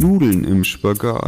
Nudeln 0.00 0.44
im 0.44 0.62
Spagat. 0.62 1.24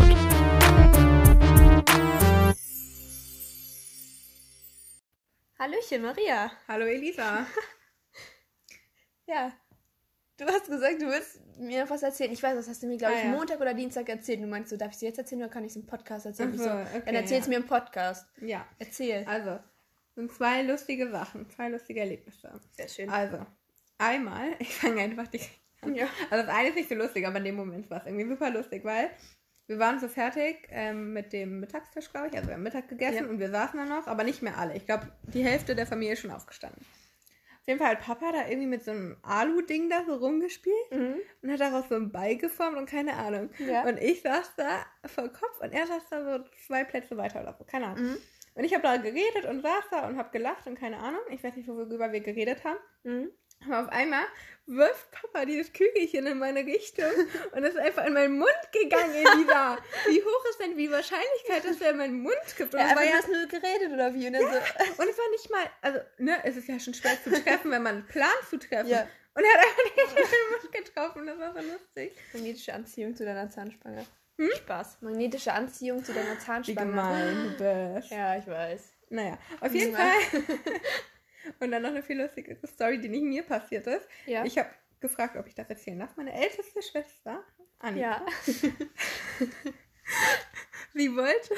Hallöchen, 5.58 6.02
Maria. 6.02 6.52
Hallo 6.68 6.86
Elisa. 6.86 7.46
Ja. 9.26 9.52
Du 10.38 10.44
hast 10.44 10.66
gesagt, 10.66 11.00
du 11.00 11.06
willst 11.06 11.40
mir 11.58 11.82
noch 11.84 11.90
was 11.90 12.02
erzählen. 12.02 12.32
Ich 12.32 12.42
weiß, 12.42 12.56
das 12.56 12.68
hast 12.68 12.82
du 12.82 12.88
mir, 12.88 12.96
glaube 12.96 13.14
ich, 13.14 13.22
Ah, 13.22 13.26
ja. 13.26 13.30
Montag 13.30 13.60
oder 13.60 13.74
Dienstag 13.74 14.08
erzählt. 14.08 14.40
Du 14.42 14.46
meinst 14.48 14.70
so, 14.70 14.76
darf 14.76 14.90
ich 14.90 14.96
es 14.96 15.02
jetzt 15.02 15.18
erzählen 15.18 15.42
oder 15.42 15.50
kann 15.50 15.62
ich 15.62 15.70
es 15.70 15.76
im 15.76 15.86
Podcast 15.86 16.26
erzählen? 16.26 16.52
Ich 16.52 16.60
so, 16.60 16.68
okay, 16.68 17.02
dann 17.06 17.14
erzähl's 17.14 17.46
ja. 17.46 17.50
mir 17.50 17.56
im 17.58 17.66
Podcast. 17.66 18.26
Ja, 18.40 18.66
Erzähl. 18.80 19.24
also, 19.28 19.60
sind 20.16 20.32
zwei 20.32 20.62
lustige 20.62 21.08
Sachen, 21.10 21.48
zwei 21.50 21.68
lustige 21.68 22.00
Erlebnisse. 22.00 22.60
Sehr 22.72 22.88
schön. 22.88 23.08
Also, 23.08 23.46
einmal, 23.98 24.48
ich 24.58 24.74
fange 24.74 25.00
einfach 25.00 25.28
die 25.28 25.40
an. 25.40 25.59
Ja. 25.86 26.06
Also 26.30 26.46
das 26.46 26.54
eine 26.54 26.68
ist 26.68 26.74
nicht 26.76 26.88
so 26.88 26.94
lustig, 26.94 27.26
aber 27.26 27.38
in 27.38 27.44
dem 27.44 27.56
Moment 27.56 27.88
war 27.90 27.98
es 28.00 28.06
irgendwie 28.06 28.28
super 28.28 28.50
lustig, 28.50 28.84
weil 28.84 29.10
wir 29.66 29.78
waren 29.78 29.98
so 30.00 30.08
fertig 30.08 30.66
ähm, 30.70 31.12
mit 31.12 31.32
dem 31.32 31.60
Mittagstisch, 31.60 32.10
glaube 32.10 32.28
ich. 32.28 32.34
Also 32.34 32.48
wir 32.48 32.54
haben 32.54 32.62
Mittag 32.62 32.88
gegessen 32.88 33.24
Ja. 33.24 33.30
und 33.30 33.38
wir 33.38 33.50
saßen 33.50 33.78
da 33.78 33.86
noch, 33.86 34.06
aber 34.06 34.24
nicht 34.24 34.42
mehr 34.42 34.58
alle. 34.58 34.74
Ich 34.76 34.84
glaube, 34.84 35.08
die 35.22 35.44
Hälfte 35.44 35.74
der 35.76 35.86
Familie 35.86 36.14
ist 36.14 36.20
schon 36.20 36.32
aufgestanden. 36.32 36.84
Auf 37.62 37.66
jeden 37.68 37.78
Fall 37.78 37.90
hat 37.90 38.00
Papa 38.00 38.32
da 38.32 38.48
irgendwie 38.48 38.66
mit 38.66 38.82
so 38.84 38.90
einem 38.90 39.16
Alu-Ding 39.22 39.88
da 39.90 40.02
so 40.06 40.14
rumgespielt 40.16 40.74
Mhm. 40.90 41.14
und 41.42 41.52
hat 41.52 41.60
daraus 41.60 41.88
so 41.88 41.94
einen 41.94 42.10
Ball 42.10 42.36
geformt 42.36 42.76
und 42.78 42.86
keine 42.88 43.14
Ahnung. 43.14 43.50
Ja. 43.58 43.82
Und 43.84 43.98
ich 44.02 44.22
saß 44.22 44.54
da 44.56 44.84
vor 45.06 45.28
Kopf 45.28 45.60
und 45.60 45.72
er 45.72 45.86
saß 45.86 46.02
da 46.10 46.38
so 46.38 46.44
zwei 46.66 46.84
Plätze 46.84 47.16
weiter 47.16 47.40
oder 47.42 47.54
so, 47.56 47.64
keine 47.64 47.86
Ahnung. 47.88 48.04
Mhm. 48.04 48.16
Und 48.54 48.64
ich 48.64 48.72
habe 48.74 48.82
da 48.82 48.96
geredet 48.96 49.44
und 49.48 49.62
saß 49.62 49.84
da 49.92 50.08
und 50.08 50.16
habe 50.18 50.30
gelacht 50.32 50.66
und 50.66 50.74
keine 50.80 50.98
Ahnung. 50.98 51.20
Ich 51.30 51.44
weiß 51.44 51.54
nicht, 51.54 51.68
worüber 51.68 52.10
wir 52.12 52.20
geredet 52.20 52.64
haben. 52.64 52.78
Mhm. 53.04 53.30
Aber 53.66 53.80
auf 53.80 53.88
einmal 53.88 54.24
wirft 54.66 55.10
Papa 55.10 55.44
dieses 55.44 55.72
Kügelchen 55.72 56.26
in 56.26 56.38
meine 56.38 56.60
Richtung 56.64 57.10
und 57.52 57.64
ist 57.64 57.76
einfach 57.76 58.06
in 58.06 58.12
meinen 58.14 58.38
Mund 58.38 58.52
gegangen, 58.72 59.12
Elisa. 59.14 59.78
Wie 60.08 60.22
hoch 60.22 60.44
ist 60.50 60.60
denn 60.60 60.76
die 60.76 60.90
Wahrscheinlichkeit, 60.90 61.64
dass 61.64 61.80
er 61.80 61.90
in 61.90 61.96
meinen 61.96 62.20
Mund 62.22 62.36
kippt? 62.56 62.74
Und, 62.74 62.80
Ja, 62.80 62.92
aber 62.92 63.02
ja, 63.02 63.10
du 63.12 63.16
hast 63.18 63.28
nur 63.28 63.46
geredet 63.46 63.92
oder 63.92 64.14
wie? 64.14 64.26
Und 64.28 64.34
dann 64.34 64.42
so, 64.42 64.48
und 65.02 65.08
es 65.08 65.18
war 65.18 65.30
nicht 65.32 65.50
mal, 65.50 65.64
also, 65.82 65.98
ne, 66.18 66.36
es 66.44 66.56
ist 66.56 66.68
ja 66.68 66.78
schon 66.78 66.94
schwer 66.94 67.18
zu 67.22 67.30
treffen, 67.44 67.70
wenn 67.72 67.82
man 67.82 68.06
plant 68.06 68.32
zu 68.48 68.58
treffen. 68.58 68.88
Ja. 68.90 69.08
Und 69.34 69.44
er 69.44 69.52
hat 69.52 69.60
einfach 69.60 69.84
nicht 69.84 69.98
in 69.98 70.16
den 70.16 70.50
Mund 70.60 70.72
getroffen, 70.72 71.26
das 71.26 71.38
war 71.38 71.52
so 71.54 71.68
lustig. 71.72 72.16
magnetische 72.32 72.74
Anziehung 72.74 73.16
zu 73.16 73.24
deiner 73.24 73.50
Zahnspange. 73.50 74.06
Hm? 74.38 74.50
Spaß. 74.56 74.98
Magnetische 75.02 75.52
Anziehung 75.52 76.04
zu 76.04 76.12
deiner 76.12 76.34
Wie 76.36 76.38
Zahnspange. 76.38 76.90
gemein 76.90 77.54
du 77.58 77.94
bist. 77.96 78.10
Ja, 78.10 78.36
ich 78.38 78.46
weiß. 78.46 78.82
Naja, 79.10 79.36
auf 79.60 79.74
jeden 79.74 79.92
Ja. 79.92 79.98
Fall. 79.98 80.42
Und 81.58 81.70
dann 81.70 81.82
noch 81.82 81.90
eine 81.90 82.02
viel 82.02 82.20
lustigere 82.20 82.66
Story, 82.66 83.00
die 83.00 83.08
nicht 83.08 83.22
mir 83.22 83.42
passiert 83.42 83.86
ist. 83.86 84.06
Ja. 84.26 84.44
Ich 84.44 84.58
habe 84.58 84.70
gefragt, 85.00 85.36
ob 85.36 85.46
ich 85.46 85.54
das 85.54 85.68
erzählen 85.68 85.98
darf. 85.98 86.16
Meine 86.16 86.32
älteste 86.32 86.82
Schwester, 86.82 87.42
Annika, 87.78 88.00
ja. 88.10 88.26
sie 90.94 91.16
wollte. 91.16 91.54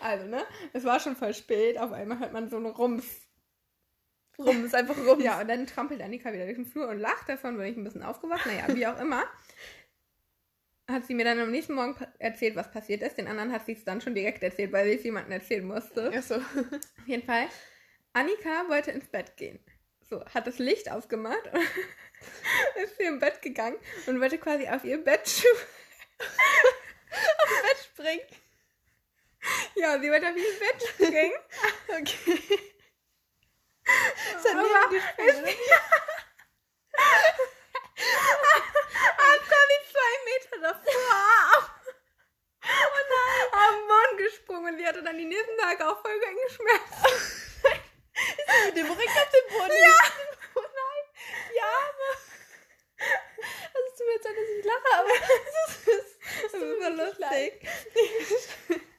Also, 0.00 0.26
ne? 0.26 0.44
Es 0.72 0.84
war 0.84 1.00
schon 1.00 1.16
voll 1.16 1.34
spät. 1.34 1.78
Auf 1.78 1.92
einmal 1.92 2.18
hört 2.18 2.32
man 2.32 2.50
so 2.50 2.56
einen 2.56 2.66
Rums. 2.66 3.04
Rum, 4.38 4.64
ist 4.64 4.74
einfach 4.74 4.96
rum. 4.96 5.20
Ja, 5.20 5.40
und 5.40 5.48
dann 5.48 5.66
trampelt 5.66 6.02
Annika 6.02 6.32
wieder 6.32 6.44
durch 6.44 6.56
den 6.56 6.66
Flur 6.66 6.88
und 6.88 6.98
lacht 6.98 7.28
davon, 7.28 7.56
bin 7.56 7.66
ich 7.66 7.76
ein 7.76 7.84
bisschen 7.84 8.02
aufgewacht. 8.02 8.46
Naja, 8.46 8.74
wie 8.74 8.86
auch 8.86 8.98
immer. 9.00 9.24
Hat 10.88 11.06
sie 11.06 11.14
mir 11.14 11.24
dann 11.24 11.38
am 11.38 11.50
nächsten 11.50 11.74
Morgen 11.74 11.94
erzählt, 12.18 12.56
was 12.56 12.70
passiert 12.70 13.02
ist. 13.02 13.16
Den 13.16 13.28
anderen 13.28 13.52
hat 13.52 13.66
sie 13.66 13.72
es 13.72 13.84
dann 13.84 14.00
schon 14.00 14.14
direkt 14.14 14.42
erzählt, 14.42 14.72
weil 14.72 14.88
sie 14.88 14.96
es 14.96 15.04
jemandem 15.04 15.32
erzählen 15.32 15.64
musste. 15.64 16.12
Ach 16.14 16.22
so. 16.22 16.36
Auf 16.36 17.06
jeden 17.06 17.22
Fall. 17.22 17.46
Annika 18.14 18.68
wollte 18.68 18.90
ins 18.90 19.08
Bett 19.08 19.36
gehen. 19.36 19.58
So, 20.08 20.24
hat 20.26 20.46
das 20.46 20.58
Licht 20.58 20.90
ausgemacht 20.90 21.46
und 21.52 21.62
ist 22.82 22.96
sie 22.98 23.04
im 23.04 23.18
Bett 23.18 23.40
gegangen 23.40 23.78
und 24.06 24.20
wollte 24.20 24.38
quasi 24.38 24.68
auf 24.68 24.84
ihr 24.84 24.98
Bettschuh. 24.98 25.48
auf 26.18 27.50
ihr 27.50 27.62
Bett 27.62 27.78
springen. 27.78 28.26
Ja, 29.74 29.98
sie 29.98 30.10
wollte 30.10 30.28
auf 30.28 30.36
ihr 30.36 30.58
Bett 30.58 30.88
springen. 30.88 31.32
Okay. 32.00 32.58
Das 33.84 34.44
hat 34.44 34.64
dir 34.64 34.98
gesprungen, 34.98 35.54
zwei 39.90 40.12
Meter 40.24 40.60
davor 40.60 41.70
und 42.62 43.10
am 43.52 43.74
Boden 43.88 44.16
gesprungen 44.16 44.72
und 44.72 44.78
sie 44.78 44.86
hatte 44.86 45.02
dann 45.02 45.18
die 45.18 45.24
nächsten 45.24 45.58
Tage 45.58 45.86
auch 45.86 46.00
voll 46.00 46.18
Schmerzen. 46.48 47.51
Mit 48.66 48.76
dem 48.76 48.86
Rücken 48.86 49.08
auf 49.08 49.30
den 49.30 49.46
Boden. 49.58 49.72
Ja. 49.72 49.96
Oh 50.54 50.60
nein. 50.60 51.04
Ja, 51.56 51.64
aber. 51.88 52.10
Also, 53.74 53.86
es 53.88 53.94
tut 53.98 54.06
mir 54.06 54.14
jetzt 54.14 54.24
leid, 54.24 54.36
dass 54.36 54.48
ich 54.58 54.64
lache, 54.64 54.90
aber. 54.98 55.08
Das 56.42 56.52
ist, 56.52 56.52
tut 56.52 56.62
ist 56.62 57.18
leid. 57.18 57.62
lustig. 57.62 58.82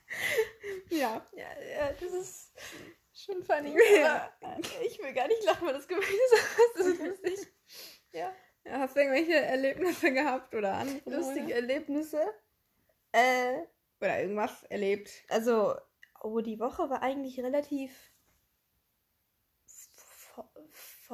Ja. 0.90 1.26
Ja, 1.34 1.48
ja, 1.62 1.92
das 2.00 2.14
ist 2.14 2.52
schon 3.14 3.44
funny. 3.44 3.76
Ja. 4.00 4.32
Aber 4.42 4.58
ich 4.84 5.00
will 5.02 5.14
gar 5.14 5.28
nicht 5.28 5.44
lachen, 5.44 5.66
weil 5.68 5.74
das 5.74 5.88
gemeint 5.88 6.08
ist. 6.08 6.36
Das 6.76 6.86
ist 6.86 7.02
lustig. 7.02 7.48
Ja. 8.12 8.34
Ja, 8.66 8.80
Hast 8.80 8.96
du 8.96 9.00
irgendwelche 9.02 9.34
Erlebnisse 9.36 10.14
gehabt 10.14 10.54
oder 10.54 10.74
andere? 10.76 11.10
Lustige 11.10 11.54
Erlebnisse. 11.54 12.22
Äh, 13.12 13.64
Oder 14.00 14.22
irgendwas 14.22 14.64
erlebt? 14.64 15.10
also, 15.30 15.76
oh, 16.22 16.40
die 16.42 16.60
Woche 16.60 16.90
war 16.90 17.02
eigentlich 17.02 17.40
relativ 17.42 17.92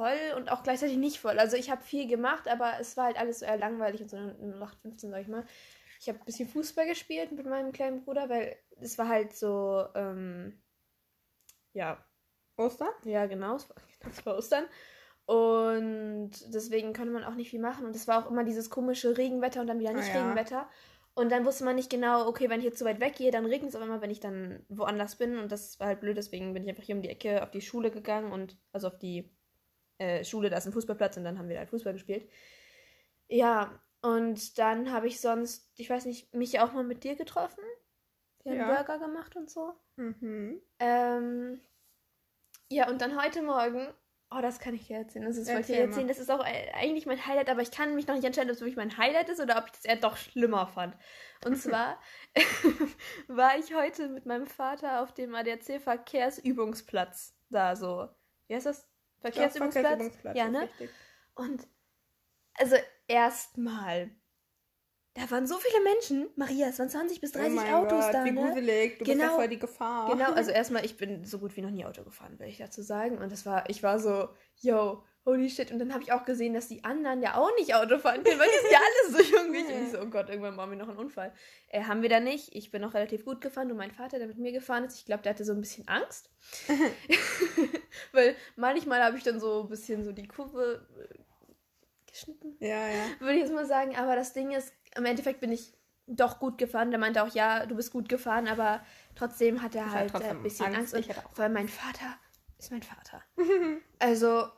voll 0.00 0.36
und 0.36 0.50
auch 0.50 0.62
gleichzeitig 0.62 0.96
nicht 0.96 1.20
voll. 1.20 1.38
Also 1.38 1.56
ich 1.56 1.70
habe 1.70 1.82
viel 1.82 2.06
gemacht, 2.08 2.48
aber 2.48 2.74
es 2.80 2.96
war 2.96 3.06
halt 3.06 3.18
alles 3.18 3.40
so 3.40 3.44
eher 3.46 3.58
langweilig 3.58 4.00
und 4.00 4.08
so 4.10 4.16
eine 4.16 4.32
0815, 4.32 5.10
sag 5.10 5.20
ich 5.20 5.28
mal. 5.28 5.44
Ich 6.00 6.08
habe 6.08 6.18
ein 6.18 6.24
bisschen 6.24 6.48
Fußball 6.48 6.86
gespielt 6.86 7.32
mit 7.32 7.44
meinem 7.46 7.72
kleinen 7.72 8.02
Bruder, 8.02 8.28
weil 8.30 8.56
es 8.80 8.96
war 8.96 9.08
halt 9.08 9.34
so, 9.36 9.84
ähm, 9.94 10.62
ja, 11.74 12.02
Ostern? 12.56 12.88
ja, 13.04 13.26
genau, 13.26 13.56
es 13.56 13.68
war, 13.68 13.76
es 14.10 14.24
war 14.24 14.36
Ostern. 14.38 14.64
Und 15.26 16.30
deswegen 16.52 16.92
konnte 16.94 17.12
man 17.12 17.24
auch 17.24 17.34
nicht 17.34 17.50
viel 17.50 17.60
machen. 17.60 17.84
Und 17.84 17.94
es 17.94 18.08
war 18.08 18.24
auch 18.24 18.30
immer 18.30 18.42
dieses 18.44 18.70
komische 18.70 19.16
Regenwetter 19.16 19.60
und 19.60 19.66
dann 19.66 19.78
wieder 19.78 19.90
Ah, 19.90 19.94
nicht 19.94 20.08
ja. 20.08 20.22
Regenwetter. 20.22 20.68
Und 21.14 21.30
dann 21.30 21.44
wusste 21.44 21.64
man 21.64 21.76
nicht 21.76 21.90
genau, 21.90 22.26
okay, 22.26 22.48
wenn 22.48 22.60
ich 22.60 22.64
jetzt 22.66 22.78
zu 22.78 22.84
weit 22.84 23.00
weggehe, 23.00 23.30
dann 23.30 23.44
regnet 23.44 23.70
es 23.70 23.76
auf 23.76 23.82
einmal, 23.82 24.00
wenn 24.00 24.10
ich 24.10 24.20
dann 24.20 24.64
woanders 24.68 25.16
bin. 25.16 25.38
Und 25.38 25.52
das 25.52 25.78
war 25.78 25.88
halt 25.88 26.00
blöd, 26.00 26.16
deswegen 26.16 26.54
bin 26.54 26.62
ich 26.62 26.70
einfach 26.70 26.82
hier 26.84 26.96
um 26.96 27.02
die 27.02 27.10
Ecke 27.10 27.42
auf 27.42 27.50
die 27.50 27.60
Schule 27.60 27.90
gegangen 27.90 28.32
und 28.32 28.56
also 28.72 28.86
auf 28.88 28.98
die 28.98 29.30
äh, 30.00 30.24
Schule, 30.24 30.50
da 30.50 30.56
ist 30.56 30.66
ein 30.66 30.72
Fußballplatz 30.72 31.16
und 31.16 31.24
dann 31.24 31.38
haben 31.38 31.48
wir 31.48 31.54
da 31.54 31.60
halt 31.60 31.70
Fußball 31.70 31.92
gespielt. 31.92 32.28
Ja, 33.28 33.80
und 34.02 34.58
dann 34.58 34.90
habe 34.92 35.06
ich 35.06 35.20
sonst, 35.20 35.70
ich 35.76 35.88
weiß 35.90 36.06
nicht, 36.06 36.34
mich 36.34 36.58
auch 36.60 36.72
mal 36.72 36.84
mit 36.84 37.04
dir 37.04 37.16
getroffen. 37.16 37.62
Wir 38.42 38.52
haben 38.52 38.60
Ja. 38.60 38.74
Burger 38.74 38.98
gemacht 38.98 39.36
und 39.36 39.50
so. 39.50 39.74
Mhm. 39.96 40.62
Ähm, 40.78 41.60
ja, 42.70 42.88
und 42.88 43.02
dann 43.02 43.22
heute 43.22 43.42
Morgen, 43.42 43.92
oh, 44.30 44.40
das 44.40 44.58
kann 44.58 44.74
ich 44.74 44.86
dir 44.86 44.96
erzählen. 44.96 45.26
Das 45.26 45.36
ist 45.36 45.48
wollte 45.48 45.72
ich 45.72 45.78
dir 45.78 45.84
erzählen. 45.84 46.08
Das 46.08 46.18
ist 46.18 46.30
auch 46.30 46.42
äh, 46.44 46.70
eigentlich 46.72 47.04
mein 47.04 47.26
Highlight, 47.26 47.50
aber 47.50 47.60
ich 47.60 47.70
kann 47.70 47.94
mich 47.94 48.06
noch 48.06 48.14
nicht 48.14 48.24
entscheiden, 48.24 48.48
ob 48.50 48.54
es 48.54 48.62
wirklich 48.62 48.76
mein 48.76 48.96
Highlight 48.96 49.28
ist 49.28 49.40
oder 49.40 49.58
ob 49.58 49.66
ich 49.66 49.72
das 49.72 49.84
eher 49.84 49.96
doch 49.96 50.16
schlimmer 50.16 50.66
fand. 50.66 50.96
Und 51.44 51.56
zwar 51.56 52.00
war 53.28 53.58
ich 53.58 53.74
heute 53.74 54.08
mit 54.08 54.24
meinem 54.24 54.46
Vater 54.46 55.02
auf 55.02 55.12
dem 55.12 55.34
ADAC-Verkehrsübungsplatz 55.34 57.36
da 57.50 57.76
so. 57.76 58.08
Wie 58.48 58.54
heißt 58.54 58.66
das? 58.66 58.89
Verkehrsübungsplatz? 59.20 59.84
Verkehrsübungsplatz 59.86 60.36
Ja, 60.36 60.48
ne? 60.48 60.62
richtig. 60.62 60.90
Und 61.34 61.66
also 62.54 62.76
erstmal, 63.08 64.10
da 65.14 65.30
waren 65.30 65.46
so 65.46 65.58
viele 65.58 65.82
Menschen. 65.82 66.28
Maria, 66.36 66.68
es 66.68 66.78
waren 66.78 66.88
20 66.90 67.20
bis 67.20 67.32
30 67.32 67.52
oh 67.52 67.54
mein 67.56 67.74
Autos 67.74 68.04
Gott, 68.04 68.14
da, 68.14 68.24
wie 68.24 68.32
ne? 68.32 68.40
gruselig. 68.42 68.98
Du 68.98 69.04
bist 69.04 69.18
ja 69.18 69.24
Genau. 69.26 69.36
voll 69.36 69.48
die 69.48 69.58
Gefahr. 69.58 70.10
Genau, 70.10 70.32
also 70.32 70.50
erstmal, 70.52 70.84
ich 70.84 70.96
bin 70.96 71.24
so 71.24 71.38
gut 71.38 71.56
wie 71.56 71.62
noch 71.62 71.70
nie 71.70 71.84
Auto 71.84 72.04
gefahren, 72.04 72.38
will 72.38 72.48
ich 72.48 72.58
dazu 72.58 72.82
sagen. 72.82 73.18
Und 73.18 73.30
das 73.32 73.46
war, 73.46 73.68
ich 73.70 73.82
war 73.82 73.98
so, 73.98 74.28
yo, 74.56 75.04
holy 75.24 75.50
shit. 75.50 75.70
Und 75.70 75.78
dann 75.78 75.92
habe 75.92 76.02
ich 76.02 76.12
auch 76.12 76.24
gesehen, 76.24 76.54
dass 76.54 76.68
die 76.68 76.84
anderen 76.84 77.22
ja 77.22 77.36
auch 77.36 77.50
nicht 77.56 77.74
Auto 77.74 77.98
fahren 77.98 78.22
können, 78.22 78.38
weil 78.38 78.48
die 78.48 78.62
sind 78.62 78.72
ja 78.72 78.78
alle 78.78 79.24
so 79.24 79.36
jung 79.36 79.52
wie 79.52 79.58
ich. 79.58 79.74
Und 79.74 79.84
ich 79.84 79.90
so, 79.92 80.00
oh 80.00 80.06
Gott, 80.06 80.28
irgendwann 80.28 80.56
machen 80.56 80.70
wir 80.70 80.78
noch 80.78 80.88
einen 80.88 80.98
Unfall. 80.98 81.32
Äh, 81.68 81.84
haben 81.84 82.02
wir 82.02 82.08
da 82.08 82.20
nicht. 82.20 82.54
Ich 82.54 82.70
bin 82.70 82.82
noch 82.82 82.94
relativ 82.94 83.24
gut 83.24 83.40
gefahren. 83.40 83.68
Nur 83.68 83.76
mein 83.76 83.92
Vater, 83.92 84.18
der 84.18 84.28
mit 84.28 84.38
mir 84.38 84.52
gefahren 84.52 84.84
ist, 84.84 84.98
ich 84.98 85.06
glaube, 85.06 85.22
der 85.22 85.30
hatte 85.30 85.44
so 85.44 85.52
ein 85.52 85.60
bisschen 85.60 85.86
Angst. 85.88 86.30
weil 88.12 88.36
manchmal 88.56 89.02
habe 89.02 89.16
ich 89.16 89.22
dann 89.22 89.40
so 89.40 89.62
ein 89.62 89.68
bisschen 89.68 90.04
so 90.04 90.12
die 90.12 90.26
Kurve 90.26 90.86
äh, 90.98 92.10
geschnitten 92.10 92.56
Ja, 92.60 92.88
ja. 92.88 93.04
würde 93.18 93.34
ich 93.34 93.40
jetzt 93.40 93.52
mal 93.52 93.66
sagen. 93.66 93.96
Aber 93.96 94.16
das 94.16 94.32
Ding 94.32 94.50
ist, 94.52 94.72
im 94.96 95.04
Endeffekt 95.04 95.40
bin 95.40 95.52
ich 95.52 95.74
doch 96.06 96.38
gut 96.38 96.58
gefahren. 96.58 96.90
Der 96.90 96.98
meinte 96.98 97.22
auch, 97.22 97.32
ja, 97.34 97.66
du 97.66 97.76
bist 97.76 97.92
gut 97.92 98.08
gefahren, 98.08 98.48
aber 98.48 98.84
trotzdem 99.14 99.62
hat 99.62 99.74
er 99.74 99.92
halt 99.92 100.12
halt 100.12 100.24
äh, 100.24 100.28
ein 100.28 100.42
bisschen 100.42 100.74
Angst. 100.74 100.94
Angst. 100.94 101.08
Und 101.08 101.16
vor 101.32 101.44
allem 101.44 101.52
mein 101.52 101.68
Vater 101.68 102.18
ist 102.58 102.70
mein 102.70 102.82
Vater. 102.82 103.22
also, 103.98 104.48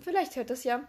vielleicht 0.00 0.36
hört 0.36 0.50
das 0.50 0.64
ja. 0.64 0.86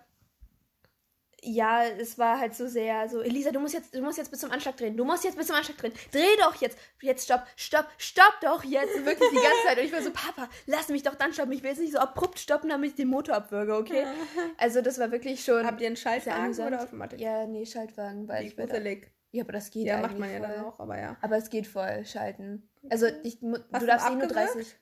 Ja, 1.42 1.86
es 1.86 2.18
war 2.18 2.38
halt 2.38 2.54
so 2.54 2.68
sehr 2.68 3.08
so, 3.08 3.22
Elisa, 3.22 3.52
du 3.52 3.62
musst 3.62 3.74
jetzt, 3.74 3.96
du 3.96 4.02
musst 4.02 4.18
jetzt 4.18 4.30
bis 4.30 4.42
zum 4.42 4.52
Anschlag 4.52 4.76
drehen. 4.76 4.98
Du 4.98 5.06
musst 5.06 5.24
jetzt 5.24 5.38
bis 5.38 5.48
zum 5.48 5.56
Anschlag 5.56 5.78
drehen. 5.78 5.94
Dreh 6.12 6.36
doch 6.42 6.54
jetzt. 6.56 6.78
Jetzt 7.02 7.24
stopp, 7.24 7.46
stopp, 7.56 7.88
stopp 7.98 8.34
doch 8.42 8.64
jetzt. 8.66 8.94
Wirklich 9.06 9.30
die 9.30 9.36
ganze 9.36 9.64
Zeit. 9.66 9.78
Und 9.78 9.86
ich 9.86 9.94
war 9.94 10.02
so, 10.02 10.12
Papa, 10.12 10.50
lass 10.66 10.90
mich 10.90 11.04
doch 11.04 11.16
dann 11.16 11.32
stoppen. 11.32 11.54
Ich 11.54 11.64
will 11.64 11.70
jetzt 11.70 11.80
nicht 11.80 11.94
so 11.94 12.00
abrupt 12.00 12.40
stoppen, 12.40 12.70
damit 12.70 12.90
ich 12.90 12.96
den 12.98 13.08
Motor 13.08 13.36
abwürge, 13.36 13.74
okay? 13.76 14.06
Also 14.58 14.82
das 14.82 15.00
war 15.00 15.12
wirklich 15.12 15.42
schon. 15.42 15.66
Habt 15.66 15.80
ihr 15.80 15.88
einen 15.88 15.96
Schaltwagen 15.96 16.54
oder 16.54 16.84
Automatik? 16.84 17.22
Ja, 17.22 17.46
nee, 17.46 17.66
Schaltwagen, 17.66 18.28
weil 18.28 18.48
ich 18.48 18.58
gruselig. 18.58 19.10
Ja, 19.32 19.44
aber 19.44 19.54
das 19.54 19.70
geht 19.72 19.86
Ja, 19.86 19.96
eigentlich 19.98 20.10
macht 20.10 20.20
man 20.20 20.32
ja 20.32 20.40
voll. 20.40 20.48
dann 20.50 20.66
auch, 20.66 20.80
aber 20.80 21.00
ja. 21.00 21.18
Aber 21.22 21.38
es 21.38 21.50
geht 21.50 21.68
voll, 21.68 22.04
schalten. 22.06 22.68
Also 22.90 23.06
ich, 23.24 23.40
du 23.40 23.58
darfst 23.70 24.10
eh 24.10 24.16
nur 24.16 24.24
abgewürgt? 24.24 24.56
30, 24.56 24.76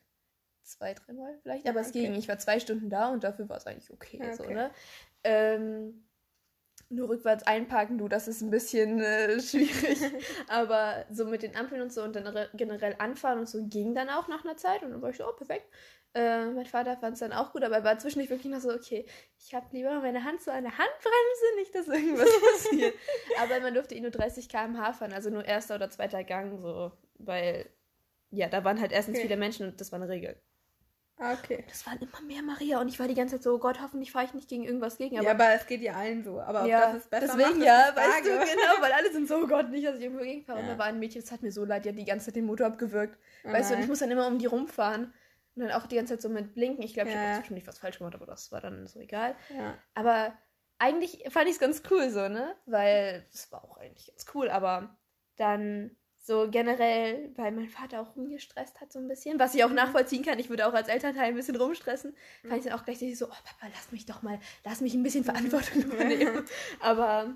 zwei, 0.68 0.94
dreimal 0.94 1.38
vielleicht, 1.42 1.68
aber 1.68 1.81
es 1.81 1.90
okay. 1.90 2.04
ging. 2.04 2.16
Ich 2.16 2.28
war 2.28 2.38
zwei 2.40 2.60
Stunden 2.60 2.90
da 2.90 3.10
und 3.10 3.24
dafür 3.24 3.50
war 3.50 3.58
es 3.58 3.66
eigentlich 3.68 3.92
okay. 3.92 4.19
Ja, 4.22 4.34
So, 4.36 4.44
okay. 4.44 4.54
ne? 4.54 4.72
ähm, 5.24 6.04
nur 6.90 7.10
rückwärts 7.10 7.44
einparken, 7.44 7.98
du, 7.98 8.08
das 8.08 8.28
ist 8.28 8.42
ein 8.42 8.50
bisschen 8.50 9.02
äh, 9.02 9.40
schwierig. 9.42 10.00
aber 10.48 11.06
so 11.12 11.25
mit 11.25 11.44
den 11.44 11.56
Ampeln 11.56 11.81
und 11.81 11.92
so 11.92 12.04
und 12.04 12.16
dann 12.16 12.28
re- 12.28 12.50
generell 12.54 12.96
anfahren 13.00 13.40
und 13.40 13.50
so 13.50 13.66
ging 13.68 13.94
dann 13.94 14.10
auch 14.10 14.28
nach 14.28 14.46
einer 14.46 14.56
Zeit 14.58 14.84
und 14.84 14.92
dann 14.92 15.02
war 15.02 15.10
ich 15.10 15.18
so, 15.18 15.28
oh, 15.28 15.34
perfekt. 15.34 15.66
Äh, 16.14 16.46
mein 16.52 16.66
Vater 16.66 16.96
fand 16.98 17.14
es 17.16 17.19
dann 17.19 17.34
auch 17.34 17.52
gut, 17.52 17.64
aber 17.64 17.75
er 17.78 17.84
war 17.84 18.00
zwischendurch 18.00 18.30
wirklich 18.30 18.52
noch 18.52 18.62
so, 18.62 18.72
okay, 18.74 19.06
ich 19.38 19.54
habe 19.54 19.68
lieber 19.72 20.00
meine 20.00 20.24
Hand 20.24 20.42
so 20.42 20.50
an 20.52 20.64
der 20.64 20.72
Handbremse, 20.78 21.56
nicht, 21.58 21.75
dass 21.75 21.88
irgendwas 21.88 22.30
passiert. 22.54 22.96
aber 23.42 23.60
man 23.60 23.74
durfte 23.74 23.94
eh 23.96 24.00
nur 24.02 24.12
30 24.12 24.48
km/h 24.48 24.94
fahren, 24.94 25.14
also 25.14 25.30
nur 25.30 25.44
erster 25.46 25.75
oder 25.75 25.90
zweiter 25.90 26.24
Gang, 26.24 26.58
so, 26.62 26.92
weil, 27.16 27.69
ja, 28.31 28.48
da 28.48 28.64
waren 28.64 28.80
halt 28.80 28.94
erstens 28.94 29.18
Okay. 29.18 29.28
viele 29.28 29.38
Menschen 29.38 29.68
und 29.68 29.81
das 29.81 29.92
war 29.92 30.02
eine 30.02 30.10
Regel. 30.10 30.42
Ah, 31.19 31.34
okay. 31.34 31.64
Das 31.68 31.86
waren 31.88 32.00
immer 32.00 32.22
mehr 32.22 32.44
Maria 32.44 32.80
und 32.80 32.88
ich 32.90 33.00
war 33.00 33.08
die 33.08 33.16
ganze 33.16 33.36
Zeit 33.36 33.44
so, 33.44 33.56
oh 33.56 33.58
Gott, 33.58 33.81
hoffentlich 33.81 34.12
fahre 34.12 34.25
ich 34.25 34.34
nicht 34.36 34.48
gegen 34.50 34.64
irgendwas 34.64 34.98
gegen. 34.98 35.16
ja, 35.16 35.31
aber 35.31 35.52
es 35.54 35.66
geht 35.66 35.81
ja 35.81 35.94
allen 35.96 36.24
so. 36.24 36.40
Aber 36.40 36.62
ob 36.62 36.68
ja, 36.68 36.92
das 36.94 37.04
es 37.04 37.08
besser 37.08 37.25
deswegen 37.36 37.58
macht, 37.60 37.66
ja, 37.68 37.88
ist 37.90 37.96
weißt 37.98 38.25
du, 38.25 38.30
genau, 38.30 38.81
weil 38.81 38.92
alle 38.98 39.12
sind 39.12 39.28
so, 39.28 39.38
oh 39.38 39.48
Gott, 39.48 39.69
nicht, 39.69 39.86
dass 39.88 39.96
ich 39.98 40.04
irgendwo 40.04 40.24
gegenfahre. 40.24 40.60
Und 40.60 40.68
Ja. 40.68 40.74
da 40.74 40.78
war 40.80 40.86
ein 40.86 41.00
Mädchen, 41.00 41.22
das 41.22 41.31
hat 41.31 41.42
mir 41.42 41.52
so 41.52 41.66
leid, 41.66 41.86
die 41.86 41.90
hat 41.90 41.98
die 41.98 42.06
ganze 42.06 42.28
Zeit 42.28 42.36
den 42.36 42.46
Motor 42.46 42.68
abgewürgt. 42.68 43.18
Oh 43.44 43.52
weißt 43.52 43.72
du, 43.72 43.75
und 43.75 43.81
ich 43.81 43.88
muss 43.88 44.00
dann 44.00 44.12
immer 44.12 44.28
um 44.28 44.38
die 44.38 44.46
rumfahren. 44.46 45.14
Und 45.56 45.64
dann 45.64 45.72
auch 45.72 45.88
die 45.88 45.96
ganze 45.96 46.14
Zeit 46.14 46.22
so 46.22 46.30
mit 46.30 46.54
Blinken. 46.54 46.84
Ich 46.84 46.94
glaube, 46.94 47.10
ich 47.10 47.16
Ja. 47.16 47.22
habe 47.22 47.38
zwischendurch 47.40 47.66
was 47.68 47.80
falsch 47.80 47.98
gemacht, 47.98 48.14
aber 48.14 48.28
das 48.28 48.52
war 48.52 48.62
dann 48.62 48.86
so 48.86 49.00
egal. 49.00 49.36
Ja. 49.50 49.75
Aber 49.96 50.38
eigentlich 50.78 51.24
fand 51.30 51.48
ich 51.48 51.54
es 51.54 51.60
ganz 51.60 51.81
cool 51.90 52.12
so, 52.12 52.28
ne? 52.30 52.56
Weil 52.68 53.25
es 53.34 53.52
war 53.52 53.64
auch 53.64 53.78
eigentlich 53.78 54.06
ganz 54.08 54.25
cool, 54.36 54.52
aber 54.52 54.96
dann 55.36 55.98
so 56.27 56.50
generell, 56.51 57.31
weil 57.38 57.51
mein 57.53 57.69
Vater 57.69 58.01
auch 58.01 58.15
rumgestresst 58.15 58.81
hat 58.81 58.91
so 58.91 59.00
ein 59.00 59.07
bisschen, 59.07 59.39
was 59.39 59.56
ich 59.56 59.63
auch 59.63 59.69
Mhm. 59.69 59.75
nachvollziehen 59.75 60.24
kann, 60.25 60.39
ich 60.39 60.50
würde 60.50 60.68
auch 60.68 60.74
als 60.74 60.89
Elternteil 60.89 61.29
ein 61.29 61.35
bisschen 61.35 61.56
rumstressen, 61.56 62.15
Mhm. 62.44 62.50
fand 62.50 62.59
ich 62.59 62.65
dann 62.69 62.77
auch 62.79 62.83
gleichzeitig 62.85 63.18
so, 63.18 63.25
oh 63.27 63.29
Papa, 63.29 63.71
lass 63.74 63.91
mich 63.91 64.06
doch 64.06 64.21
mal, 64.21 64.39
lass 64.65 64.81
mich 64.81 64.94
ein 64.94 65.03
bisschen 65.03 65.24
Verantwortung 65.24 65.83
übernehmen. 65.91 66.45
aber 66.81 67.33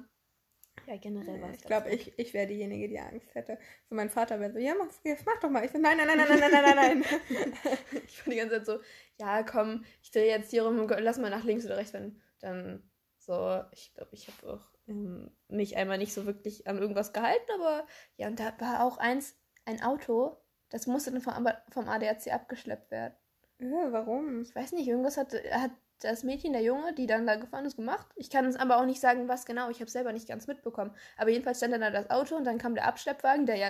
ja, 0.88 0.98
generell 0.98 1.40
war 1.42 1.52
es 1.52 1.58
Ich 1.58 1.64
glaube, 1.64 1.90
ich, 1.90 2.12
ich 2.18 2.34
wäre 2.34 2.48
diejenige, 2.48 2.88
die 2.90 3.00
Angst 3.00 3.34
hätte. 3.36 3.58
So 3.90 3.96
mein 3.96 4.10
Vater 4.10 4.40
wäre 4.40 4.52
so, 4.52 4.60
ja, 4.60 4.74
mach, 4.78 4.88
jetzt 5.04 5.26
mach 5.26 5.40
doch 5.40 5.50
mal. 5.50 5.64
Ich 5.64 5.72
so, 5.72 5.78
nein, 5.78 5.96
nein, 5.98 6.08
nein, 6.08 6.18
nein, 6.18 6.40
nein, 6.40 6.52
nein, 6.52 6.64
nein, 6.64 6.76
nein. 6.76 7.06
Ich 8.08 8.26
war 8.26 8.32
die 8.34 8.40
ganze 8.40 8.56
Zeit 8.58 8.66
so, 8.66 8.80
ja, 9.20 9.44
komm, 9.44 9.86
ich 10.02 10.12
drehe 10.12 10.28
jetzt 10.28 10.50
hier 10.50 10.64
rum 10.64 10.80
und 10.80 10.90
lass 11.00 11.18
mal 11.18 11.30
nach 11.30 11.44
links 11.46 11.66
oder 11.66 11.78
rechts, 11.78 11.94
wenn 11.94 12.20
dann 12.42 12.84
so, 13.18 13.62
ich 13.72 13.94
glaube, 13.94 14.10
ich 14.14 14.28
habe 14.28 14.54
auch 14.54 14.71
ähm, 14.88 15.32
mich 15.48 15.78
einmal 15.78 15.98
nicht 15.98 16.14
so 16.14 16.26
wirklich 16.26 16.68
an 16.68 16.78
irgendwas 16.78 17.14
gehalten, 17.14 17.52
aber 17.56 17.86
ja, 18.18 18.28
und 18.28 18.40
da 18.40 18.54
war 18.60 18.84
auch 18.86 18.98
eins, 18.98 19.36
ein 19.66 19.82
Auto, 19.84 20.38
das 20.70 20.88
musste 20.88 21.12
dann 21.12 21.22
vom, 21.22 21.48
vom 21.70 21.88
ADAC 21.90 22.28
abgeschleppt 22.34 22.92
werden. 22.92 23.16
äh, 23.60 23.92
warum? 23.92 24.42
Ich 24.42 24.56
weiß 24.56 24.72
nicht, 24.74 24.88
irgendwas 24.88 25.18
hat, 25.18 25.34
hat 25.52 25.72
das 26.00 26.24
Mädchen, 26.24 26.54
der 26.54 26.64
Junge, 26.64 26.94
die 26.94 27.06
dann 27.08 27.28
da 27.28 27.36
gefahren 27.36 27.66
ist, 27.66 27.76
gemacht. 27.78 28.08
Ich 28.16 28.30
kann 28.30 28.46
es 28.46 28.56
aber 28.56 28.78
auch 28.80 28.86
nicht 28.86 29.00
sagen, 29.00 29.28
was 29.28 29.46
genau. 29.46 29.70
Ich 29.70 29.78
habe 29.78 29.86
es 29.86 29.94
selber 29.94 30.12
nicht 30.14 30.28
ganz 30.28 30.48
mitbekommen. 30.48 30.96
Aber 31.18 31.30
jedenfalls 31.30 31.58
stand 31.58 31.74
dann 31.74 31.82
da 31.82 31.92
das 31.92 32.10
Auto 32.10 32.36
und 32.36 32.44
dann 32.46 32.58
kam 32.58 32.74
der 32.76 32.86
Abschleppwagen, 32.88 33.46
der 33.46 33.56
ja, 33.58 33.70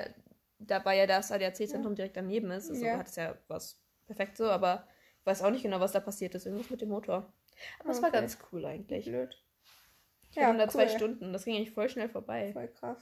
da 0.59 0.83
war 0.85 0.93
ja 0.93 1.07
das 1.07 1.31
ADAC-Zentrum 1.31 1.95
direkt 1.95 2.15
daneben 2.17 2.51
ist. 2.51 2.69
Also 2.69 2.85
Ja. 2.85 2.97
hat 2.97 3.07
es 3.07 3.15
ja 3.17 3.37
was 3.47 3.79
perfekt 4.05 4.37
so, 4.37 4.45
aber 4.49 4.87
ich 5.19 5.25
weiß 5.25 5.41
auch 5.43 5.51
nicht 5.51 5.63
genau, 5.63 5.79
was 5.79 5.91
da 5.91 5.99
passiert 5.99 6.35
ist. 6.35 6.45
Irgendwas 6.45 6.69
mit 6.69 6.81
dem 6.81 6.89
Motor. 6.89 7.33
Aber 7.79 7.89
es 7.89 8.01
war 8.01 8.09
Okay. 8.09 8.21
ganz 8.21 8.37
cool 8.51 8.65
eigentlich. 8.65 9.05
Blöd. 9.05 9.37
Ich 10.31 10.37
ja, 10.37 10.67
zwei 10.69 10.83
cool. 10.83 10.89
Stunden. 10.89 11.33
Das 11.33 11.45
ging 11.45 11.55
eigentlich 11.55 11.71
voll 11.71 11.89
schnell 11.89 12.09
vorbei. 12.09 12.51
Voll 12.53 12.69
krass. 12.69 12.97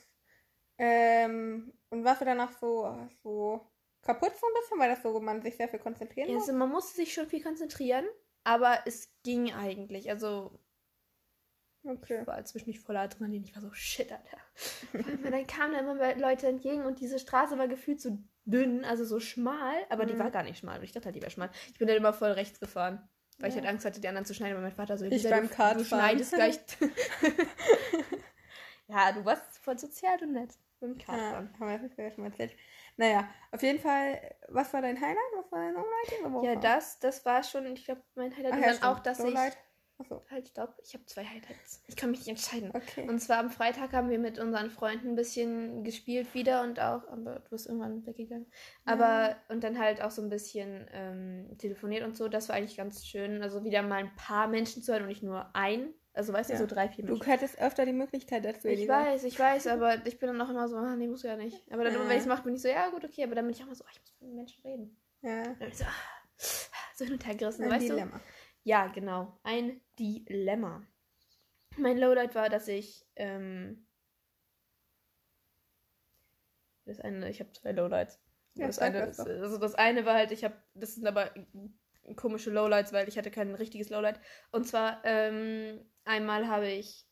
Ähm, 0.77 1.73
und 1.89 2.03
warst 2.03 2.21
du 2.21 2.25
danach 2.25 2.51
so, 2.59 2.97
so 3.23 3.67
kaputt 4.01 4.31
so 4.39 4.47
ein 4.47 4.53
bisschen, 4.61 4.79
weil 4.79 4.89
das 4.89 5.03
so 5.03 5.19
man 5.19 5.41
sich 5.41 5.55
sehr 5.57 5.67
viel 5.69 5.79
konzentrieren 5.79 6.33
muss? 6.33 6.43
also 6.43 6.53
man 6.57 6.69
musste 6.69 6.95
sich 6.95 7.13
schon 7.13 7.27
viel 7.27 7.43
konzentrieren, 7.43 8.05
aber 8.43 8.79
es 8.85 9.13
ging 9.23 9.53
eigentlich. 9.53 10.09
Also 10.09 10.59
Okay. 11.83 12.21
Ich 12.21 12.27
war 12.27 12.43
zwischendurch 12.43 12.81
voller 12.81 13.01
Adrenalin. 13.01 13.43
Ich 13.45 13.55
war 13.55 13.61
so, 13.61 13.71
shit, 13.71 14.11
Alter. 14.11 14.37
Vor 14.91 15.05
allem, 15.05 15.23
weil 15.23 15.31
dann 15.31 15.47
kamen 15.47 15.73
da 15.73 15.79
immer 15.79 16.15
Leute 16.15 16.47
entgegen 16.47 16.85
und 16.85 16.99
diese 16.99 17.19
Straße 17.19 17.57
war 17.57 17.69
gefühlt 17.69 18.01
so 18.01 18.17
dünn, 18.43 18.83
also 18.83 19.05
so 19.05 19.19
schmal, 19.19 19.75
aber 19.89 20.05
die 20.05 20.13
Mhm. 20.13 20.19
war 20.19 20.31
gar 20.31 20.43
nicht 20.43 20.59
schmal. 20.59 20.79
Und 20.79 20.83
ich 20.83 20.91
dachte 20.91 21.05
halt, 21.05 21.15
die 21.15 21.21
wäre 21.21 21.31
schmal. 21.31 21.49
Ich 21.71 21.79
bin 21.79 21.87
dann 21.87 21.95
immer 21.97 22.11
voll 22.13 22.31
rechts 22.31 22.59
gefahren, 22.59 23.07
weil 23.39 23.49
ich 23.49 23.55
Ja. 23.55 23.61
halt 23.61 23.69
Angst 23.71 23.85
hatte, 23.85 23.99
die 24.01 24.07
anderen 24.07 24.25
zu 24.25 24.33
schneiden, 24.33 24.55
weil 24.55 24.63
mein 24.63 24.71
Vater 24.75 24.97
so, 24.97 25.05
Ich 25.05 25.23
beim 25.29 25.49
du, 25.49 25.73
du 25.77 25.83
schneidest 25.85 26.33
gleich. 26.33 26.59
ja, 28.87 29.11
du 29.11 29.25
warst 29.25 29.57
voll 29.59 29.77
sozial 29.77 30.21
und 30.21 30.33
nett 30.33 30.51
beim 30.79 30.97
Ja, 30.97 31.05
Kartfahren. 31.05 31.53
haben 31.59 31.67
wir 31.97 32.05
ja 32.05 32.11
schon 32.11 32.23
mal 32.23 32.29
erzählt. 32.31 32.53
Naja, 32.97 33.29
auf 33.51 33.63
jeden 33.63 33.79
Fall, 33.79 34.35
was 34.49 34.73
war 34.73 34.81
dein 34.81 34.99
Highlight? 34.99 35.17
Was 35.37 35.51
war 35.51 35.59
dein 35.59 35.73
Lowlight? 35.73 36.43
Ja, 36.43 36.55
das, 36.55 36.99
das 36.99 37.25
war 37.25 37.43
schon, 37.43 37.65
ich 37.67 37.85
glaube, 37.85 38.01
mein 38.15 38.35
Highlight. 38.35 38.53
Ach 38.53 38.57
und 38.57 38.61
ja, 38.61 38.67
dann 38.67 38.75
stimmt. 38.77 38.91
auch, 38.91 38.99
dass 38.99 39.19
Lowlight. 39.19 39.53
ich. 39.53 39.68
Achso, 39.99 40.23
Halt, 40.31 40.47
stopp. 40.47 40.75
Ich 40.83 40.93
habe 40.93 41.05
zwei 41.05 41.25
Highlights. 41.25 41.83
Ich 41.87 41.95
kann 41.97 42.09
mich 42.11 42.19
nicht 42.21 42.29
entscheiden. 42.29 42.71
okay. 42.73 43.07
Und 43.09 43.19
zwar 43.19 43.37
am 43.39 43.49
Freitag 43.49 43.91
haben 43.93 44.09
wir 44.09 44.17
mit 44.17 44.39
unseren 44.39 44.69
Freunden 44.71 45.09
ein 45.09 45.15
bisschen 45.15 45.83
gespielt 45.83 46.33
wieder 46.33 46.63
und 46.63 46.79
auch, 46.79 47.05
aber 47.09 47.39
du 47.39 47.49
bist 47.49 47.67
irgendwann 47.67 48.05
weggegangen. 48.05 48.45
Aber, 48.85 49.35
und 49.49 49.63
dann 49.63 49.77
halt 49.77 50.01
auch 50.01 50.11
so 50.11 50.21
ein 50.21 50.29
bisschen 50.29 50.87
ähm, 50.93 51.57
telefoniert 51.57 52.05
und 52.05 52.15
so. 52.15 52.29
Das 52.29 52.47
war 52.47 52.55
eigentlich 52.55 52.77
ganz 52.77 53.05
schön. 53.05 53.43
Also 53.43 53.63
wieder 53.65 53.81
mal 53.81 53.97
ein 53.97 54.15
paar 54.15 54.47
Menschen 54.47 54.81
zu 54.81 54.93
hören 54.93 55.01
und 55.03 55.09
nicht 55.09 55.21
nur 55.23 55.53
ein. 55.53 55.93
Also 56.13 56.31
weißt 56.33 56.49
Ja. 56.49 56.55
du, 56.55 56.61
so 56.63 56.67
drei, 56.73 56.87
vier 56.89 57.05
Du 57.05 57.13
Menschen. 57.13 57.25
hättest 57.29 57.59
öfter 57.61 57.85
die 57.85 57.93
Möglichkeit 57.93 58.43
dazu, 58.45 58.67
Ich 58.69 58.77
Elisa. 58.79 58.93
weiß, 59.05 59.23
ich 59.25 59.37
weiß, 59.37 59.67
aber 59.67 60.05
ich 60.07 60.17
bin 60.17 60.27
dann 60.27 60.41
auch 60.41 60.49
immer 60.49 60.67
so, 60.69 60.77
ah, 60.77 60.95
nee, 60.95 61.07
muss 61.07 61.23
ja 61.23 61.35
nicht. 61.35 61.57
Aber 61.71 61.83
dann, 61.83 61.93
immer, 61.93 62.03
wenn 62.05 62.11
Ja. 62.11 62.15
ich 62.15 62.21
es 62.21 62.25
mache, 62.27 62.43
bin 62.43 62.55
ich 62.55 62.61
so, 62.61 62.67
ja, 62.69 62.89
gut, 62.89 63.03
okay, 63.03 63.23
aber 63.25 63.35
dann 63.35 63.45
bin 63.45 63.53
ich 63.53 63.61
auch 63.61 63.65
immer 63.67 63.75
so, 63.75 63.83
ah, 63.85 63.89
ich 63.91 63.99
muss 63.99 64.13
mit 64.21 64.29
den 64.29 64.35
Menschen 64.35 64.61
reden. 64.63 64.97
Ja, 65.21 65.43
Dann 65.43 65.59
bin 65.59 65.67
ich 65.69 65.77
so, 65.77 65.83
ah, 65.83 66.69
so 66.95 67.05
hin 67.05 67.13
und 67.13 67.25
her 67.27 67.35
gerissen, 67.35 67.69
weißt 67.69 67.89
du? 67.89 67.95
Ja, 68.69 68.85
genau. 68.85 69.35
Ein 69.41 69.81
Dilemma. 69.97 70.85
Mein 71.77 71.97
Lowlight 71.97 72.35
war, 72.35 72.49
dass 72.49 72.67
ich. 72.67 73.03
Ähm, 73.15 73.87
das 76.85 76.99
eine, 76.99 77.31
ich 77.31 77.39
habe 77.39 77.51
zwei 77.51 77.71
Lowlights. 77.71 78.19
Ja, 78.53 78.67
das 78.67 78.77
eine, 78.77 79.07
das 79.07 79.19
also 79.21 79.57
das 79.57 79.73
eine 79.73 80.05
war 80.05 80.13
halt, 80.13 80.31
ich 80.31 80.43
habe, 80.43 80.53
das 80.75 80.93
sind 80.93 81.07
aber 81.07 81.33
komische 82.15 82.51
Lowlights, 82.51 82.93
weil 82.93 83.07
ich 83.07 83.17
hatte 83.17 83.31
kein 83.31 83.55
richtiges 83.55 83.89
Lowlight. 83.89 84.19
Und 84.51 84.67
zwar 84.67 85.01
ähm, 85.03 85.83
einmal 86.05 86.47
habe 86.47 86.69
ich, 86.69 87.07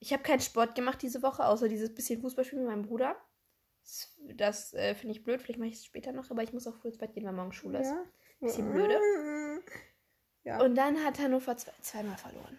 ich 0.00 0.12
habe 0.12 0.24
keinen 0.24 0.40
Sport 0.40 0.74
gemacht 0.74 1.00
diese 1.00 1.22
Woche, 1.22 1.46
außer 1.46 1.68
dieses 1.68 1.94
bisschen 1.94 2.20
Fußballspielen 2.22 2.64
mit 2.64 2.74
meinem 2.74 2.86
Bruder. 2.88 3.14
Das, 3.84 4.16
das 4.34 4.74
äh, 4.74 4.96
finde 4.96 5.14
ich 5.14 5.22
blöd, 5.22 5.40
vielleicht 5.40 5.60
mache 5.60 5.68
ich 5.68 5.76
es 5.76 5.84
später 5.84 6.10
noch, 6.10 6.28
aber 6.28 6.42
ich 6.42 6.52
muss 6.52 6.66
auch 6.66 6.74
früh 6.74 6.88
ins 6.88 6.98
Bett 6.98 7.12
gehen, 7.12 7.24
weil 7.24 7.34
morgen 7.34 7.52
Schule 7.52 7.82
ist. 7.82 7.90
Ja. 7.90 8.04
Bisschen 8.40 8.72
blöde. 8.72 8.98
Ja. 10.44 10.60
Und 10.60 10.74
dann 10.74 11.04
hat 11.04 11.18
Hannover 11.18 11.56
zwei, 11.56 11.72
zweimal 11.80 12.16
verloren. 12.16 12.58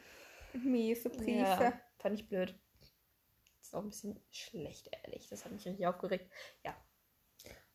Miese 0.53 1.09
Prise. 1.09 1.39
Ja, 1.39 1.73
fand 1.99 2.19
ich 2.19 2.27
blöd. 2.27 2.53
Das 2.79 3.67
ist 3.67 3.75
auch 3.75 3.83
ein 3.83 3.89
bisschen 3.89 4.19
schlecht, 4.31 4.89
ehrlich. 5.03 5.27
Das 5.29 5.45
hat 5.45 5.51
mich 5.51 5.65
richtig 5.65 5.87
aufgeregt. 5.87 6.29
Ja, 6.63 6.75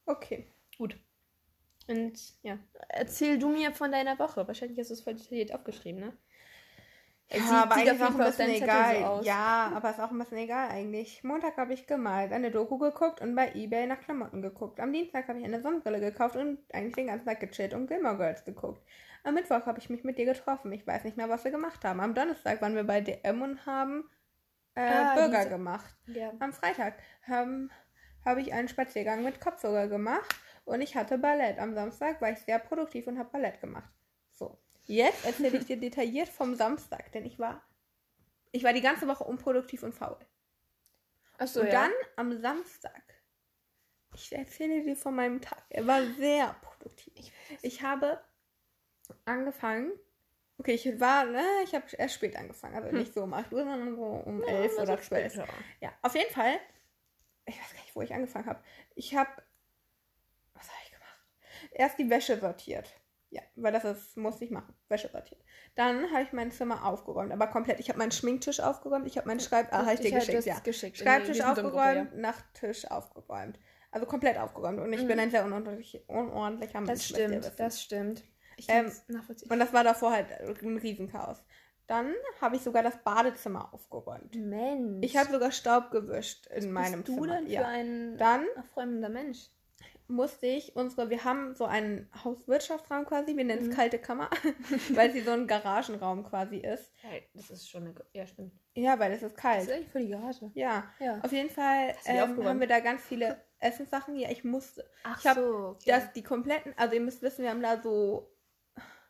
Okay. 0.06 0.46
gut. 0.78 0.96
Und 1.88 2.42
ja, 2.42 2.58
erzähl 2.88 3.38
du 3.38 3.48
mir 3.48 3.72
von 3.72 3.92
deiner 3.92 4.18
Woche. 4.18 4.46
Wahrscheinlich 4.46 4.78
hast 4.78 4.90
du 4.90 4.94
es 4.94 5.02
voll 5.02 5.14
detailliert 5.14 5.54
aufgeschrieben, 5.54 6.00
ne? 6.00 6.16
Ja, 7.30 7.62
aber 7.64 7.74
eigentlich 7.74 7.90
auf 7.90 7.96
ist 7.96 8.02
auch 8.02 8.20
ein 8.20 8.26
bisschen 8.26 8.50
egal. 8.50 9.18
so 9.18 9.24
ja, 9.24 9.72
aber 9.74 9.90
ist 9.90 10.00
auch 10.00 10.10
ein 10.12 10.18
bisschen 10.18 10.38
egal 10.38 10.68
eigentlich. 10.68 11.24
Montag 11.24 11.56
habe 11.56 11.74
ich 11.74 11.86
gemalt, 11.88 12.32
eine 12.32 12.52
Doku 12.52 12.78
geguckt 12.78 13.20
und 13.20 13.34
bei 13.34 13.52
Ebay 13.54 13.86
nach 13.88 14.00
Klamotten 14.00 14.42
geguckt. 14.42 14.78
Am 14.78 14.92
Dienstag 14.92 15.26
habe 15.26 15.40
ich 15.40 15.44
eine 15.44 15.60
Sonnenbrille 15.60 15.98
gekauft 15.98 16.36
und 16.36 16.58
eigentlich 16.72 16.94
den 16.94 17.08
ganzen 17.08 17.26
Tag 17.26 17.40
gechillt 17.40 17.74
und 17.74 17.88
Gilmore 17.88 18.16
Girls 18.16 18.44
geguckt. 18.44 18.80
Am 19.26 19.34
Mittwoch 19.34 19.66
habe 19.66 19.78
ich 19.80 19.90
mich 19.90 20.04
mit 20.04 20.18
dir 20.18 20.24
getroffen. 20.24 20.70
Ich 20.72 20.86
weiß 20.86 21.02
nicht 21.04 21.16
mehr, 21.16 21.28
was 21.28 21.42
wir 21.44 21.50
gemacht 21.50 21.84
haben. 21.84 22.00
Am 22.00 22.14
Donnerstag 22.14 22.62
waren 22.62 22.74
wir 22.76 22.84
bei 22.84 23.00
DM 23.00 23.42
und 23.42 23.66
haben 23.66 24.08
äh, 24.74 24.80
Ah, 24.80 25.14
Burger 25.14 25.38
diese- 25.38 25.48
gemacht. 25.50 25.96
Ja. 26.06 26.32
Am 26.38 26.52
Freitag 26.52 26.94
ähm, 27.28 27.70
habe 28.24 28.40
ich 28.40 28.52
einen 28.52 28.68
Spaziergang 28.68 29.24
mit 29.24 29.40
Kopfhörer 29.40 29.88
gemacht 29.88 30.34
und 30.64 30.80
ich 30.80 30.94
hatte 30.96 31.18
Ballett. 31.18 31.58
Am 31.58 31.74
Samstag 31.74 32.20
war 32.20 32.30
ich 32.30 32.38
sehr 32.38 32.58
produktiv 32.60 33.06
und 33.08 33.18
habe 33.18 33.30
Ballett 33.30 33.60
gemacht. 33.60 33.90
So, 34.30 34.58
jetzt 34.86 35.24
erzähle 35.24 35.58
ich 35.58 35.66
dir 35.66 35.78
detailliert 35.78 36.28
vom 36.28 36.54
Samstag, 36.54 37.10
denn 37.12 37.24
ich 37.24 37.38
war, 37.38 37.62
ich 38.52 38.62
war 38.64 38.72
die 38.72 38.80
ganze 38.82 39.08
Woche 39.08 39.24
unproduktiv 39.24 39.82
und 39.82 39.92
faul. 39.94 40.18
Achso, 41.38 41.60
und 41.60 41.66
ja. 41.66 41.72
dann 41.72 41.90
am 42.16 42.38
Samstag, 42.40 43.02
ich 44.14 44.32
erzähle 44.32 44.82
dir 44.82 44.96
von 44.96 45.14
meinem 45.16 45.40
Tag. 45.40 45.64
Er 45.68 45.86
war 45.86 46.02
sehr 46.14 46.54
produktiv. 46.62 47.32
Ich 47.62 47.82
habe 47.82 48.20
angefangen. 49.24 49.92
Okay, 50.58 50.72
ich 50.72 51.00
war, 51.00 51.26
ne, 51.26 51.44
ich 51.64 51.74
habe 51.74 51.84
erst 51.98 52.14
spät 52.14 52.34
angefangen. 52.36 52.74
Also 52.76 52.88
Hm. 52.88 52.96
nicht 52.98 53.12
so 53.12 53.22
um 53.22 53.34
8 53.34 53.52
Uhr, 53.52 53.64
sondern 53.64 53.94
so 53.96 54.02
um 54.04 54.40
Ja, 54.42 54.48
11 54.48 54.78
also 54.78 54.92
oder 54.92 55.00
12. 55.02 55.32
später. 55.34 55.48
Ja, 55.80 55.92
auf 56.02 56.14
jeden 56.14 56.32
Fall. 56.32 56.54
Ich 57.44 57.60
weiß 57.60 57.74
gar 57.74 57.82
nicht, 57.82 57.94
wo 57.96 58.02
ich 58.02 58.14
angefangen 58.14 58.46
habe. 58.46 58.60
Ich 58.94 59.14
habe. 59.14 59.30
Was 60.54 60.64
habe 60.68 60.78
ich 60.84 60.90
gemacht? 60.92 61.26
Erst 61.72 61.98
die 61.98 62.08
Wäsche 62.10 62.38
sortiert. 62.38 62.90
Ja, 63.30 63.42
weil 63.56 63.72
das 63.72 63.84
ist, 63.84 64.16
musste 64.16 64.44
ich 64.44 64.50
machen. 64.50 64.74
Wäsche 64.88 65.08
sortiert. 65.08 65.42
Dann 65.74 66.10
habe 66.12 66.22
ich 66.22 66.32
mein 66.32 66.50
Zimmer 66.52 66.86
aufgeräumt, 66.86 67.32
aber 67.32 67.48
komplett. 67.48 67.80
Ich 67.80 67.88
habe 67.88 67.98
meinen 67.98 68.12
Schminktisch 68.12 68.60
aufgeräumt, 68.60 69.06
ich 69.06 69.18
habe 69.18 69.26
meinen 69.28 69.40
Schreib... 69.40 69.72
Ah, 69.72 69.80
habe 69.84 69.94
ich 69.94 70.00
dir 70.00 70.12
geschickt, 70.12 70.44
ja. 70.46 70.58
geschickt. 70.60 70.96
Schreibtisch 70.96 71.40
aufgeräumt, 71.42 72.16
Nachttisch 72.16 72.90
aufgeräumt. 72.90 73.58
Also 73.90 74.06
komplett 74.06 74.38
aufgeräumt. 74.38 74.78
Und 74.80 74.92
ich 74.92 75.02
Mhm. 75.02 75.08
bin 75.08 75.18
ein 75.20 75.30
sehr 75.30 75.44
unordentlich, 75.44 76.02
unordentlicher 76.08 76.74
Ja. 76.74 76.80
Mensch. 76.80 76.90
Das 76.92 77.08
stimmt, 77.08 77.52
das 77.58 77.82
stimmt. 77.82 78.24
Ich 78.56 78.66
Ähm, 78.68 78.90
nachvollziehen. 79.08 79.50
Und 79.50 79.58
das 79.58 79.72
war 79.72 79.84
davor 79.84 80.12
halt 80.12 80.26
ein 80.62 80.76
Riesenchaos. 80.78 81.42
Dann 81.86 82.12
habe 82.40 82.56
ich 82.56 82.62
sogar 82.62 82.82
das 82.82 82.96
Badezimmer 83.04 83.72
aufgeräumt. 83.72 84.34
Mensch. 84.34 85.04
Ich 85.04 85.16
habe 85.16 85.30
sogar 85.30 85.52
Staub 85.52 85.90
gewischt 85.92 86.46
in 86.48 86.64
Was 86.64 86.66
meinem 86.66 87.02
bist 87.04 87.08
du 87.16 87.22
Zimmer. 87.22 87.36
denn 87.36 87.46
für 87.46 87.52
ja. 87.52 87.66
ein 87.68 88.16
Dann 88.18 88.44
aufräumender 88.58 89.08
Mensch? 89.08 89.50
musste 90.08 90.46
ich 90.46 90.76
unsere, 90.76 91.10
wir 91.10 91.24
haben 91.24 91.54
so 91.56 91.64
einen 91.64 92.08
Hauswirtschaftsraum 92.24 93.06
quasi, 93.06 93.36
wir 93.36 93.44
nennen 93.44 93.62
es 93.62 93.68
Mhm. 93.68 93.72
kalte 93.74 93.98
Kammer, 93.98 94.30
weil 94.94 95.10
sie 95.12 95.20
so 95.20 95.32
ein 95.32 95.48
Garagenraum 95.48 96.22
quasi 96.24 96.58
ist. 96.58 96.92
Hey, 97.02 97.28
das 97.34 97.50
ist 97.50 97.68
schon 97.68 97.82
eine. 97.82 97.94
Ja, 98.12 98.24
stimmt. 98.24 98.52
Ja, 98.74 98.98
weil 99.00 99.10
es 99.12 99.22
ist 99.22 99.24
Das 99.24 99.30
ist 99.32 99.36
kalt. 99.40 99.70
eigentlich 99.72 99.88
für 99.88 99.98
die 99.98 100.08
Garage. 100.10 100.50
Ja, 100.54 100.84
Ja. 101.00 101.18
auf 101.22 101.32
jeden 101.32 101.50
Fall 101.50 101.92
du 102.04 102.10
ähm, 102.10 102.44
haben 102.44 102.60
wir 102.60 102.68
da 102.68 102.78
ganz 102.78 103.02
viele 103.02 103.40
Essenssachen. 103.58 104.14
Ja, 104.16 104.30
ich 104.30 104.44
musste. 104.44 104.88
Ach 105.02 105.18
Ich 105.18 105.26
hab 105.26 105.36
so. 105.38 105.70
Okay. 105.70 105.84
Das, 105.90 106.12
die 106.12 106.22
kompletten, 106.22 106.72
also 106.76 106.94
ihr 106.94 107.00
müsst 107.00 107.22
wissen, 107.22 107.42
wir 107.42 107.50
haben 107.50 107.62
da 107.62 107.80
so 107.82 108.30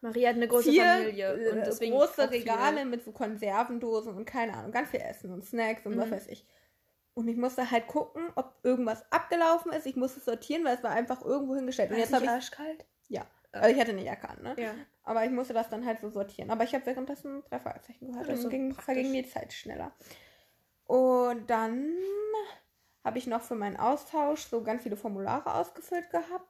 Maria 0.00 0.29
hat 0.29 0.37
eine 0.37 0.49
große 0.49 0.71
vier 0.71 0.85
Familie. 0.85 1.33
äh, 1.35 1.50
Und 1.53 1.67
deswegen 1.67 1.95
große 1.97 2.31
Regale 2.31 2.85
mit 2.85 3.05
so 3.05 3.12
Konservendosen 3.12 4.15
und 4.15 4.25
keine 4.25 4.55
Ahnung, 4.55 4.73
ganz 4.73 4.91
viel 4.91 5.00
Essen 5.00 5.33
und 5.33 5.45
Snacks 5.45 5.85
und 5.87 5.97
was 5.97 6.07
Mhm. 6.07 6.11
weiß 6.12 6.26
ich. 6.29 6.47
Und 7.15 7.29
ich 7.29 7.37
musste 7.37 7.71
halt 7.71 7.87
gucken, 7.87 8.29
ob 8.35 8.55
irgendwas 8.62 9.11
abgelaufen 9.11 9.73
ist. 9.73 9.87
Ich 9.87 9.97
musste 9.97 10.19
es 10.19 10.26
sortieren, 10.26 10.65
weil 10.65 10.76
es 10.76 10.83
war 10.83 10.91
einfach 10.91 11.23
irgendwo 11.25 11.55
hingestellt. 11.55 11.88
Und 11.91 11.95
War 11.97 12.00
jetzt 12.00 12.09
es 12.11 12.15
habe 12.15 12.25
ich. 12.26 12.31
arschkalt? 12.31 12.85
Ja. 13.09 13.23
Äh. 13.53 13.59
Also 13.59 13.75
ich 13.75 13.81
hatte 13.81 13.95
nicht 13.95 14.07
erkannt, 14.07 14.43
ne? 14.43 14.55
Ja. 14.59 14.75
Aber 15.03 15.25
ich 15.25 15.31
musste 15.31 15.55
das 15.55 15.71
dann 15.71 15.87
halt 15.87 16.00
so 16.00 16.11
sortieren. 16.11 16.50
Aber 16.50 16.65
ich 16.65 16.75
habe 16.75 16.85
währenddessen 16.85 17.43
drei 17.49 17.59
Fragezeichen 17.59 18.09
gehört 18.12 18.29
ist 18.29 18.45
und 18.45 18.50
ging, 18.50 18.75
verging 18.75 19.12
die 19.15 19.26
Zeit 19.26 19.53
schneller. 19.55 19.93
Und 20.85 21.49
dann 21.49 21.95
habe 23.03 23.19
ich 23.19 23.26
noch 23.26 23.41
für 23.43 23.55
meinen 23.55 23.76
Austausch 23.76 24.43
so 24.43 24.62
ganz 24.62 24.83
viele 24.83 24.97
Formulare 24.97 25.55
ausgefüllt 25.55 26.11
gehabt. 26.11 26.47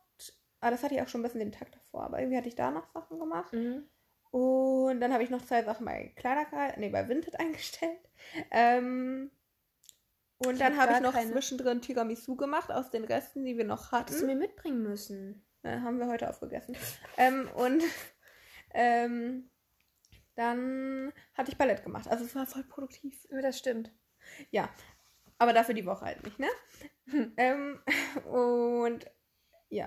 Aber 0.67 0.73
das 0.73 0.83
hatte 0.83 0.97
ich 0.97 1.01
auch 1.01 1.07
schon 1.07 1.21
ein 1.21 1.23
bisschen 1.23 1.39
den 1.39 1.53
Tag 1.53 1.71
davor. 1.71 2.03
Aber 2.03 2.19
irgendwie 2.19 2.37
hatte 2.37 2.49
ich 2.49 2.57
da 2.57 2.73
noch 2.73 2.89
Sachen 2.89 3.21
gemacht. 3.21 3.53
Mhm. 3.53 3.89
Und 4.33 5.01
dann 5.01 5.13
habe 5.13 5.23
ich 5.23 5.31
noch 5.31 5.41
zwei 5.47 5.63
Sachen 5.63 5.87
bei 5.87 6.13
Kleiderkreis, 6.17 6.77
nee, 6.77 6.89
bei 6.89 7.09
Vinted 7.09 7.39
eingestellt. 7.41 8.01
Ähm, 8.51 9.31
und 10.39 10.55
Ich 10.55 10.59
dann 10.59 10.73
hab 10.77 10.89
habe 10.89 10.93
ich 10.95 10.99
gar 10.99 11.01
noch 11.03 11.13
keine. 11.13 11.31
zwischendrin 11.31 11.83
Tiramisu 11.83 12.35
gemacht 12.35 12.73
aus 12.73 12.91
den 12.91 13.05
Resten, 13.05 13.45
die 13.45 13.57
wir 13.57 13.65
noch 13.65 13.93
Hättest 13.93 14.19
du 14.23 14.27
hatten. 14.27 14.27
mir 14.27 14.35
mitbringen 14.35 14.83
müssen. 14.83 15.47
Äh, 15.63 15.79
haben 15.79 16.01
wir 16.01 16.09
heute 16.09 16.29
aufgegessen. 16.29 16.77
ähm, 17.17 17.49
und 17.55 17.85
ähm, 18.75 19.49
dann 20.35 21.13
hatte 21.35 21.53
ich 21.53 21.59
Ballett 21.59 21.85
gemacht. 21.85 22.09
Also 22.09 22.25
es 22.25 22.35
war 22.35 22.47
voll 22.47 22.65
produktiv. 22.65 23.25
Ja, 23.31 23.41
das 23.41 23.57
stimmt. 23.57 23.93
Aber 25.39 25.53
dafür 25.53 25.77
die 25.77 25.87
Woche 25.87 26.07
halt 26.07 26.25
nicht, 26.25 26.41
ne? 26.41 26.49
Hm. 27.07 27.33
Ähm, 27.37 27.81
und 28.29 29.07
ja. 29.69 29.87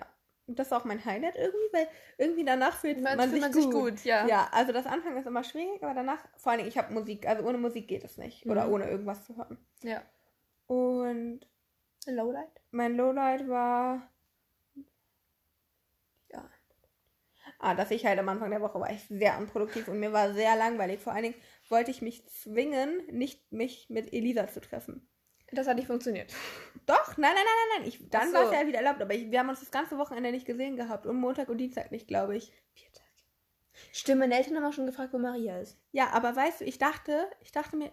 Und 0.50 0.58
das 0.58 0.72
war 0.72 0.82
auch 0.82 0.86
mein 0.86 1.06
Highlight 1.06 1.36
irgendwie, 1.36 1.68
weil 1.72 1.88
irgendwie 2.18 2.44
danach 2.44 2.76
fühlt 2.76 3.00
man, 3.02 3.20
fühlt 3.20 3.54
sich, 3.54 3.70
gut. 3.70 4.04
ja. 4.04 4.26
Ja, 4.28 4.50
also 4.52 4.72
das 4.74 4.88
Anfang 4.88 5.16
ist 5.16 5.28
immer 5.28 5.44
schwierig, 5.44 5.84
aber 5.84 5.94
danach, 5.94 6.18
vor 6.38 6.52
allen 6.52 6.58
Dingen, 6.58 6.70
ich 6.70 6.78
habe 6.80 6.92
Musik, 6.92 7.28
also 7.28 7.44
ohne 7.48 7.60
Musik 7.60 7.88
geht 7.88 8.04
es 8.04 8.18
nicht. 8.18 8.48
Oder 8.48 8.66
Mhm. 8.66 8.74
ohne 8.74 8.90
irgendwas 8.90 9.24
zu 9.26 9.38
hören. 9.38 9.58
ja. 9.84 10.02
Und 10.66 11.42
Lowlight? 12.08 12.62
mein 12.72 12.96
Lowlight 12.96 13.48
war. 13.48 14.10
Ja. 16.32 16.50
Ah, 17.60 17.76
dass 17.76 17.92
ich 17.92 18.06
halt 18.06 18.20
am 18.20 18.30
Anfang 18.30 18.52
der 18.52 18.62
Woche 18.62 18.80
war 18.80 18.90
ich 18.92 19.04
sehr 19.08 19.38
unproduktiv 19.38 19.88
und 19.88 20.00
mir 20.00 20.14
war 20.14 20.34
sehr 20.34 20.56
langweilig. 20.56 21.00
Vor 21.00 21.14
allen 21.14 21.24
Dingen 21.24 21.42
wollte 21.70 21.92
ich 21.92 22.02
mich 22.02 22.28
zwingen, 22.28 23.06
nicht 23.12 23.52
mich 23.52 23.90
mit 23.90 24.14
Elisa 24.14 24.48
zu 24.48 24.62
treffen. 24.62 25.09
Das 25.52 25.68
hat 25.68 25.78
nicht 25.78 25.88
funktioniert. 25.88 26.34
Doch, 26.86 27.18
nein, 27.18 27.34
nein, 27.34 27.36
nein, 27.36 27.46
nein, 27.46 27.80
nein. 27.80 27.88
Ich, 27.88 28.10
dann 28.10 28.30
so. 28.30 28.36
war 28.36 28.46
es 28.46 28.52
ja 28.52 28.68
wieder 28.68 28.80
erlaubt, 28.80 29.02
aber 29.02 29.14
ich, 29.14 29.30
wir 29.30 29.40
haben 29.40 29.50
uns 29.50 29.60
das 29.60 29.72
ganze 29.72 29.98
Wochenende 29.98 30.32
nicht 30.32 30.46
gesehen 30.46 30.76
gehabt 30.76 31.06
und 31.06 31.18
Montag 31.18 31.50
und 31.50 31.58
Dienstag 31.58 31.92
nicht, 31.92 32.08
glaube 32.08 32.36
ich. 32.36 32.52
Viertag. 32.74 33.04
Stimmt, 33.92 34.20
meine 34.20 34.36
Eltern 34.38 34.58
haben 34.58 34.66
auch 34.66 34.74
schon 34.74 34.86
gefragt, 34.86 35.14
wo 35.14 35.18
Maria 35.18 35.60
ist. 35.60 35.78
Ja, 35.92 36.10
aber 36.12 36.36
weißt 36.36 36.62
du, 36.62 36.66
ich 36.66 36.78
dachte, 36.78 37.30
ich 37.42 37.52
dachte 37.52 37.78
mir, 37.78 37.92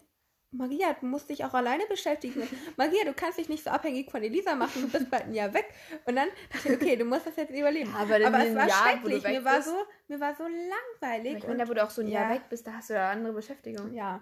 Maria, 0.50 0.94
du 0.94 1.06
musst 1.06 1.28
dich 1.28 1.44
auch 1.44 1.54
alleine 1.54 1.84
beschäftigen. 1.86 2.42
Maria, 2.76 3.04
du 3.04 3.12
kannst 3.12 3.38
dich 3.38 3.48
nicht 3.48 3.64
so 3.64 3.70
abhängig 3.70 4.10
von 4.10 4.22
Elisa 4.22 4.54
machen, 4.54 4.82
du 4.82 4.88
bist 4.88 5.10
bald 5.10 5.24
ein 5.24 5.34
Jahr 5.34 5.52
weg. 5.52 5.66
Und 6.04 6.16
dann 6.16 6.28
dachte 6.52 6.68
ich, 6.68 6.74
okay, 6.74 6.96
du 6.96 7.04
musst 7.04 7.26
das 7.26 7.36
jetzt 7.36 7.50
überleben. 7.50 7.90
Ja, 7.90 7.98
aber 7.98 8.26
aber 8.26 8.46
es 8.46 8.54
war 8.54 8.68
Jahr, 8.68 8.90
schrecklich. 8.90 9.24
Mir 9.24 9.44
war, 9.44 9.62
so, 9.62 9.76
mir 10.08 10.20
war 10.20 10.34
so 10.34 10.44
langweilig. 10.44 11.38
Ich 11.38 11.46
meine, 11.46 11.58
da 11.58 11.68
wo 11.68 11.74
du 11.74 11.84
auch 11.84 11.90
so 11.90 12.02
ein 12.02 12.08
ja. 12.08 12.22
Jahr 12.22 12.30
weg 12.34 12.42
bist, 12.48 12.66
da 12.66 12.74
hast 12.74 12.90
du 12.90 12.94
ja 12.94 13.10
andere 13.10 13.32
Beschäftigung. 13.32 13.92
ja, 13.92 14.20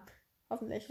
hoffentlich. 0.50 0.88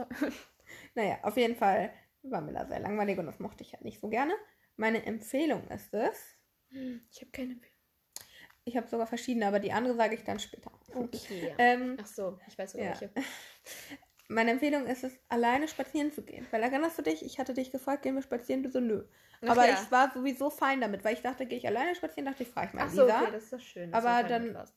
naja, 0.95 1.17
auf 1.23 1.35
jeden 1.35 1.55
Fall 1.55 1.91
war 2.23 2.41
mir 2.41 2.53
da 2.53 2.65
sehr 2.65 2.79
langweilig 2.79 3.17
und 3.19 3.25
das 3.25 3.39
mochte 3.39 3.63
ich 3.63 3.73
halt 3.73 3.83
nicht 3.83 3.99
so 3.99 4.09
gerne. 4.09 4.33
Meine 4.75 5.05
Empfehlung 5.05 5.67
ist 5.69 5.93
es, 5.93 6.37
Ich 6.71 7.21
habe 7.21 7.31
keine. 7.31 7.59
ich 8.65 8.77
habe 8.77 8.87
sogar 8.87 9.07
verschiedene, 9.07 9.45
aber 9.47 9.59
die 9.59 9.71
andere 9.71 9.95
sage 9.95 10.15
ich 10.15 10.23
dann 10.23 10.39
später. 10.39 10.71
Okay. 10.95 11.53
Ähm, 11.57 11.97
Ach 12.01 12.05
so, 12.07 12.39
ich 12.47 12.57
weiß 12.57 12.71
sogar 12.71 12.87
Ja. 12.87 12.91
welche. 13.01 13.13
meine 14.29 14.51
Empfehlung 14.51 14.85
ist 14.87 15.03
es, 15.03 15.19
alleine 15.29 15.67
spazieren 15.67 16.11
zu 16.11 16.23
gehen. 16.23 16.47
Weil 16.51 16.63
erinnerst 16.63 16.97
du 16.97 17.01
dich, 17.03 17.23
ich 17.25 17.37
hatte 17.39 17.53
dich 17.53 17.71
gefragt, 17.71 18.03
gehen 18.03 18.15
wir 18.15 18.21
spazieren? 18.23 18.63
Du 18.63 18.69
so, 18.71 18.79
nö. 18.79 19.05
Ach 19.43 19.49
Aber 19.49 19.67
ja. 19.67 19.73
ich 19.73 19.91
war 19.91 20.11
sowieso 20.13 20.49
fein 20.49 20.79
damit, 20.81 21.03
weil 21.03 21.13
ich 21.13 21.21
dachte, 21.21 21.45
gehe 21.45 21.57
ich 21.57 21.67
alleine 21.67 21.93
spazieren, 21.95 22.25
dachte 22.25 22.43
ich, 22.43 22.49
frage 22.49 22.67
ich 22.69 22.73
mal 22.73 22.85
Ach 22.87 22.89
so, 22.89 23.03
Lisa. 23.03 23.21
okay, 23.21 23.31
das 23.31 23.43
ist 23.43 23.53
doch 23.53 23.59
schön. 23.59 23.91
dass 23.91 24.03
Aber 24.05 24.27
dann- 24.27 24.53
warst. 24.53 24.75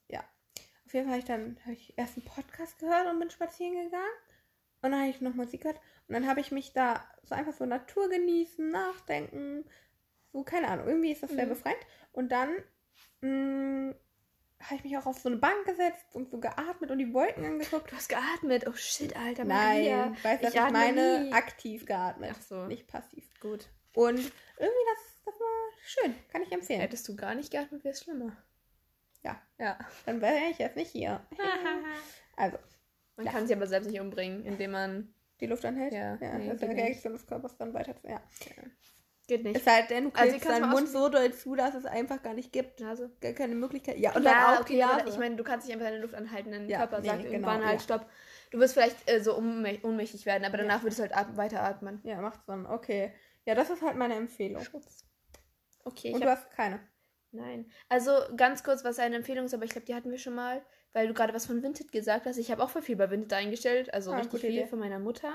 Auf 0.84 0.94
jeden 0.94 1.06
Fall 1.08 1.14
habe 1.14 1.18
ich 1.18 1.24
dann 1.24 1.58
hab 1.64 1.72
ich 1.72 1.98
erst 1.98 2.16
einen 2.16 2.26
Podcast 2.26 2.78
gehört 2.78 3.08
und 3.08 3.18
bin 3.18 3.28
spazieren 3.30 3.74
gegangen. 3.74 4.04
Und 4.82 4.92
dann 4.92 5.00
habe 5.00 5.10
ich 5.10 5.20
noch 5.20 5.34
Musik 5.34 5.62
gehört. 5.62 5.80
Und 6.08 6.14
dann 6.14 6.26
habe 6.28 6.40
ich 6.40 6.52
mich 6.52 6.72
da 6.72 7.04
so 7.24 7.34
einfach 7.34 7.52
so 7.52 7.66
Natur 7.66 8.08
genießen, 8.08 8.70
nachdenken. 8.70 9.64
So, 10.32 10.44
keine 10.44 10.68
Ahnung. 10.68 10.86
Irgendwie 10.86 11.12
ist 11.12 11.22
das 11.22 11.30
sehr 11.30 11.46
Mhm. 11.46 11.50
befreiend. 11.50 11.80
Und 12.12 12.30
dann 12.30 12.50
mh, 13.20 13.94
habe 14.62 14.74
ich 14.76 14.84
mich 14.84 14.96
auch 14.96 15.06
auf 15.06 15.18
so 15.18 15.28
eine 15.28 15.38
Bank 15.38 15.64
gesetzt 15.66 16.14
und 16.14 16.30
so 16.30 16.38
geatmet 16.38 16.90
und 16.90 16.98
die 16.98 17.12
Wolken 17.12 17.44
angeguckt. 17.44 17.90
Du 17.90 17.96
hast 17.96 18.08
geatmet. 18.08 18.66
Oh 18.68 18.72
shit, 18.74 19.16
Alter. 19.16 19.44
Nein, 19.44 19.76
Maria. 19.84 20.16
weißt 20.22 20.42
du, 20.44 20.48
ich 20.48 20.54
ich 20.54 20.70
meine 20.70 21.24
nie. 21.24 21.32
aktiv 21.32 21.86
geatmet. 21.86 22.32
Ach 22.36 22.40
so. 22.42 22.66
Nicht 22.66 22.86
passiv. 22.86 23.28
Gut. 23.40 23.68
Und 23.94 24.18
irgendwie 24.18 24.86
das, 24.94 25.22
das 25.24 25.34
war 25.40 25.70
schön. 25.84 26.14
Kann 26.30 26.42
ich 26.42 26.52
empfehlen. 26.52 26.80
Hättest 26.80 27.08
du 27.08 27.16
gar 27.16 27.34
nicht 27.34 27.50
geatmet, 27.50 27.82
wäre 27.84 27.92
es 27.94 28.02
schlimmer. 28.02 28.36
Ja. 29.24 29.40
Ja. 29.58 29.78
Dann 30.04 30.20
wäre 30.20 30.50
ich 30.50 30.58
jetzt 30.58 30.76
nicht 30.76 30.90
hier. 30.90 31.26
Also, 32.38 32.58
Man 33.16 33.24
Ja. 33.26 33.32
kann 33.32 33.46
sich 33.46 33.56
aber 33.56 33.66
selbst 33.66 33.90
nicht 33.90 34.00
umbringen, 34.00 34.44
indem 34.44 34.72
man. 34.72 35.14
Die 35.40 35.46
Luft 35.46 35.64
anhält. 35.64 35.92
Ja, 35.92 36.16
ja 36.20 36.38
nee, 36.38 36.46
das 36.48 36.56
ist 36.56 36.62
ja 36.62 36.68
nicht. 36.68 36.82
Reaktion 36.84 37.12
des 37.12 37.26
Körpers 37.26 37.56
dann 37.56 37.74
weiter. 37.74 37.94
Ja. 38.04 38.20
Geht 39.28 39.42
nicht. 39.42 39.56
Es 39.56 39.64
sei 39.64 39.82
denn, 39.82 40.04
du 40.04 40.10
Also, 40.10 40.28
klebst 40.30 40.46
kannst 40.46 40.62
deinen 40.62 40.70
Mund 40.70 40.88
so 40.88 41.08
doll 41.08 41.32
zu, 41.32 41.56
dass 41.56 41.74
es 41.74 41.84
einfach 41.84 42.22
gar 42.22 42.32
nicht 42.34 42.52
gibt. 42.52 42.78
Nase. 42.80 43.10
Gar 43.20 43.32
keine 43.32 43.56
Möglichkeit. 43.56 43.98
Ja, 43.98 44.14
und 44.14 44.22
ja, 44.22 44.30
dann 44.30 44.56
auch 44.56 44.60
okay, 44.60 44.74
die 44.74 44.84
aber 44.84 45.06
ich 45.08 45.18
meine, 45.18 45.34
du 45.36 45.42
kannst 45.42 45.66
nicht 45.66 45.74
einfach 45.74 45.88
deine 45.88 46.00
Luft 46.00 46.14
anhalten, 46.14 46.52
dein 46.52 46.68
Ja, 46.68 46.78
Körper 46.78 47.00
nee, 47.00 47.08
sagt 47.08 47.18
genau, 47.22 47.32
irgendwann 47.32 47.64
halt 47.64 47.80
ja. 47.80 47.80
Stopp. 47.80 48.06
Du 48.52 48.58
wirst 48.60 48.74
vielleicht 48.74 49.10
äh, 49.10 49.20
so 49.20 49.36
ohnmä- 49.36 49.82
ohnmächtig 49.84 50.26
werden, 50.26 50.44
aber 50.44 50.56
Ja. 50.58 50.62
danach 50.62 50.82
würdest 50.84 51.00
du 51.00 51.02
halt 51.02 51.36
weiter 51.36 51.62
atmen. 51.62 52.00
ja, 52.04 52.20
macht's 52.20 52.44
dann. 52.46 52.66
Okay. 52.66 53.12
Ja, 53.44 53.56
das 53.56 53.68
ist 53.70 53.82
halt 53.82 53.96
meine 53.96 54.14
Empfehlung. 54.14 54.62
Schutz. 54.62 55.04
Okay, 55.84 56.10
und 56.12 56.18
ich 56.18 56.24
du 56.24 56.30
hast 56.30 56.48
keine. 56.52 56.80
Nein. 57.36 57.70
Also 57.88 58.12
ganz 58.36 58.62
kurz, 58.64 58.84
was 58.84 58.98
eine 58.98 59.16
Empfehlung 59.16 59.46
ist, 59.46 59.54
aber 59.54 59.64
ich 59.64 59.70
glaube, 59.70 59.86
die 59.86 59.94
hatten 59.94 60.10
wir 60.10 60.18
schon 60.18 60.34
mal, 60.34 60.64
weil 60.92 61.08
du 61.08 61.14
gerade 61.14 61.34
was 61.34 61.46
von 61.46 61.62
Vinted 61.62 61.92
gesagt 61.92 62.26
hast. 62.26 62.38
Ich 62.38 62.50
habe 62.50 62.62
auch 62.62 62.70
voll 62.70 62.82
viel 62.82 62.96
bei 62.96 63.10
Vinted 63.10 63.32
eingestellt, 63.32 63.92
also 63.94 64.12
Ah, 64.12 64.18
richtig 64.18 64.40
viel 64.40 64.50
Idee. 64.50 64.66
von 64.66 64.78
meiner 64.78 64.98
Mutter. 64.98 65.32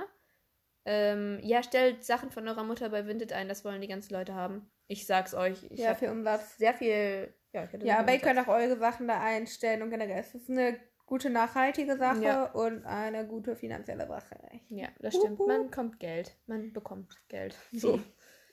Ähm, 0.86 1.39
ja, 1.43 1.62
stellt 1.62 2.03
Sachen 2.03 2.31
von 2.31 2.48
eurer 2.48 2.63
Mutter 2.63 2.89
bei 2.89 3.05
Vinted 3.05 3.34
ein, 3.34 3.48
das 3.48 3.63
wollen 3.63 3.81
die 3.81 3.88
ganzen 3.88 4.13
Leute 4.13 4.34
haben. 4.34 4.72
Ich 4.88 5.05
sag's 5.05 5.34
euch. 5.36 5.63
Ich 5.70 5.79
ja, 5.79 5.93
für 5.96 6.12
Umsatz. 6.12 6.58
sehr 6.58 6.74
viel. 6.74 7.34
Ja, 7.53 7.67
Ja, 7.79 8.00
aber 8.00 8.13
ihr 8.13 8.20
könnt 8.20 8.39
auch 8.39 8.48
eure 8.48 8.77
Sachen 8.77 9.08
da 9.08 9.22
einstellen 9.22 9.81
und 9.81 9.89
generell 9.91 10.20
ist 10.22 10.34
es 10.36 10.50
eine 10.50 10.79
gute 11.05 11.29
nachhaltige 11.29 11.98
Sache 11.98 12.24
Ja. 12.24 12.46
und 12.51 12.86
eine 12.86 13.27
gute 13.27 13.55
finanzielle 13.55 14.08
Sache. 14.08 14.38
Ja, 14.70 14.88
das 15.00 15.15
stimmt. 15.15 15.39
Man 15.46 15.70
kommt 15.70 16.00
Geld. 16.00 16.36
Man 16.48 16.72
bekommt 16.74 17.13
Geld. 17.27 17.55
So. 17.74 18.00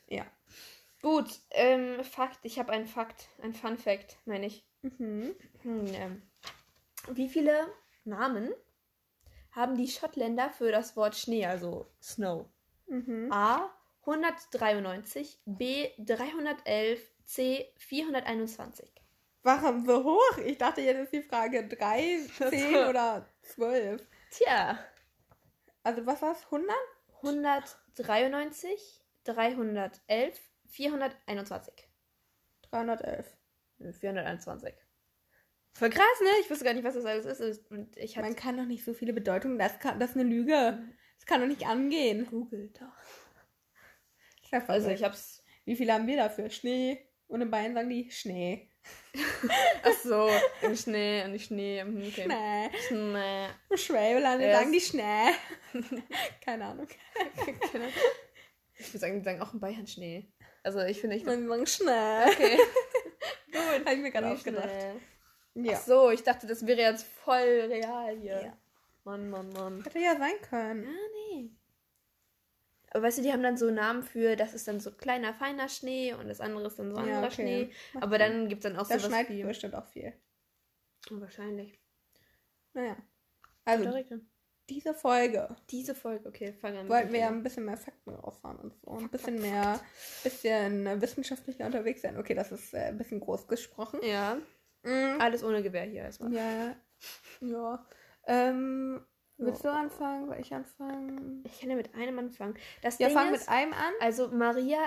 Ja. 0.08 0.24
Gut, 1.02 1.28
ähm, 1.50 2.02
Fakt. 2.04 2.40
Ich 2.42 2.58
habe 2.58 2.72
einen 2.72 2.86
Fakt. 2.86 3.28
Ein 3.42 3.54
Fun 3.54 3.78
Fact, 3.78 4.16
meine 4.24 4.46
ich. 4.46 4.64
Mhm. 4.82 5.34
Hm, 5.62 5.86
ähm. 5.94 6.22
Wie 7.10 7.28
viele 7.28 7.66
Namen 8.04 8.52
haben 9.52 9.76
die 9.76 9.88
Schottländer 9.88 10.50
für 10.50 10.70
das 10.72 10.96
Wort 10.96 11.16
Schnee, 11.16 11.46
also 11.46 11.86
Snow? 12.02 12.46
Mhm. 12.86 13.32
A. 13.32 13.70
193, 14.02 15.38
B. 15.44 15.90
311, 15.98 17.00
C. 17.24 17.72
421. 17.76 18.90
Warum 19.42 19.84
so 19.84 20.02
hoch? 20.04 20.38
Ich 20.44 20.58
dachte, 20.58 20.80
jetzt 20.80 20.98
ist 21.04 21.12
die 21.12 21.22
Frage 21.22 21.66
3, 21.68 22.18
10 22.50 22.72
so. 22.74 22.88
oder 22.88 23.26
12. 23.42 24.02
Tja, 24.30 24.78
Also 25.82 26.04
was 26.06 26.20
war's? 26.22 26.44
100? 26.46 26.74
193, 27.22 29.02
311, 29.24 30.40
421. 30.68 31.88
311. 32.70 33.26
Nö, 33.78 33.92
421. 33.92 34.74
Voll 35.74 35.90
krass, 35.90 36.20
ne? 36.22 36.28
Ich 36.40 36.50
wusste 36.50 36.64
gar 36.64 36.74
nicht, 36.74 36.84
was 36.84 36.94
das 36.94 37.04
alles 37.04 37.24
ist. 37.26 37.70
Und 37.70 37.96
ich 37.96 38.16
Man 38.16 38.34
kann 38.34 38.56
doch 38.56 38.64
nicht 38.64 38.84
so 38.84 38.94
viele 38.94 39.12
Bedeutungen. 39.12 39.58
Das, 39.58 39.78
kann, 39.78 40.00
das 40.00 40.10
ist 40.10 40.16
eine 40.16 40.28
Lüge. 40.28 40.78
Das 41.16 41.26
kann 41.26 41.40
doch 41.40 41.46
nicht 41.46 41.66
angehen. 41.66 42.26
Google 42.26 42.72
doch. 42.78 42.86
Ich 44.42 44.50
sag, 44.50 44.68
Also 44.68 44.90
ich 44.90 45.04
hab's. 45.04 45.44
Wie 45.64 45.76
viele 45.76 45.92
haben 45.92 46.06
wir 46.06 46.16
dafür? 46.16 46.50
Schnee. 46.50 47.06
Und 47.28 47.42
in 47.42 47.50
Bayern 47.50 47.74
sagen 47.74 47.90
die 47.90 48.10
Schnee. 48.10 48.70
Ach 49.82 49.92
so, 50.02 50.30
im 50.62 50.74
Schnee, 50.74 51.30
die 51.30 51.38
Schnee. 51.38 51.82
Okay. 51.82 52.24
Schnee. 52.24 52.70
Schnee. 52.88 53.46
Im 53.68 53.76
Schwäbeland 53.76 54.42
Ja, 54.42 54.58
sagen 54.58 54.72
die 54.72 54.80
Schnee. 54.80 55.30
Keine 56.44 56.64
Ahnung. 56.64 56.88
Ich 58.78 58.88
würde 58.88 58.98
sagen, 58.98 59.18
die 59.18 59.24
sagen 59.24 59.42
auch 59.42 59.52
in 59.52 59.60
Bayern 59.60 59.86
Schnee. 59.86 60.32
Also 60.62 60.80
ich 60.80 61.00
finde, 61.00 61.16
ich. 61.16 61.24
Man 61.24 61.48
sagen 61.48 61.66
Schnee. 61.66 62.24
Okay. 62.26 62.58
Gut, 63.52 63.86
habe 63.86 63.94
ich 63.94 64.00
mir 64.00 64.10
gerade 64.10 64.28
ausgedacht. 64.28 64.68
Ja. 65.54 65.74
Ach 65.74 65.80
so, 65.82 66.10
ich 66.10 66.22
dachte, 66.22 66.46
das 66.46 66.66
wäre 66.66 66.80
jetzt 66.80 67.04
voll 67.04 67.66
real 67.68 68.16
hier. 68.16 68.42
Ja. 68.42 68.56
Mann, 69.04 69.30
Mann, 69.30 69.48
Mann. 69.50 69.82
Hätte 69.82 69.98
ja 69.98 70.16
sein 70.16 70.40
können. 70.42 70.86
Ah, 70.86 71.08
nee. 71.32 71.50
Aber 72.90 73.02
weißt 73.04 73.18
du, 73.18 73.22
die 73.22 73.32
haben 73.32 73.42
dann 73.42 73.56
so 73.56 73.70
Namen 73.70 74.02
für, 74.02 74.36
das 74.36 74.54
ist 74.54 74.68
dann 74.68 74.80
so 74.80 74.90
kleiner, 74.92 75.34
feiner 75.34 75.68
Schnee 75.68 76.14
und 76.14 76.28
das 76.28 76.40
andere 76.40 76.66
ist 76.66 76.78
dann 76.78 76.90
so 76.90 76.96
Ja, 76.96 77.02
anderer 77.02 77.24
okay. 77.24 77.34
Schnee. 77.34 77.70
Aber 78.00 78.18
dann 78.18 78.48
gibt 78.48 78.64
es 78.64 78.70
dann 78.70 78.78
auch 78.78 78.88
Da 78.88 78.98
sowas 78.98 79.06
schneit 79.06 79.28
wie... 79.30 79.42
bestimmt 79.42 79.74
auch 79.74 79.86
viel. 79.86 80.12
Wahrscheinlich. 81.10 81.78
Naja. 82.72 82.96
Also. 83.64 83.90
Diese 84.68 84.94
Folge 84.94 85.48
Diese 85.70 85.94
Folge, 85.94 86.28
okay, 86.28 86.52
fangen 86.52 86.74
wir 86.74 86.80
an. 86.82 86.88
wollten 86.88 87.12
wir 87.12 87.20
ja 87.20 87.28
ein 87.28 87.42
bisschen 87.42 87.64
mehr 87.64 87.76
Fakten 87.76 88.10
rausfahren 88.10 88.58
und 88.58 88.74
so. 88.74 88.90
Ein 88.92 89.08
bisschen 89.08 89.40
mehr, 89.40 89.80
bisschen 90.22 90.86
äh, 90.86 91.00
wissenschaftlicher 91.00 91.66
unterwegs 91.66 92.02
sein. 92.02 92.16
Okay, 92.18 92.34
das 92.34 92.52
ist 92.52 92.74
äh, 92.74 92.88
ein 92.88 92.98
bisschen 92.98 93.20
groß 93.20 93.46
gesprochen. 93.48 94.00
Ja, 94.02 94.38
Mhm. 94.84 95.20
alles 95.20 95.42
ohne 95.42 95.62
Gewehr 95.62 95.82
hier 95.82 96.02
erstmal. 96.02 96.32
Ja, 96.32 96.76
ja. 97.40 97.86
Ähm, 98.26 99.04
willst 99.36 99.64
du 99.64 99.68
anfangen? 99.72 100.26
Soll 100.28 100.38
ich 100.40 100.54
anfangen? 100.54 101.42
Ich 101.44 101.60
kann 101.60 101.70
ja 101.70 101.76
mit 101.76 101.94
einem 101.94 102.18
anfangen. 102.18 102.54
Das 102.82 102.98
Ja, 102.98 103.08
Ding 103.08 103.16
fang 103.16 103.34
ist, 103.34 103.40
mit 103.40 103.48
einem 103.48 103.72
an. 103.72 103.92
also 104.00 104.28
Maria 104.28 104.78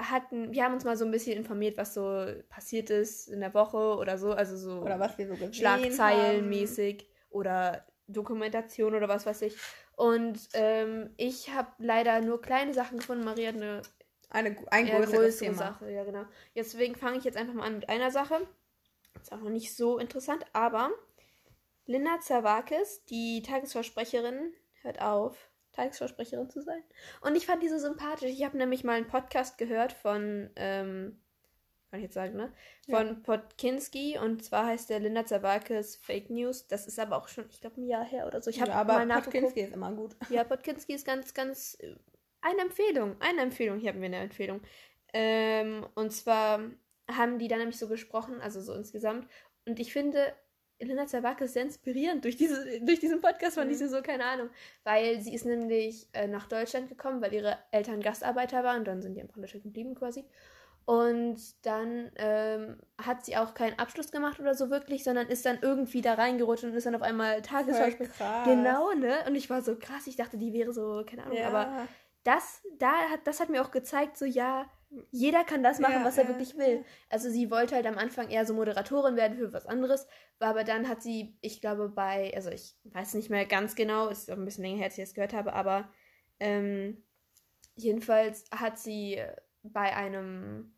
hatten, 0.00 0.52
wir 0.52 0.64
haben 0.64 0.74
uns 0.74 0.84
mal 0.84 0.96
so 0.96 1.04
ein 1.04 1.10
bisschen 1.10 1.36
informiert, 1.36 1.76
was 1.76 1.94
so 1.94 2.26
passiert 2.48 2.90
ist 2.90 3.28
in 3.28 3.40
der 3.40 3.54
Woche 3.54 3.96
oder 3.96 4.16
so, 4.18 4.32
also 4.32 4.56
so 4.56 4.80
Oder 4.82 4.98
was 5.00 5.16
wir 5.18 5.26
so 5.28 5.34
gesehen 5.34 5.54
Schlagzeilen 5.54 6.42
haben. 6.42 6.48
mäßig 6.48 7.08
oder 7.30 7.84
Dokumentation 8.08 8.94
oder 8.94 9.08
was 9.08 9.26
weiß 9.26 9.42
ich. 9.42 9.56
Und 9.96 10.48
ähm, 10.54 11.10
ich 11.16 11.54
habe 11.54 11.70
leider 11.78 12.20
nur 12.20 12.40
kleine 12.40 12.74
Sachen 12.74 12.98
gefunden. 12.98 13.24
Maria 13.24 13.48
hat 13.48 13.56
eine 13.56 13.82
Eine, 14.30 14.56
ein 14.70 14.86
größere 14.86 15.30
Thema. 15.30 15.56
Sache, 15.56 15.90
ja 15.90 16.04
genau. 16.04 16.24
Deswegen 16.54 16.96
fange 16.96 17.18
ich 17.18 17.24
jetzt 17.24 17.36
einfach 17.36 17.54
mal 17.54 17.66
an 17.66 17.76
mit 17.76 17.88
einer 17.88 18.10
Sache. 18.10 18.46
Ist 19.20 19.32
auch 19.32 19.40
noch 19.40 19.50
nicht 19.50 19.74
so 19.74 19.98
interessant, 19.98 20.44
aber 20.52 20.90
Linda 21.86 22.20
Zerwakis, 22.20 23.04
die 23.06 23.42
Tagesversprecherin, 23.42 24.52
hört 24.82 25.00
auf, 25.00 25.50
Tagesversprecherin 25.72 26.50
zu 26.50 26.60
sein. 26.60 26.82
Und 27.22 27.34
ich 27.34 27.46
fand 27.46 27.62
die 27.62 27.68
so 27.68 27.78
sympathisch. 27.78 28.30
Ich 28.30 28.44
habe 28.44 28.58
nämlich 28.58 28.84
mal 28.84 28.96
einen 28.96 29.06
Podcast 29.06 29.58
gehört 29.58 29.92
von, 29.92 30.50
ähm, 30.56 31.20
kann 31.90 32.00
ich 32.00 32.04
jetzt 32.04 32.14
sagen, 32.14 32.36
ne? 32.36 32.52
Von 32.88 33.22
Podkinski 33.22 34.18
und 34.18 34.44
zwar 34.44 34.66
heißt 34.66 34.90
der 34.90 35.00
Linda 35.00 35.24
Zerwakis 35.24 35.96
Fake 35.96 36.28
News. 36.30 36.66
Das 36.66 36.86
ist 36.86 36.98
aber 36.98 37.16
auch 37.16 37.28
schon, 37.28 37.46
ich 37.50 37.60
glaube, 37.60 37.80
ein 37.80 37.86
Jahr 37.86 38.04
her 38.04 38.26
oder 38.26 38.42
so. 38.42 38.50
Ich 38.50 38.60
habe 38.60 38.70
ja, 38.70 38.76
aber 38.76 38.94
mal 38.94 39.06
nachgeguckt. 39.06 39.32
Podkinski 39.32 39.60
ist 39.62 39.72
immer 39.72 39.92
gut. 39.92 40.16
Ja, 40.28 40.44
Podkinski 40.44 40.94
ist 40.94 41.06
ganz, 41.06 41.32
ganz 41.32 41.78
äh, 41.80 41.94
eine 42.40 42.62
Empfehlung. 42.62 43.16
Eine 43.20 43.42
Empfehlung. 43.42 43.78
Hier 43.78 43.90
haben 43.90 44.00
wir 44.00 44.06
eine 44.06 44.18
Empfehlung. 44.18 44.60
Ähm, 45.12 45.86
und 45.94 46.12
zwar 46.12 46.60
haben 47.10 47.38
die 47.38 47.48
da 47.48 47.56
nämlich 47.56 47.78
so 47.78 47.88
gesprochen, 47.88 48.40
also 48.40 48.60
so 48.60 48.74
insgesamt. 48.74 49.26
Und 49.64 49.80
ich 49.80 49.92
finde, 49.92 50.34
Elena 50.78 51.06
Zawacke 51.06 51.44
ist 51.44 51.54
sehr 51.54 51.62
inspirierend. 51.62 52.24
Durch, 52.24 52.36
diese, 52.36 52.80
durch 52.82 53.00
diesen 53.00 53.20
Podcast 53.20 53.56
ich 53.56 53.64
Mhm. 53.64 53.74
sie 53.74 53.88
so, 53.88 54.02
keine 54.02 54.24
Ahnung. 54.24 54.50
Weil 54.84 55.20
sie 55.20 55.34
ist 55.34 55.44
nämlich 55.44 56.06
äh, 56.12 56.28
nach 56.28 56.46
Deutschland 56.46 56.88
gekommen, 56.88 57.20
weil 57.20 57.32
ihre 57.32 57.58
Eltern 57.72 58.00
Gastarbeiter 58.00 58.62
waren. 58.62 58.80
Und 58.80 58.88
dann 58.88 59.02
sind 59.02 59.14
die 59.14 59.20
einfach 59.20 59.36
in 59.36 59.42
Deutschland 59.42 59.64
geblieben 59.64 59.94
quasi. 59.94 60.24
Und 60.88 61.66
dann 61.66 62.10
ähm, 62.16 62.80
hat 62.96 63.26
sie 63.26 63.36
auch 63.36 63.52
keinen 63.52 63.78
Abschluss 63.78 64.10
gemacht 64.10 64.40
oder 64.40 64.54
so 64.54 64.70
wirklich, 64.70 65.04
sondern 65.04 65.26
ist 65.26 65.44
dann 65.44 65.58
irgendwie 65.60 66.00
da 66.00 66.14
reingerutscht 66.14 66.64
und 66.64 66.72
ist 66.72 66.86
dann 66.86 66.94
auf 66.94 67.02
einmal 67.02 67.42
krass. 68.16 68.44
Genau, 68.46 68.92
ne? 68.94 69.18
Und 69.26 69.34
ich 69.34 69.50
war 69.50 69.60
so 69.60 69.76
krass, 69.76 70.06
ich 70.06 70.16
dachte, 70.16 70.38
die 70.38 70.54
wäre 70.54 70.72
so, 70.72 71.04
keine 71.06 71.24
Ahnung, 71.24 71.36
Ja. 71.36 71.48
aber 71.48 71.86
das, 72.24 72.62
da 72.78 72.90
hat, 73.10 73.26
das 73.26 73.38
hat 73.38 73.50
mir 73.50 73.60
auch 73.60 73.70
gezeigt, 73.70 74.16
so 74.16 74.24
ja, 74.24 74.64
jeder 75.10 75.44
kann 75.44 75.62
das 75.62 75.78
machen, 75.78 75.96
Ja, 75.96 76.04
was 76.06 76.16
er 76.16 76.24
ja, 76.24 76.30
wirklich 76.30 76.56
will. 76.56 76.82
Also 77.10 77.28
sie 77.28 77.50
wollte 77.50 77.74
halt 77.74 77.84
am 77.86 77.98
Anfang 77.98 78.30
eher 78.30 78.46
so 78.46 78.54
Moderatorin 78.54 79.14
werden 79.16 79.36
für 79.36 79.52
was 79.52 79.66
anderes, 79.66 80.06
aber 80.38 80.64
dann 80.64 80.88
hat 80.88 81.02
sie, 81.02 81.36
ich 81.42 81.60
glaube, 81.60 81.90
bei, 81.90 82.32
also 82.34 82.48
ich 82.48 82.78
weiß 82.84 83.12
nicht 83.12 83.28
mehr 83.28 83.44
ganz 83.44 83.74
genau, 83.74 84.08
ist 84.08 84.30
auch 84.30 84.38
ein 84.38 84.44
bisschen 84.46 84.64
länger 84.64 84.78
her, 84.78 84.84
als 84.86 84.96
ich 84.96 85.04
das 85.04 85.12
gehört 85.12 85.34
habe, 85.34 85.52
aber 85.52 85.92
ähm, 86.40 87.04
jedenfalls 87.74 88.46
hat 88.50 88.78
sie 88.78 89.22
bei 89.62 89.94
einem 89.94 90.72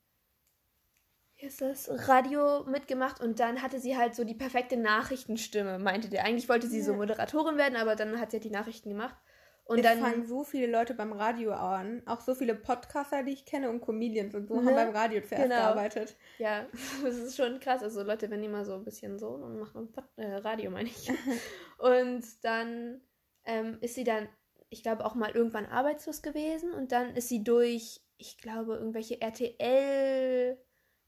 ist 1.43 1.61
das, 1.61 2.09
Radio 2.09 2.65
mitgemacht 2.65 3.21
und 3.21 3.41
dann 3.41 3.63
hatte 3.63 3.79
sie 3.81 3.97
halt 3.97 4.15
so 4.15 4.25
die 4.25 4.35
perfekte 4.35 4.77
Nachrichtenstimme, 4.77 5.79
meinte 5.79 6.09
der. 6.09 6.25
Eigentlich 6.25 6.49
wollte 6.49 6.67
sie 6.69 6.83
so 6.83 6.93
Ja. 6.93 6.99
Moderatorin 6.99 7.57
werden, 7.57 7.77
aber 7.77 7.97
dann 7.97 8.19
hat 8.21 8.31
sie 8.31 8.37
halt 8.37 8.45
die 8.45 8.51
Nachrichten 8.51 8.91
gemacht. 8.91 9.17
Und 9.65 9.79
es 9.79 9.85
dann 9.85 10.01
fangen 10.01 10.27
so 10.27 10.43
viele 10.43 10.67
Leute 10.67 10.95
beim 10.95 11.13
Radio 11.13 11.53
an. 11.53 12.03
Auch 12.07 12.21
so 12.23 12.35
viele 12.35 12.57
Podcaster, 12.57 13.23
die 13.23 13.31
ich 13.33 13.45
kenne 13.45 13.71
und 13.71 13.81
Comedians 13.81 14.35
und 14.35 14.49
so 14.49 14.61
Ne? 14.61 14.67
haben 14.67 14.75
beim 14.75 14.91
Radio 14.97 15.21
zuerst 15.21 15.45
Genau. 15.45 15.55
gearbeitet. 15.55 16.17
Ja, 16.39 16.67
das 17.05 17.15
ist 17.17 17.37
schon 17.37 17.61
krass. 17.61 17.81
Also 17.83 18.03
Leute, 18.03 18.29
wenn 18.31 18.43
ihr 18.43 18.49
mal 18.51 18.65
so 18.65 18.75
ein 18.75 18.85
bisschen 18.85 19.17
so, 19.19 19.37
dann 19.39 19.59
macht 19.61 19.75
man 19.77 19.93
Pod 19.93 20.05
äh, 20.17 20.35
Radio, 20.37 20.73
meine 20.73 20.89
ich. 20.89 21.09
und 21.79 22.25
dann 22.43 23.01
ähm, 23.45 23.79
ist 23.81 23.95
sie 23.95 24.03
dann, 24.03 24.29
ich 24.71 24.83
glaube, 24.83 25.05
auch 25.05 25.15
mal 25.15 25.31
irgendwann 25.31 25.67
arbeitslos 25.67 26.21
gewesen 26.21 26.73
und 26.73 26.91
dann 26.91 27.15
ist 27.15 27.29
sie 27.29 27.45
durch, 27.45 28.01
ich 28.19 28.39
glaube, 28.39 28.75
irgendwelche 28.75 29.21
RTL, 29.21 30.59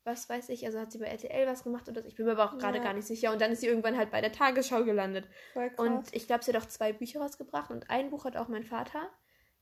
was 0.05 0.29
weiß 0.29 0.49
ich, 0.49 0.67
also 0.67 0.79
hat 0.81 0.91
sie 0.93 0.99
bei 0.99 1.07
RTL 1.07 1.47
was 1.47 1.63
gemacht 1.65 1.89
oder 1.89 2.03
so. 2.03 2.09
Ich 2.09 2.17
bin 2.17 2.27
mir 2.27 2.33
aber 2.33 2.45
auch 2.47 2.59
gerade 2.59 2.79
Ja. 2.79 2.85
gar 2.85 2.93
nicht 2.93 3.07
sicher. 3.07 3.33
Und 3.33 3.41
dann 3.41 3.53
ist 3.53 3.61
sie 3.61 3.67
irgendwann 3.69 3.97
halt 3.97 4.11
bei 4.11 4.21
der 4.21 4.33
Tagesschau 4.33 4.85
gelandet. 4.85 5.29
Und 5.77 6.15
ich 6.15 6.27
glaube, 6.27 6.43
sie 6.45 6.53
hat 6.53 6.61
auch 6.63 6.67
zwei 6.69 6.93
Bücher 6.93 7.21
rausgebracht 7.21 7.71
und 7.71 7.89
ein 7.91 8.11
Buch 8.11 8.25
hat 8.25 8.37
auch 8.37 8.49
mein 8.49 8.65
Vater. 8.65 9.09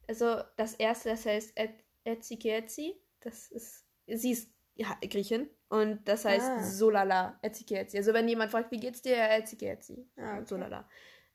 Also 0.09 0.40
das 0.57 0.74
erste, 0.74 1.11
das 1.11 1.26
heißt 1.26 1.53
Et- 1.59 1.85
Etzikietzi. 2.05 2.94
Das 3.20 3.50
ist, 3.50 3.85
sie 4.07 4.33
ist 4.33 4.50
ja, 4.74 4.96
Griechin 5.03 5.50
und 5.68 6.09
das 6.09 6.24
heißt 6.24 6.48
Ah. 6.48 6.62
Solala, 6.62 7.38
Etzikietzi. 7.42 7.98
Also 7.98 8.14
wenn 8.14 8.26
jemand 8.29 8.50
fragt, 8.50 8.70
wie 8.70 8.81
geht's 8.81 9.03
dir, 9.03 9.16
Etzikietzi. 9.18 10.09
Ah, 10.16 10.37
okay. 10.38 10.46
Solala. 10.46 10.88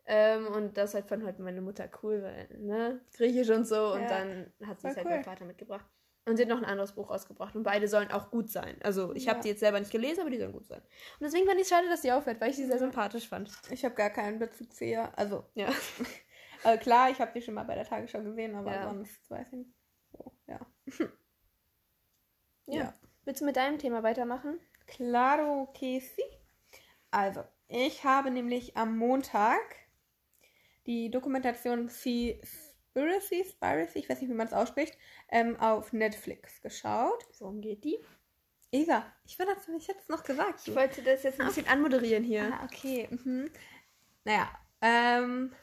Ähm, 0.07 0.47
und 0.47 0.77
das 0.77 0.93
halt 0.95 1.07
fand 1.07 1.23
halt 1.23 1.39
meine 1.39 1.61
Mutter 1.61 1.87
cool, 2.03 2.21
weil, 2.23 2.47
ne, 2.59 3.01
Griechisch 3.15 3.49
und 3.49 3.65
so. 3.65 3.93
Und 3.93 4.01
Ja. 4.01 4.07
dann 4.07 4.53
hat 4.65 4.81
sie 4.81 4.87
es 4.87 4.95
halt 4.97 5.05
cool. 5.05 5.11
meinem 5.13 5.23
Vater 5.23 5.45
mitgebracht. 5.45 5.85
Und 6.25 6.37
sie 6.37 6.43
hat 6.43 6.49
noch 6.49 6.57
ein 6.57 6.65
anderes 6.65 6.93
Buch 6.93 7.09
rausgebracht. 7.11 7.55
Und 7.55 7.63
beide 7.63 7.87
sollen 7.87 8.11
auch 8.11 8.31
gut 8.31 8.49
sein. 8.49 8.77
Also 8.83 9.13
ich 9.13 9.27
habe 9.27 9.37
Ja. 9.37 9.43
die 9.43 9.49
jetzt 9.49 9.59
selber 9.59 9.79
nicht 9.79 9.91
gelesen, 9.91 10.21
aber 10.21 10.29
die 10.31 10.39
sollen 10.39 10.53
gut 10.53 10.65
sein. 10.65 10.81
Und 10.81 11.21
deswegen 11.21 11.45
fand 11.45 11.57
ich 11.57 11.63
es 11.63 11.69
schade, 11.69 11.87
dass 11.87 12.01
sie 12.01 12.11
aufhört, 12.11 12.41
weil 12.41 12.49
ich 12.49 12.55
sie 12.55 12.65
sehr 12.65 12.75
Ja. 12.75 12.79
sympathisch 12.79 13.27
fand. 13.27 13.51
ich 13.69 13.85
habe 13.85 13.93
gar 13.95 14.09
keinen 14.09 14.39
Bezug 14.39 14.73
zu 14.73 14.85
ihr. 14.85 15.15
Also, 15.17 15.45
Ja. 15.53 15.67
also 16.63 16.79
klar, 16.81 17.11
ich 17.11 17.19
habe 17.19 17.31
die 17.33 17.41
schon 17.41 17.53
mal 17.53 17.63
bei 17.63 17.75
der 17.75 17.85
Tagesschau 17.85 18.23
gesehen, 18.23 18.55
aber 18.55 18.73
Ja. 18.73 18.83
sonst 18.89 19.29
weiß 19.29 19.47
ich 19.53 19.53
nicht. 19.59 19.73
So, 20.11 20.31
ja. 20.47 20.59
Ja. 22.67 22.93
Willst 23.25 23.41
du 23.41 23.45
mit 23.45 23.55
deinem 23.55 23.77
Thema 23.77 24.01
weitermachen? 24.03 24.59
Claro 24.87 25.71
que 25.73 25.99
sí. 25.99 26.23
Also, 27.11 27.43
ich 27.67 28.03
habe 28.03 28.31
nämlich 28.31 28.75
am 28.77 28.97
Montag 28.97 29.59
die 30.85 31.09
Dokumentation 31.09 31.87
Seaspiracy, 31.89 32.74
Spiracy, 32.95 33.99
ich 33.99 34.09
weiß 34.09 34.21
nicht, 34.21 34.29
wie 34.29 34.33
man 34.35 34.47
es 34.47 34.53
ausspricht, 34.53 34.97
ähm, 35.29 35.59
auf 35.59 35.91
Netflix 35.93 36.61
geschaut. 36.61 37.25
Worum 37.39 37.61
geht 37.61 37.83
die? 37.83 37.99
Isa, 38.71 39.05
ich 39.25 39.37
will 39.37 39.45
das 39.45 39.67
nicht 39.67 39.87
jetzt 39.87 40.09
noch 40.09 40.23
gesagt. 40.23 40.61
Ich 40.65 40.75
wollte 40.75 41.01
das 41.01 41.23
jetzt 41.23 41.39
ein 41.39 41.47
bisschen 41.47 41.67
anmoderieren 41.67 42.23
hier. 42.23 42.51
Ah, 42.53 42.65
okay. 42.65 43.07
Mhm. 43.11 43.49
Naja, 44.23 44.49
ähm, 44.81 45.53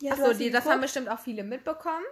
Ja, 0.00 0.12
achso, 0.12 0.32
die, 0.32 0.50
das 0.50 0.66
haben 0.66 0.80
bestimmt 0.80 1.08
auch 1.08 1.18
viele 1.18 1.42
mitbekommen. 1.42 2.04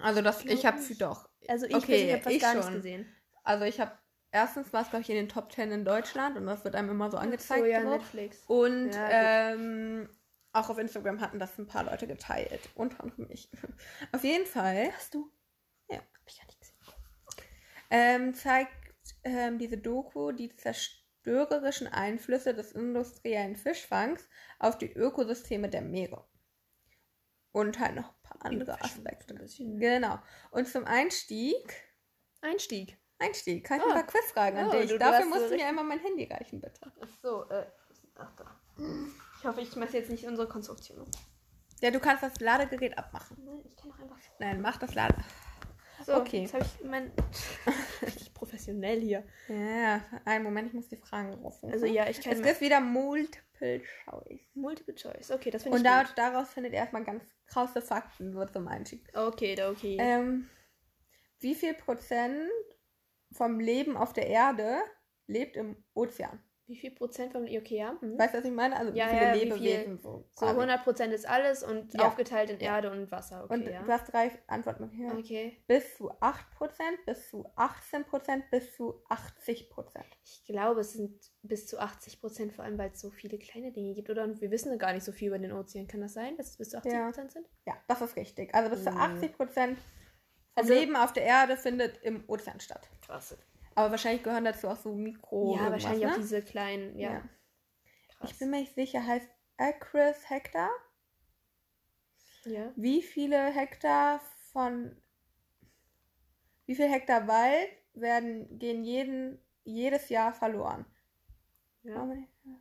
Also 0.00 0.22
das, 0.22 0.44
ich 0.44 0.66
habe 0.66 0.80
nicht. 0.80 1.00
doch. 1.00 1.28
Also 1.46 1.66
ich, 1.66 1.74
Okay, 1.74 2.06
ich 2.06 2.12
habe 2.12 2.22
fast 2.22 2.36
ich 2.36 2.42
gar 2.42 2.54
nicht 2.54 2.64
schon. 2.64 2.74
gesehen. 2.74 3.14
Also 3.44 3.64
ich 3.64 3.78
habe 3.78 3.92
erstens 4.32 4.72
war 4.72 4.82
es 4.82 4.90
glaube 4.90 5.02
ich 5.02 5.10
in 5.10 5.16
den 5.16 5.28
Top 5.28 5.52
10 5.52 5.70
in 5.70 5.84
Deutschland 5.84 6.36
und 6.36 6.46
das 6.46 6.64
wird 6.64 6.74
einem 6.74 6.90
immer 6.90 7.10
so 7.10 7.16
angezeigt. 7.16 7.60
so, 7.62 7.66
ja. 7.70 7.80
Netflix. 7.80 8.42
Und 8.48 8.90
Ja, 8.90 9.52
ähm, 9.52 10.08
auch 10.54 10.70
auf 10.70 10.78
Instagram 10.78 11.20
hatten 11.20 11.38
das 11.38 11.58
ein 11.58 11.66
paar 11.66 11.84
Leute 11.84 12.06
geteilt. 12.06 12.68
Unter 12.74 13.02
anderem 13.02 13.28
ich. 13.30 13.50
Auf 14.12 14.24
jeden 14.24 14.46
Fall 14.46 14.92
Hast 14.96 15.12
du? 15.14 15.30
Ja. 15.88 15.98
Hab 15.98 16.04
ich 16.26 16.38
gar 16.38 16.46
nicht 16.46 16.60
gesehen. 16.60 16.76
ähm, 17.90 18.34
zeigt 18.34 18.72
ähm, 19.24 19.58
diese 19.58 19.76
Doku 19.78 20.32
die 20.32 20.54
zerstörerischen 20.56 21.86
Einflüsse 21.88 22.54
des 22.54 22.72
industriellen 22.72 23.56
Fischfangs 23.56 24.26
auf 24.58 24.78
die 24.78 24.92
Ökosysteme 24.92 25.68
der 25.68 25.82
Meere. 25.82 26.26
Und 27.52 27.78
halt 27.78 27.94
noch 27.94 28.08
ein 28.08 28.22
paar 28.22 28.44
andere 28.46 28.80
Aspekte. 28.82 29.34
ein. 29.34 29.78
Genau. 29.78 30.18
Und 30.50 30.66
zum 30.68 30.84
Einstieg 30.86 31.54
Einstieg. 32.40 32.98
Einstieg. 33.18 33.64
Kann 33.64 33.78
ich 33.78 33.84
Ah. 33.84 33.88
ein 33.88 33.94
paar 33.94 34.06
Quizfragen 34.06 34.58
an 34.58 34.68
Oh, 34.68 34.72
dich? 34.72 34.82
du- 34.88 34.94
du 34.94 34.98
Dafür 34.98 35.26
musst 35.26 35.50
du 35.50 35.54
mir 35.56 35.66
einmal 35.66 35.84
mein 35.84 36.00
Handy 36.00 36.24
reichen, 36.24 36.60
bitte. 36.60 36.80
Ach 37.00 37.08
so, 37.22 37.48
äh. 37.48 37.66
Ach 38.16 38.32
da. 38.36 38.60
Ich 39.44 39.48
hoffe, 39.48 39.60
ich 39.60 39.76
mache 39.76 39.92
jetzt 39.98 40.08
nicht 40.08 40.26
unsere 40.26 40.48
Konstruktion. 40.48 41.04
Ja, 41.82 41.90
du 41.90 42.00
kannst 42.00 42.22
das 42.22 42.40
Ladegerät 42.40 42.96
abmachen. 42.96 43.36
Nein, 43.44 43.60
ich 43.66 43.76
kann 43.76 43.90
doch 43.90 43.98
einfach. 43.98 44.16
Nein, 44.38 44.62
mach 44.62 44.78
das 44.78 44.94
Lade. 44.94 45.16
So, 46.06 46.14
Okay. 46.14 46.40
Jetzt 46.40 46.54
habe 46.54 46.64
ich 46.64 46.82
mein. 46.82 47.12
Richtig 48.02 48.32
professionell 48.32 49.02
hier. 49.02 49.22
Ja, 49.48 50.00
einen 50.24 50.44
Moment, 50.44 50.68
ich 50.68 50.72
muss 50.72 50.88
die 50.88 50.96
Fragen 50.96 51.34
rufen. 51.34 51.70
Also, 51.70 51.84
ja, 51.84 52.08
ich 52.08 52.22
kann. 52.22 52.32
es 52.32 52.40
gibt 52.42 52.62
wieder 52.62 52.80
Multiple 52.80 53.82
Choice. 54.06 54.40
Multiple 54.54 54.94
Choice. 54.94 55.30
Okay, 55.30 55.50
das 55.50 55.64
finde 55.64 55.76
ich. 55.76 55.80
Und 55.82 55.90
da, 55.90 56.04
daraus 56.16 56.48
findet 56.48 56.72
ihr 56.72 56.78
erstmal 56.78 57.04
ganz 57.04 57.24
krasse 57.44 57.82
Fakten 57.82 58.32
so 58.32 58.46
zum 58.46 58.66
Einstieg. 58.66 59.06
Okay, 59.14 59.54
da 59.56 59.68
okay. 59.68 59.98
Ähm, 60.00 60.48
wie 61.40 61.54
viel 61.54 61.74
Prozent 61.74 62.48
vom 63.30 63.60
Leben 63.60 63.98
auf 63.98 64.14
der 64.14 64.26
Erde 64.26 64.78
lebt 65.26 65.58
im 65.58 65.76
Ozean? 65.92 66.42
Wie 66.66 66.76
viel 66.76 66.92
Prozent 66.92 67.32
vom. 67.32 67.42
Okay, 67.44 67.76
ja. 67.76 67.94
Hm. 68.00 68.18
Weißt 68.18 68.32
du, 68.32 68.38
was 68.38 68.44
ich 68.46 68.50
meine? 68.52 68.74
Also 68.76 68.92
Ja, 68.94 69.06
wie 69.06 69.10
viele 69.10 69.24
ja, 69.26 69.34
wie 69.34 69.38
Lebewesen 69.68 69.98
so. 69.98 70.24
So 70.34 70.46
quasi. 70.46 70.52
100 70.60 70.82
Prozent 70.82 71.12
ist 71.12 71.28
alles 71.28 71.62
und 71.62 71.92
Ja. 71.92 72.06
aufgeteilt 72.08 72.48
in 72.48 72.58
Erde 72.58 72.90
und 72.90 73.10
Wasser. 73.10 73.44
Okay, 73.44 73.54
Und 73.54 73.66
ja. 73.66 73.82
du 73.82 73.92
hast 73.92 74.10
drei 74.10 74.30
Antwortmöglichkeiten. 74.46 75.18
Okay. 75.18 75.62
Bis 75.66 75.96
zu 75.96 76.10
8%, 76.22 77.04
bis 77.04 77.28
zu 77.28 77.44
18%, 77.56 78.44
bis 78.50 78.74
zu 78.76 79.02
80%. 79.10 80.02
Ich 80.24 80.44
glaube, 80.46 80.80
es 80.80 80.94
sind 80.94 81.22
bis 81.42 81.66
zu 81.66 81.78
80 81.78 82.20
Prozent, 82.20 82.52
vor 82.54 82.64
allem 82.64 82.78
weil 82.78 82.90
es 82.92 83.00
so 83.00 83.10
viele 83.10 83.36
kleine 83.38 83.70
Dinge 83.70 83.92
gibt, 83.92 84.08
oder? 84.08 84.24
Und 84.24 84.40
wir 84.40 84.50
wissen 84.50 84.78
gar 84.78 84.94
nicht 84.94 85.04
so 85.04 85.12
viel 85.12 85.28
über 85.28 85.38
den 85.38 85.52
Ozean. 85.52 85.86
Kann 85.86 86.00
das 86.00 86.14
sein, 86.14 86.36
dass 86.38 86.48
es 86.50 86.56
bis 86.56 86.70
zu 86.70 86.78
80 86.78 86.92
Ja. 86.92 87.04
Prozent 87.04 87.32
sind? 87.32 87.46
Ja, 87.66 87.74
das 87.88 88.00
ist 88.00 88.16
richtig. 88.16 88.54
Also 88.54 88.70
bis 88.70 88.84
zu 88.84 88.90
Mhm. 88.90 88.96
80% 88.96 89.76
vom 89.76 90.62
Also- 90.62 90.72
Leben 90.72 90.96
auf 90.96 91.12
der 91.12 91.24
Erde 91.24 91.58
findet 91.58 91.98
im 92.02 92.24
Ozean 92.26 92.58
statt. 92.60 92.88
Krass. 93.04 93.36
Aber 93.74 93.90
wahrscheinlich 93.90 94.22
gehören 94.22 94.44
dazu 94.44 94.68
auch 94.68 94.76
so 94.76 94.94
Mikro. 94.94 95.56
ja, 95.56 95.70
wahrscheinlich 95.70 96.06
auch 96.06 96.10
ne? 96.10 96.18
diese 96.18 96.42
kleinen, 96.42 96.98
ja. 96.98 97.12
Ja. 97.12 97.22
Ich 98.22 98.38
bin 98.38 98.50
mir 98.50 98.60
nicht 98.60 98.74
sicher, 98.74 99.06
heißt 99.06 99.28
Acres 99.56 100.30
Hektar? 100.30 100.70
ja. 102.44 102.72
Wie 102.76 103.02
viele 103.02 103.38
Hektar 103.52 104.20
von 104.52 104.96
wie 106.66 106.74
viel 106.74 106.90
Hektar 106.90 107.28
Wald 107.28 107.68
werden 107.92 108.58
gehen 108.58 108.84
jeden 108.84 109.38
jedes 109.64 110.08
Jahr 110.08 110.32
verloren? 110.32 110.86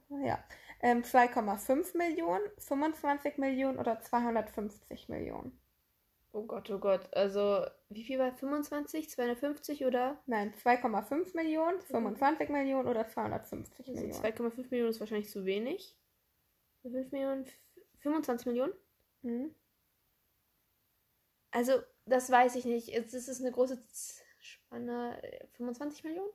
ja. 0.10 0.26
Ja. 0.26 0.44
Ähm, 0.82 1.02
2,5 1.04 1.98
Millionen, 1.98 2.44
25 2.58 3.38
Millionen 3.38 3.80
oder 3.80 4.02
250 4.02 5.08
Millionen? 5.08 5.58
Oh 6.36 6.44
Gott, 6.48 6.68
oh 6.72 6.80
Gott. 6.80 7.14
Also, 7.16 7.64
wie 7.90 8.04
viel 8.04 8.18
war 8.18 8.34
25? 8.34 9.08
250 9.10 9.86
oder? 9.86 10.20
Nein, 10.26 10.52
2,5 10.64 11.36
Millionen, 11.36 11.80
25 11.80 12.50
Millionen 12.50 12.88
oder 12.88 13.08
250 13.08 13.88
Also 13.88 14.02
Millionen? 14.02 14.24
2,5 14.24 14.70
Millionen 14.72 14.90
ist 14.90 15.00
wahrscheinlich 15.00 15.30
zu 15.30 15.46
wenig. 15.46 15.96
5 16.82 17.12
Millionen? 17.12 17.44
F- 17.44 17.60
25 18.00 18.48
Millionen? 18.48 18.74
Mhm. 19.22 19.54
Also, 21.52 21.74
das 22.06 22.32
weiß 22.32 22.56
ich 22.56 22.66
nicht. 22.66 22.88
Jetzt 22.88 23.14
ist 23.14 23.28
es 23.30 23.40
eine 23.40 23.52
große 23.52 23.82
Spanne. 24.40 25.22
äh, 25.22 25.46
25 25.56 26.04
Millionen? 26.04 26.32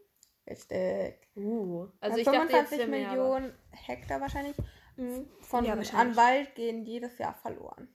Richtig. 0.48 1.28
Uh. 1.36 1.88
Also, 2.00 2.18
Ja, 2.18 2.20
ich 2.20 2.24
dachte 2.24 2.52
jetzt 2.56 2.68
25 2.70 2.78
wäre 2.78 2.88
mehr, 2.88 3.08
Millionen 3.10 3.58
Hektar 3.72 4.20
wahrscheinlich 4.20 4.56
Mhm. 4.96 5.28
von 5.40 5.64
Ja, 5.64 5.76
wahrscheinlich. 5.76 6.16
Wald 6.16 6.54
gehen 6.54 6.84
jedes 6.84 7.18
Jahr 7.18 7.34
verloren. 7.34 7.92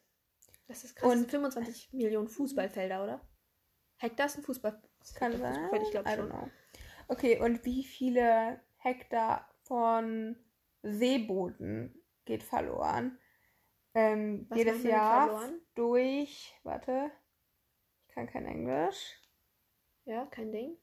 Das 0.67 0.83
ist 0.83 0.95
krass. 0.95 1.11
Und- 1.11 1.23
Und 1.23 1.29
25 1.31 1.93
Millionen 1.93 2.27
Fußballfelder, 2.27 3.03
oder? 3.03 3.21
Hektar 3.97 4.25
ist 4.27 4.37
ein 4.37 4.43
Fußball. 4.43 4.81
Kann 5.15 5.37
sein. 5.37 5.53
Fußballfeld, 5.53 5.83
Ich 5.83 5.91
glaube 5.91 6.09
schon. 6.09 6.29
know. 6.29 6.49
Okay, 7.09 7.39
und 7.39 7.63
wie 7.65 7.83
viele 7.83 8.61
Hektar 8.77 9.53
von 9.63 10.37
Seeboden 10.81 12.01
geht 12.25 12.43
verloren? 12.43 13.19
Ähm, 13.93 14.49
jedes 14.55 14.83
Jahr 14.83 15.27
verloren? 15.27 15.61
durch, 15.75 16.53
warte, 16.63 17.11
ich 18.07 18.13
kann 18.15 18.27
kein 18.27 18.45
Englisch. 18.45 19.19
Ja, 20.05 20.25
kein 20.25 20.51
Ding. 20.51 20.77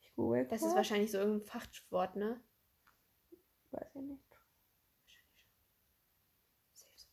Ich 0.00 0.12
google 0.14 0.46
Das 0.48 0.60
kurz. 0.60 0.70
ist 0.72 0.76
wahrscheinlich 0.76 1.10
so 1.12 1.18
irgendein 1.18 1.46
Fachwort, 1.46 2.16
ne? 2.16 2.40
Weiß 3.70 3.94
ich 3.94 4.02
nicht. 4.02 4.22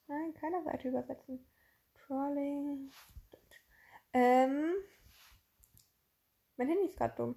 Nein, 0.07 0.33
keine 0.33 0.63
Seite 0.63 0.89
übersetzen. 0.89 1.45
Trolling. 2.08 2.92
Ähm. 4.13 4.74
Mein 6.58 6.68
Handy 6.68 6.86
ist 6.86 6.98
gerade 6.98 7.16
dumm. 7.16 7.36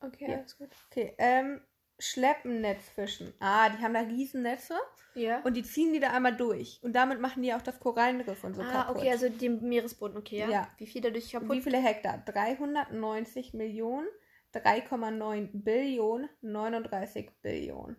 Okay, 0.00 0.30
Ja. 0.30 0.38
alles 0.38 0.56
gut. 0.56 0.70
Okay, 0.90 1.14
ähm, 1.18 1.60
Schleppennetzfischen. 1.98 3.34
Ah, 3.40 3.68
die 3.68 3.82
haben 3.82 3.92
da 3.92 4.00
Riesennetze 4.00 4.78
Ja. 5.14 5.42
und 5.42 5.54
die 5.54 5.62
ziehen 5.62 5.92
die 5.92 6.00
da 6.00 6.10
einmal 6.12 6.34
durch. 6.34 6.80
Und 6.82 6.94
damit 6.94 7.20
machen 7.20 7.42
die 7.42 7.52
auch 7.52 7.60
das 7.60 7.78
Korallenriff 7.78 8.42
und 8.42 8.54
so 8.54 8.62
ah, 8.62 8.72
kaputt. 8.72 8.96
okay, 8.96 9.10
also 9.10 9.28
den 9.28 9.60
Meeresboden, 9.68 10.16
okay, 10.16 10.38
ja. 10.38 10.48
Ja. 10.48 10.74
Wie 10.78 10.86
viel 10.86 11.02
dadurch 11.02 11.30
kaputt? 11.30 11.50
Wie 11.50 11.60
viele 11.60 11.76
Hektar? 11.78 12.18
390 12.24 13.52
Millionen, 13.52 14.08
3,9 14.54 15.50
Billionen, 15.52 16.30
39 16.40 17.30
Billionen. 17.42 17.96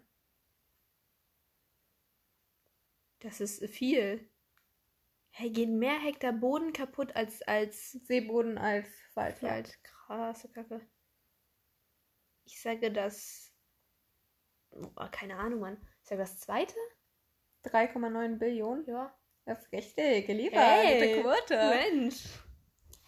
Das 3.19 3.39
ist 3.39 3.63
viel. 3.69 4.27
Hey, 5.33 5.49
gehen 5.49 5.79
mehr 5.79 5.97
Hektar 5.99 6.33
Boden 6.33 6.73
kaputt 6.73 7.15
als 7.15 7.41
als 7.43 7.91
Seeboden 7.91 8.57
als 8.57 8.87
Wald. 9.15 9.41
Ja. 9.41 9.61
Krasse 9.83 10.49
Kacke. 10.49 10.81
Ich 12.45 12.61
sage 12.61 12.91
das. 12.91 13.53
Oh, 14.71 15.07
keine 15.11 15.37
Ahnung, 15.37 15.61
Mann. 15.61 15.77
Ich 16.03 16.09
sage 16.09 16.21
das 16.21 16.39
zweite? 16.39 16.75
3,9 17.65 18.37
Billionen. 18.37 18.85
Ja. 18.87 19.15
Das 19.45 19.63
ist 19.63 19.71
richtig, 19.71 20.27
geliefert. 20.27 20.59
Hey, 20.59 21.21
Quote. 21.21 21.55
Mensch. 21.55 22.25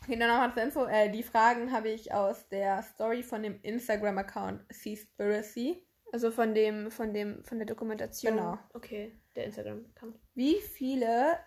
Okay, 0.01 0.17
dann 0.17 0.29
nochmal 0.29 0.53
zur 0.53 0.63
Info. 0.63 0.85
Äh, 0.85 1.09
die 1.09 1.23
Fragen 1.23 1.71
habe 1.71 1.89
ich 1.89 2.13
aus 2.13 2.47
der 2.49 2.81
Story 2.83 3.23
von 3.23 3.43
dem 3.43 3.61
Instagram-Account 3.61 4.65
Seaspiracy. 4.69 5.87
Also 6.11 6.31
von 6.31 6.53
dem, 6.53 6.91
von 6.91 7.13
dem, 7.13 7.43
von 7.43 7.57
der 7.57 7.65
Dokumentation. 7.65 8.35
Genau. 8.35 8.57
Okay, 8.73 9.19
der 9.35 9.45
Instagram-Account. 9.45 10.19
Wie 10.33 10.59
viele 10.59 11.39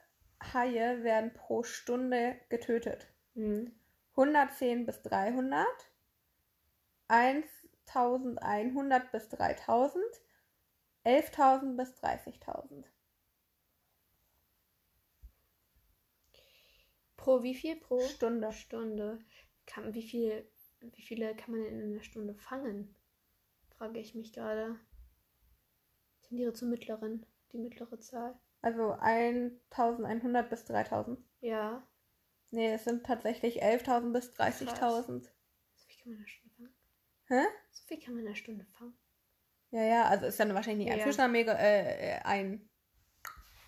Haie 0.42 1.02
werden 1.02 1.32
pro 1.34 1.62
Stunde 1.62 2.40
getötet? 2.48 3.08
Mhm. 3.34 3.74
110 4.12 4.86
bis 4.86 5.02
300, 5.02 5.66
1100 7.08 9.12
bis 9.12 9.28
3000, 9.28 10.04
11.000 11.04 11.76
bis 11.76 11.90
30.000. 12.02 12.84
Pro 17.16 17.42
wie 17.42 17.54
viel? 17.54 17.76
Pro 17.76 18.00
Stunde. 18.00 18.52
Stunde. 18.52 19.18
Kann, 19.66 19.94
wie, 19.94 20.02
viel, 20.02 20.48
wie 20.80 21.02
viele 21.02 21.34
kann 21.34 21.50
man 21.50 21.64
denn 21.64 21.80
in 21.80 21.92
einer 21.92 22.02
Stunde 22.02 22.34
fangen? 22.34 22.94
Frage 23.76 23.98
ich 23.98 24.14
mich 24.14 24.32
gerade. 24.32 24.78
Ich 26.14 26.28
tendiere 26.28 26.52
zur 26.52 26.68
mittleren. 26.68 27.26
Die 27.52 27.58
mittlere 27.58 27.98
Zahl. 28.00 28.38
Also 28.66 28.96
1100 28.98 30.50
bis 30.50 30.64
3000. 30.64 31.20
Ja. 31.40 31.86
Nee, 32.50 32.72
es 32.72 32.82
sind 32.82 33.06
tatsächlich 33.06 33.62
11.000 33.62 34.12
bis 34.12 34.32
30.000. 34.32 35.22
So 35.76 35.86
viel 35.86 35.96
kann 36.02 36.10
man 36.10 36.14
in 36.14 36.18
einer 36.18 36.26
Stunde 36.26 36.54
fangen? 36.56 36.74
Hä? 37.28 37.46
So 37.70 37.84
viel 37.86 38.00
kann 38.00 38.14
man 38.14 38.20
in 38.22 38.26
einer 38.26 38.34
Stunde 38.34 38.64
fangen. 38.76 38.98
Ja, 39.70 39.82
ja, 39.84 40.04
also 40.06 40.26
ist 40.26 40.40
dann 40.40 40.52
wahrscheinlich 40.52 40.86
nicht 40.86 40.92
ein 40.92 40.98
Ja. 40.98 41.04
Fisch, 41.04 41.14
sondern 41.14 41.30
mega, 41.30 41.52
äh, 41.52 42.16
äh, 42.16 42.20
ein 42.24 42.68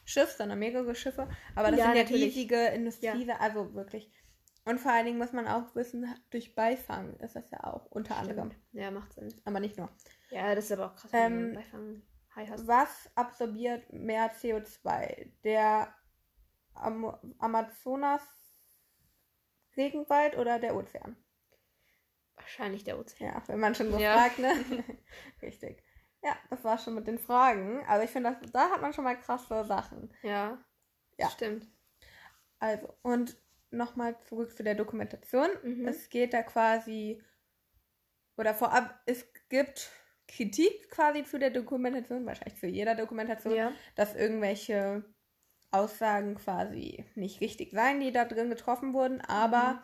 Schiff, 0.04 0.30
sondern 0.32 0.58
mehrere 0.58 0.96
Schiffe. 0.96 1.28
Aber 1.54 1.70
das 1.70 1.78
Ja, 1.78 1.86
sind 1.86 1.94
ja 1.96 2.02
natürlich. 2.02 2.34
riesige 2.34 2.66
Industrie, 2.66 3.30
also 3.30 3.74
wirklich. 3.74 4.10
Und 4.64 4.80
vor 4.80 4.90
allen 4.90 5.06
Dingen 5.06 5.18
muss 5.18 5.32
man 5.32 5.46
auch 5.46 5.76
wissen, 5.76 6.12
durch 6.30 6.56
Beifang 6.56 7.14
ist 7.20 7.36
das 7.36 7.48
ja 7.52 7.62
auch 7.62 7.86
unter 7.86 8.16
anderem. 8.16 8.50
Stimmt. 8.50 8.64
Ja, 8.72 8.90
macht 8.90 9.12
Sinn. 9.12 9.32
Aber 9.44 9.60
nicht 9.60 9.76
nur. 9.76 9.90
Ja, 10.30 10.56
das 10.56 10.64
ist 10.64 10.72
aber 10.72 10.86
auch 10.86 10.96
krass, 10.96 11.12
wenn 11.12 11.22
Ähm, 11.34 11.48
du 11.50 11.54
Beifang. 11.54 12.02
Was 12.46 13.10
absorbiert 13.16 13.92
mehr 13.92 14.32
CO2? 14.32 15.32
Der 15.44 15.94
Am 16.74 17.16
Amazonas 17.38 18.22
Regenwald 19.76 20.36
oder 20.36 20.58
der 20.58 20.76
Ozean? 20.76 21.16
Wahrscheinlich 22.36 22.84
der 22.84 22.98
Ozean. 22.98 23.28
Ja, 23.34 23.42
wenn 23.48 23.58
man 23.58 23.74
schon 23.74 23.90
so 23.90 23.98
Ja. 23.98 24.14
fragt, 24.14 24.38
ne? 24.38 24.52
Richtig. 25.42 25.82
Ja, 26.22 26.36
das 26.50 26.64
war 26.64 26.78
schon 26.78 26.94
mit 26.94 27.06
den 27.06 27.18
Fragen. 27.18 27.84
Also 27.86 28.04
ich 28.04 28.10
finde, 28.10 28.38
da 28.52 28.70
hat 28.70 28.80
man 28.80 28.92
schon 28.92 29.04
mal 29.04 29.18
krasse 29.18 29.64
Sachen. 29.64 30.14
Ja. 30.22 30.64
Ja. 31.16 31.28
Stimmt. 31.30 31.66
Also, 32.60 32.92
und 33.02 33.36
nochmal 33.70 34.18
zurück 34.20 34.56
zu 34.56 34.62
der 34.62 34.74
Dokumentation. 34.74 35.48
Mhm. 35.62 35.86
Es 35.88 36.08
geht 36.08 36.32
da 36.32 36.42
quasi, 36.42 37.22
oder 38.36 38.54
vorab, 38.54 39.00
es 39.06 39.26
gibt 39.48 39.90
Kritik 40.28 40.90
quasi 40.90 41.24
zu 41.24 41.38
der 41.38 41.50
Dokumentation, 41.50 42.26
wahrscheinlich 42.26 42.58
zu 42.60 42.66
jeder 42.66 42.94
Dokumentation, 42.94 43.54
Ja. 43.54 43.72
dass 43.96 44.14
irgendwelche 44.14 45.04
Aussagen 45.70 46.34
quasi 46.36 47.04
nicht 47.14 47.40
richtig 47.40 47.72
seien, 47.72 48.00
die 48.00 48.12
da 48.12 48.24
drin 48.24 48.50
getroffen 48.50 48.92
wurden, 48.94 49.20
aber 49.22 49.74
Mhm. 49.74 49.78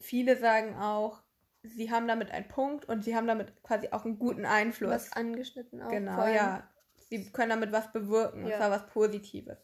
viele 0.00 0.36
sagen 0.36 0.76
auch, 0.76 1.22
sie 1.62 1.90
haben 1.90 2.06
damit 2.06 2.30
einen 2.30 2.48
Punkt 2.48 2.84
und 2.84 3.02
sie 3.02 3.16
haben 3.16 3.26
damit 3.26 3.62
quasi 3.62 3.88
auch 3.90 4.04
einen 4.04 4.18
guten 4.18 4.44
Einfluss. 4.44 4.92
Was 4.92 5.12
angeschnitten 5.12 5.80
auch. 5.82 5.88
Genau, 5.88 6.26
ja. 6.26 6.68
Sie 7.08 7.30
können 7.32 7.50
damit 7.50 7.72
was 7.72 7.92
bewirken, 7.92 8.44
und 8.44 8.50
Ja. 8.50 8.58
zwar 8.58 8.70
was 8.70 8.86
Positives. 8.88 9.58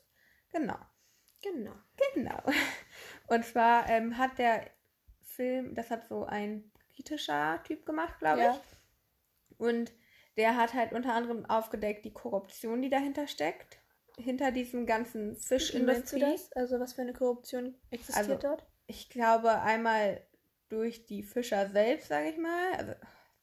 Genau. 0.51 0.79
Genau. 1.43 1.73
Genau. 2.15 2.43
Und 3.29 3.45
zwar 3.45 3.89
ähm, 3.89 4.19
hat 4.19 4.37
der 4.39 4.69
Film, 5.23 5.75
das 5.75 5.91
hat 5.91 6.07
so 6.07 6.25
ein 6.27 6.71
britischer 6.95 7.63
Typ 7.65 7.87
gemacht, 7.87 8.19
glaube 8.19 8.41
Ja. 8.43 8.51
ich. 8.57 8.61
Und 9.61 9.93
der 10.37 10.57
hat 10.57 10.75
halt 10.75 10.93
unter 10.93 11.15
anderem 11.15 11.45
aufgedeckt 11.47 12.05
die 12.05 12.13
Korruption, 12.13 12.83
die 12.83 12.91
dahinter 12.91 13.27
steckt. 13.27 13.79
Hinter 14.17 14.51
diesem 14.51 14.87
ganzen 14.87 15.37
Fischindustrie. 15.37 16.21
das? 16.21 16.53
Also 16.53 16.81
was 16.81 16.95
für 16.95 17.03
eine 17.03 17.13
Korruption 17.13 17.77
existiert 17.91 18.31
Also, 18.31 18.49
dort? 18.49 18.67
Ich 18.87 19.09
glaube 19.09 19.61
einmal 19.61 20.21
durch 20.69 21.07
die 21.07 21.23
Fischer 21.23 21.69
selbst, 21.69 22.09
sage 22.09 22.31
ich 22.31 22.39
mal. 22.39 22.73
Also, 22.77 22.93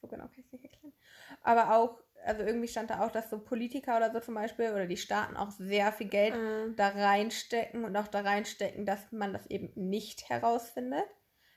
so 0.01 0.07
genau 0.07 0.25
kann 0.25 0.39
ich 0.39 0.45
es 0.45 0.51
nicht 0.51 0.65
erklären. 0.65 0.93
Aber 1.41 1.75
auch, 1.75 1.99
also 2.25 2.43
irgendwie 2.43 2.67
stand 2.67 2.89
da 2.89 3.05
auch, 3.05 3.11
dass 3.11 3.29
so 3.29 3.39
Politiker 3.39 3.97
oder 3.97 4.11
so 4.11 4.19
zum 4.19 4.33
Beispiel 4.35 4.71
oder 4.71 4.85
die 4.87 4.97
Staaten 4.97 5.37
auch 5.37 5.51
sehr 5.51 5.91
viel 5.91 6.07
Geld 6.07 6.33
Äh, 6.33 6.73
da 6.75 6.89
reinstecken 6.89 7.85
und 7.85 7.95
auch 7.95 8.07
da 8.07 8.21
reinstecken, 8.21 8.85
dass 8.85 9.11
man 9.11 9.33
das 9.33 9.45
eben 9.47 9.71
nicht 9.75 10.29
herausfindet. 10.29 11.05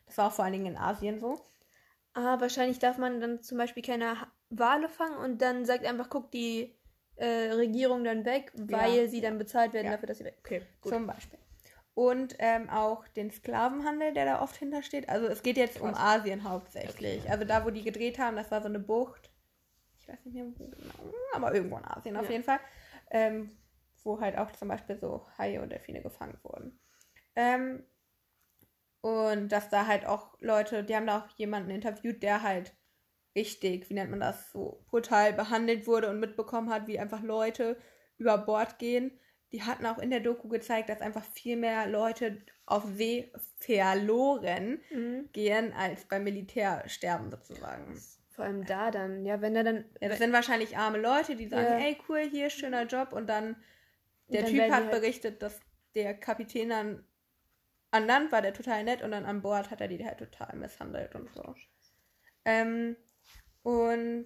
Das 0.06 0.18
war 0.18 0.28
auch 0.28 0.32
vor 0.32 0.44
allen 0.44 0.54
Dingen 0.54 0.66
in 0.66 0.76
Asien 0.76 1.18
so. 1.18 1.40
Ah, 2.14 2.40
wahrscheinlich 2.40 2.78
darf 2.78 2.98
man 2.98 3.20
dann 3.20 3.42
zum 3.42 3.58
Beispiel 3.58 3.82
keine 3.82 4.16
Wale 4.50 4.88
fangen 4.88 5.16
und 5.18 5.40
dann 5.42 5.64
sagt 5.64 5.84
einfach, 5.84 6.08
guck 6.10 6.30
die 6.30 6.74
äh, 7.16 7.52
Regierung 7.52 8.04
dann 8.04 8.24
weg, 8.24 8.52
weil 8.54 9.02
Ja. 9.04 9.08
sie 9.08 9.20
dann 9.20 9.38
bezahlt 9.38 9.72
werden 9.72 9.86
Ja. 9.86 9.92
dafür, 9.92 10.06
dass 10.08 10.18
sie 10.18 10.24
weg. 10.24 10.36
Okay, 10.40 10.62
gut. 10.80 10.92
Zum 10.92 11.06
Beispiel. 11.06 11.38
Und 11.94 12.36
ähm, 12.38 12.70
auch 12.70 13.06
den 13.08 13.30
Sklavenhandel, 13.30 14.14
der 14.14 14.24
da 14.24 14.42
oft 14.42 14.56
hintersteht. 14.56 15.08
Also 15.08 15.26
es 15.26 15.42
geht 15.42 15.56
jetzt 15.56 15.80
um 15.80 15.92
Krass. 15.92 16.20
Asien 16.20 16.44
hauptsächlich. 16.44 17.28
Also 17.30 17.44
da, 17.44 17.64
wo 17.64 17.70
die 17.70 17.82
gedreht 17.82 18.18
haben, 18.18 18.36
das 18.36 18.50
war 18.50 18.62
so 18.62 18.68
eine 18.68 18.78
Bucht. 18.78 19.30
Ich 19.98 20.08
weiß 20.08 20.24
nicht 20.24 20.34
mehr 20.34 20.46
wo 20.56 20.66
genau, 20.68 21.12
aber 21.34 21.54
irgendwo 21.54 21.76
in 21.76 21.84
Asien 21.84 22.16
auf 22.16 22.24
Ja. 22.26 22.32
jeden 22.32 22.44
Fall. 22.44 22.60
Ähm, 23.10 23.56
wo 24.02 24.20
halt 24.20 24.38
auch 24.38 24.50
zum 24.52 24.68
Beispiel 24.68 24.96
so 24.96 25.26
Haie 25.36 25.60
und 25.60 25.70
Delfine 25.70 26.00
gefangen 26.00 26.38
wurden. 26.42 26.78
Ähm, 27.36 27.84
und 29.00 29.48
dass 29.50 29.68
da 29.70 29.86
halt 29.86 30.06
auch 30.06 30.36
Leute, 30.40 30.84
die 30.84 30.94
haben 30.94 31.06
da 31.06 31.18
auch 31.20 31.28
jemanden 31.38 31.70
interviewt, 31.70 32.22
der 32.22 32.42
halt 32.42 32.74
richtig, 33.36 33.88
wie 33.88 33.94
nennt 33.94 34.10
man 34.10 34.20
das, 34.20 34.50
so 34.52 34.84
brutal 34.88 35.32
behandelt 35.32 35.86
wurde 35.86 36.10
und 36.10 36.20
mitbekommen 36.20 36.70
hat, 36.70 36.86
wie 36.86 36.98
einfach 36.98 37.22
Leute 37.22 37.76
über 38.18 38.36
Bord 38.38 38.78
gehen. 38.78 39.18
Die 39.52 39.62
hatten 39.62 39.86
auch 39.86 39.98
in 39.98 40.10
der 40.10 40.20
Doku 40.20 40.48
gezeigt, 40.48 40.88
dass 40.88 41.00
einfach 41.00 41.24
viel 41.24 41.56
mehr 41.56 41.86
Leute 41.86 42.38
auf 42.66 42.84
See 42.84 43.32
verloren 43.58 44.80
Mhm. 44.90 45.28
gehen, 45.32 45.72
als 45.72 46.04
beim 46.04 46.24
Militär 46.24 46.84
sterben 46.88 47.30
sozusagen. 47.30 48.00
Vor 48.30 48.44
allem 48.44 48.64
da 48.64 48.90
dann, 48.90 49.24
ja, 49.26 49.40
wenn 49.40 49.56
er 49.56 49.64
dann. 49.64 49.84
Ja, 50.00 50.08
das 50.08 50.18
sind 50.18 50.32
wahrscheinlich 50.32 50.76
arme 50.76 50.98
Leute, 50.98 51.34
die 51.36 51.48
sagen, 51.48 51.80
Ja. 51.80 51.86
ey 51.86 51.98
cool, 52.08 52.20
hier 52.30 52.48
schöner 52.50 52.84
Job 52.86 53.12
und 53.12 53.26
dann 53.28 53.56
der 54.28 54.42
dann 54.42 54.50
Typ 54.52 54.60
hat 54.62 54.70
halt- 54.70 54.90
berichtet, 54.92 55.42
dass 55.42 55.58
der 55.96 56.14
Kapitän 56.14 56.68
dann 56.68 57.04
an 57.92 58.06
Land 58.06 58.32
war 58.32 58.42
der 58.42 58.54
total 58.54 58.84
nett 58.84 59.02
und 59.02 59.10
dann 59.12 59.24
an 59.26 59.42
Bord 59.42 59.70
hat 59.70 59.80
er 59.80 59.88
die 59.88 60.04
halt 60.04 60.18
total 60.18 60.56
misshandelt 60.56 61.14
und 61.14 61.32
so. 61.34 61.54
Ähm, 62.44 62.96
und 63.62 64.24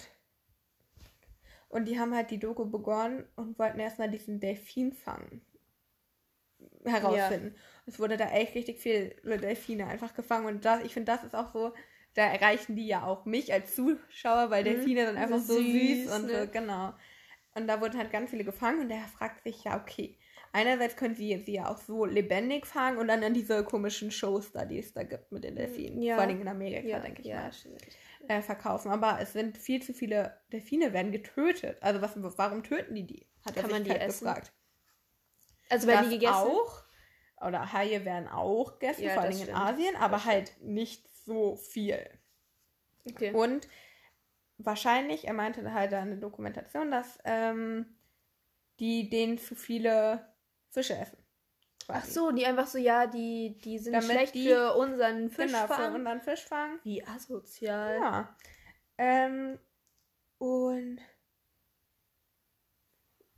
und 1.68 1.86
die 1.86 1.98
haben 1.98 2.14
halt 2.14 2.30
die 2.30 2.38
Doku 2.38 2.64
begonnen 2.64 3.26
und 3.36 3.58
wollten 3.58 3.80
erstmal 3.80 4.10
diesen 4.10 4.40
Delfinfang 4.40 5.42
herausfinden. 6.84 7.54
Es 7.86 7.98
wurde 7.98 8.16
da 8.16 8.30
echt 8.30 8.54
richtig 8.54 8.78
viele 8.80 9.10
Delfine 9.38 9.86
einfach 9.86 10.14
gefangen 10.14 10.46
und 10.46 10.64
das, 10.64 10.82
ich 10.84 10.92
finde, 10.94 11.12
das 11.12 11.24
ist 11.24 11.34
auch 11.34 11.52
so, 11.52 11.72
da 12.14 12.22
erreichen 12.26 12.76
die 12.76 12.86
ja 12.86 13.04
auch 13.04 13.24
mich 13.24 13.52
als 13.52 13.74
Zuschauer, 13.74 14.50
weil 14.50 14.64
Mhm. 14.64 14.64
Delfine 14.64 15.06
sind 15.06 15.16
einfach 15.16 15.40
so 15.40 15.60
süß, 15.62 16.06
Süß, 16.06 16.06
und 16.06 16.30
ne? 16.30 16.30
so, 16.30 16.46
genau. 16.50 16.94
Und 17.54 17.68
da 17.68 17.80
wurden 17.80 17.98
halt 17.98 18.10
ganz 18.12 18.30
viele 18.30 18.44
gefangen 18.44 18.80
und 18.80 18.88
der 18.88 19.02
fragt 19.18 19.44
sich 19.44 19.64
ja, 19.64 19.80
okay, 19.80 20.18
einerseits 20.54 20.96
können 20.96 21.14
sie 21.14 21.36
sie 21.44 21.52
ja 21.52 21.68
auch 21.68 21.78
so 21.78 22.04
lebendig 22.04 22.66
fangen 22.66 22.98
und 22.98 23.08
dann 23.08 23.22
in 23.22 23.34
diese 23.34 23.64
komischen 23.64 24.10
Shows 24.10 24.52
da, 24.52 24.64
die 24.64 24.78
es 24.78 24.92
da 24.94 25.02
gibt 25.02 25.32
mit 25.32 25.44
den 25.44 25.56
Delfinen. 25.56 26.00
Ja. 26.00 26.14
Vor 26.14 26.24
allem 26.24 26.40
in 26.40 26.48
Amerika, 26.48 26.86
Ja, 26.86 27.00
denke 27.00 27.20
ich 27.22 27.28
ja, 27.28 27.42
mal 27.42 27.50
äh, 28.28 28.40
verkaufen. 28.40 28.90
Aber 28.90 29.18
es 29.20 29.32
sind 29.32 29.58
viel 29.58 29.82
zu 29.82 29.92
viele 29.92 30.40
Delfine 30.52 30.92
werden 30.92 31.12
getötet. 31.12 31.82
Also 31.82 32.00
was, 32.00 32.12
warum 32.38 32.62
töten 32.62 32.94
die 32.94 33.06
die? 33.06 33.26
Hat 33.44 33.56
er 33.56 33.62
Kann 33.62 33.72
man 33.72 33.84
die 33.84 33.90
halt 33.90 34.02
essen? 34.02 34.26
gefragt. 34.26 34.52
Also 35.68 35.88
werden 35.88 36.10
die 36.10 36.18
gegessen? 36.18 36.32
auch. 36.32 36.84
Oder 37.44 37.72
Haie 37.72 38.04
werden 38.04 38.28
auch 38.28 38.78
gegessen, 38.78 39.10
vor 39.10 39.22
allem 39.22 39.42
in. 39.42 39.54
Asien, 39.54 39.96
aber 39.96 40.16
Das 40.16 40.24
halt 40.24 40.52
nicht 40.62 41.08
so 41.26 41.56
viel. 41.56 41.98
Okay. 43.06 43.32
Und 43.32 43.68
wahrscheinlich, 44.58 45.26
er 45.26 45.34
meinte 45.34 45.74
halt 45.74 45.92
der 45.92 46.04
Dokumentation, 46.16 46.90
dass 46.90 47.18
ähm, 47.24 47.98
die 48.78 49.10
denen 49.10 49.38
zu 49.38 49.54
viele 49.56 50.33
Fische 50.74 50.96
essen. 50.98 51.18
Ach 51.88 52.00
quasi. 52.00 52.12
so, 52.12 52.30
die 52.30 52.46
einfach 52.46 52.66
so, 52.66 52.78
ja, 52.78 53.06
die, 53.06 53.58
die 53.64 53.78
sind 53.78 53.92
Damit 53.92 54.10
schlecht 54.10 54.34
die- 54.34 54.48
für 54.48 54.74
unseren 54.74 55.28
Genau, 55.30 55.30
für 55.30 55.42
Fischfang. 55.68 55.94
unseren 55.94 56.20
Fischfang. 56.20 56.78
Wie 56.82 57.06
asozial. 57.06 57.98
Ja. 58.00 58.36
Ähm, 58.98 59.58
und, 60.38 60.98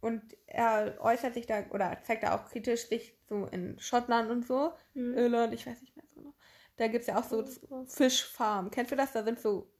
und 0.00 0.22
er 0.46 0.96
äußert 1.00 1.34
sich 1.34 1.46
da 1.46 1.64
oder 1.70 1.98
zeigt 2.02 2.22
da 2.22 2.36
auch 2.36 2.48
kritisch 2.48 2.86
sich 2.88 3.16
so 3.28 3.46
in 3.46 3.78
Schottland 3.80 4.30
und 4.30 4.46
so. 4.46 4.72
Hm. 4.94 5.14
Irland, 5.14 5.52
ich 5.54 5.66
weiß 5.66 5.80
nicht 5.80 5.96
mehr 5.96 6.04
so 6.14 6.20
genau. 6.20 6.34
Da 6.76 6.86
gibt 6.88 7.00
es 7.02 7.06
ja 7.08 7.18
auch 7.18 7.24
so 7.24 7.44
Fischfarmen. 7.88 8.70
Kennst 8.70 8.92
du 8.92 8.96
das? 8.96 9.12
Da 9.12 9.24
sind 9.24 9.40
so. 9.40 9.72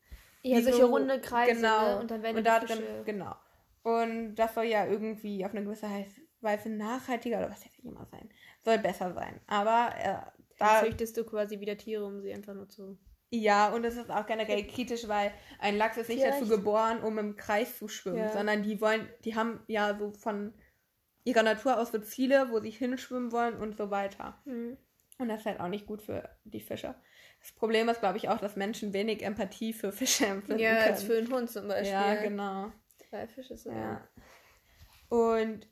Ja, 0.43 0.61
solche 0.63 0.79
so- 0.81 0.87
runde 0.87 1.21
Kreise, 1.21 1.57
genau. 1.57 1.95
ne? 1.95 2.01
Und 2.01 2.11
dann 2.11 2.23
werden 2.23 2.37
und 2.39 2.43
die 2.45 2.49
da 2.51 2.61
Fische... 2.61 2.77
drin, 2.83 3.05
genau. 3.05 3.35
Und 3.83 4.35
das 4.37 4.55
soll 4.55 4.65
ja 4.65 4.87
irgendwie 4.87 5.45
auf 5.45 5.53
eine 5.53 5.63
gewisse 5.63 5.89
Weise 6.41 6.69
nachhaltiger 6.69 7.39
oder 7.39 7.51
was 7.51 7.65
jetzt 7.65 7.79
immer 7.81 8.07
sein. 8.11 8.29
Soll 8.65 8.79
besser 8.79 9.13
sein. 9.15 9.41
Aber 9.47 9.91
äh, 9.99 10.17
da. 10.59 10.81
züchtest 10.81 11.17
du 11.17 11.25
quasi 11.25 11.61
wieder 11.61 11.77
Tiere, 11.77 12.05
um 12.05 12.21
sie 12.21 12.33
einfach 12.33 12.55
nur 12.55 12.69
zu... 12.69 12.99
Ja, 13.31 13.71
und 13.75 13.85
es 13.85 13.97
ist 13.97 14.11
auch 14.11 14.25
generell 14.27 14.65
kritisch, 14.67 15.09
weil 15.09 15.33
ein 15.59 15.77
Lachs 15.77 15.97
ist 15.97 16.09
nicht 16.09 16.21
Vielleicht. 16.21 16.43
dazu 16.43 16.49
geboren, 16.49 17.03
um 17.03 17.19
im 17.19 17.37
Kreis 17.37 17.77
zu 17.77 17.89
schwimmen, 17.89 18.19
Ja. 18.19 18.33
sondern 18.33 18.63
die 18.63 18.81
wollen, 18.81 19.09
die 19.25 19.35
haben 19.35 19.61
ja 19.67 19.99
so 19.99 20.13
von 20.13 20.55
ihrer 21.25 21.43
Natur 21.43 21.79
aus 21.81 21.91
so 21.91 21.99
Ziele, 21.99 22.51
wo 22.51 22.61
sie 22.61 22.71
hinschwimmen 22.71 23.33
wollen 23.33 23.57
und 23.57 23.77
so 23.77 23.91
weiter. 23.91 24.41
Hm. 24.45 24.77
Und 25.19 25.29
das 25.29 25.41
ist 25.41 25.47
halt 25.47 25.59
auch 25.61 25.69
nicht 25.69 25.87
gut 25.87 26.03
für 26.03 26.29
die 26.45 26.61
Fische. 26.61 26.95
Das 27.41 27.51
Problem 27.53 27.89
ist, 27.89 28.01
glaube 28.01 28.19
ich, 28.19 28.29
auch, 28.29 28.39
dass 28.39 28.55
Menschen 28.55 28.93
wenig 28.93 29.23
Empathie 29.23 29.73
für 29.73 29.91
Fische 29.93 30.27
empfinden 30.27 30.61
Ja, 30.63 30.77
können. 30.77 30.93
als 30.93 31.03
für 31.03 31.19
einen 31.19 31.33
Hund 31.33 31.51
zum 31.51 31.67
Beispiel. 31.67 31.91
ja, 31.91 32.15
genau. 32.17 32.73
Bei 33.11 33.27
Fische 33.27 33.57
so. 33.57 33.71
Ja. 33.71 34.07
Und 35.09 35.69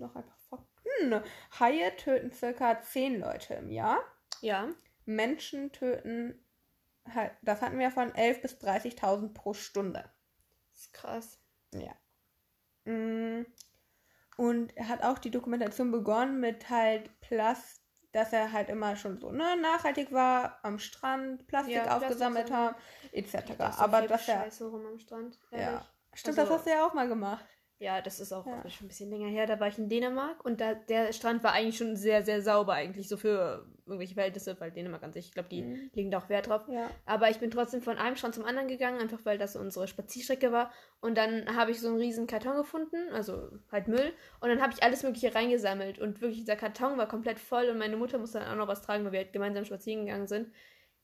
noch 0.00 0.16
ein 0.16 0.24
paar 0.24 0.38
Fakten. 0.48 1.22
Haie 1.58 1.96
töten 1.96 2.32
circa 2.32 2.80
10 2.80 3.20
Leute 3.20 3.54
im 3.54 3.70
Jahr. 3.70 3.98
Ja. 4.40 4.68
Menschen 5.04 5.72
töten, 5.72 6.44
das 7.42 7.62
hatten 7.62 7.78
wir 7.78 7.90
von 7.90 8.10
11.000 8.12 8.42
bis 8.42 8.54
30.000 8.54 9.32
pro 9.34 9.54
Stunde. 9.54 10.04
Das 10.72 10.80
ist 10.82 10.92
krass. 10.92 11.38
Ja. 11.72 11.92
Mm. 12.90 13.46
Und 14.36 14.76
er 14.76 14.88
hat 14.88 15.02
auch 15.02 15.18
die 15.18 15.30
Dokumentation 15.30 15.90
begonnen 15.90 16.40
mit 16.40 16.70
halt 16.70 17.20
Plast, 17.20 17.82
dass 18.12 18.32
er 18.32 18.52
halt 18.52 18.68
immer 18.70 18.96
schon 18.96 19.18
so 19.18 19.30
ne, 19.30 19.56
nachhaltig 19.60 20.12
war, 20.12 20.58
am 20.62 20.78
Strand 20.78 21.46
Plastik 21.46 21.74
Ja, 21.74 21.82
Plastik 21.82 22.04
aufgesammelt 22.08 22.48
sammeln. 22.48 22.66
haben, 22.66 22.76
etc. 23.12 23.34
So 23.58 23.82
Aber 23.82 24.02
dass 24.06 24.28
er. 24.28 24.42
Scheiße 24.44 24.66
rum 24.68 24.86
am 24.86 24.98
Strand. 24.98 25.38
Ja. 25.50 25.84
Stimmt, 26.14 26.38
Also- 26.38 26.48
das 26.50 26.58
hast 26.58 26.66
du 26.66 26.70
ja 26.70 26.86
auch 26.86 26.94
mal 26.94 27.08
gemacht. 27.08 27.44
Ja, 27.80 28.02
das 28.02 28.20
ist 28.20 28.30
auch 28.34 28.46
Ja. 28.46 28.68
schon 28.68 28.84
ein 28.84 28.88
bisschen 28.88 29.08
länger 29.08 29.28
her. 29.28 29.46
Da 29.46 29.58
war 29.58 29.68
ich 29.68 29.78
in 29.78 29.88
Dänemark 29.88 30.44
und 30.44 30.60
da, 30.60 30.74
der 30.74 31.14
Strand 31.14 31.42
war 31.42 31.54
eigentlich 31.54 31.78
schon 31.78 31.96
sehr, 31.96 32.22
sehr 32.22 32.42
sauber 32.42 32.74
eigentlich, 32.74 33.08
so 33.08 33.16
für 33.16 33.66
irgendwelche 33.86 34.12
Verhältnisse, 34.12 34.54
weil 34.60 34.70
Dänemark 34.70 35.02
an 35.02 35.14
sich, 35.14 35.28
ich 35.28 35.32
glaube, 35.32 35.48
die 35.48 35.62
Mhm. 35.62 35.90
legen 35.94 36.10
da 36.10 36.18
auch 36.18 36.28
Wert 36.28 36.48
drauf. 36.48 36.68
Ja. 36.68 36.90
Aber 37.06 37.30
ich 37.30 37.38
bin 37.38 37.50
trotzdem 37.50 37.80
von 37.80 37.96
einem 37.96 38.16
Strand 38.16 38.34
zum 38.34 38.44
anderen 38.44 38.68
gegangen, 38.68 39.00
einfach 39.00 39.20
weil 39.24 39.38
das 39.38 39.56
unsere 39.56 39.88
Spazierstrecke 39.88 40.52
war. 40.52 40.70
Und 41.00 41.16
dann 41.16 41.56
habe 41.56 41.70
ich 41.70 41.80
so 41.80 41.88
einen 41.88 41.96
riesen 41.96 42.26
Karton 42.26 42.58
gefunden, 42.58 42.96
also 43.14 43.48
halt 43.72 43.88
Müll. 43.88 44.12
Und 44.40 44.50
dann 44.50 44.60
habe 44.60 44.74
ich 44.74 44.82
alles 44.82 45.02
Mögliche 45.02 45.34
reingesammelt. 45.34 45.98
Und 45.98 46.20
wirklich, 46.20 46.40
dieser 46.40 46.56
Karton 46.56 46.98
war 46.98 47.08
komplett 47.08 47.40
voll 47.40 47.70
und 47.70 47.78
meine 47.78 47.96
Mutter 47.96 48.18
musste 48.18 48.40
dann 48.40 48.48
auch 48.52 48.56
noch 48.56 48.68
was 48.68 48.82
tragen, 48.82 49.06
weil 49.06 49.12
wir 49.12 49.20
halt 49.20 49.32
gemeinsam 49.32 49.64
spazieren 49.64 50.04
gegangen 50.04 50.26
sind. 50.28 50.52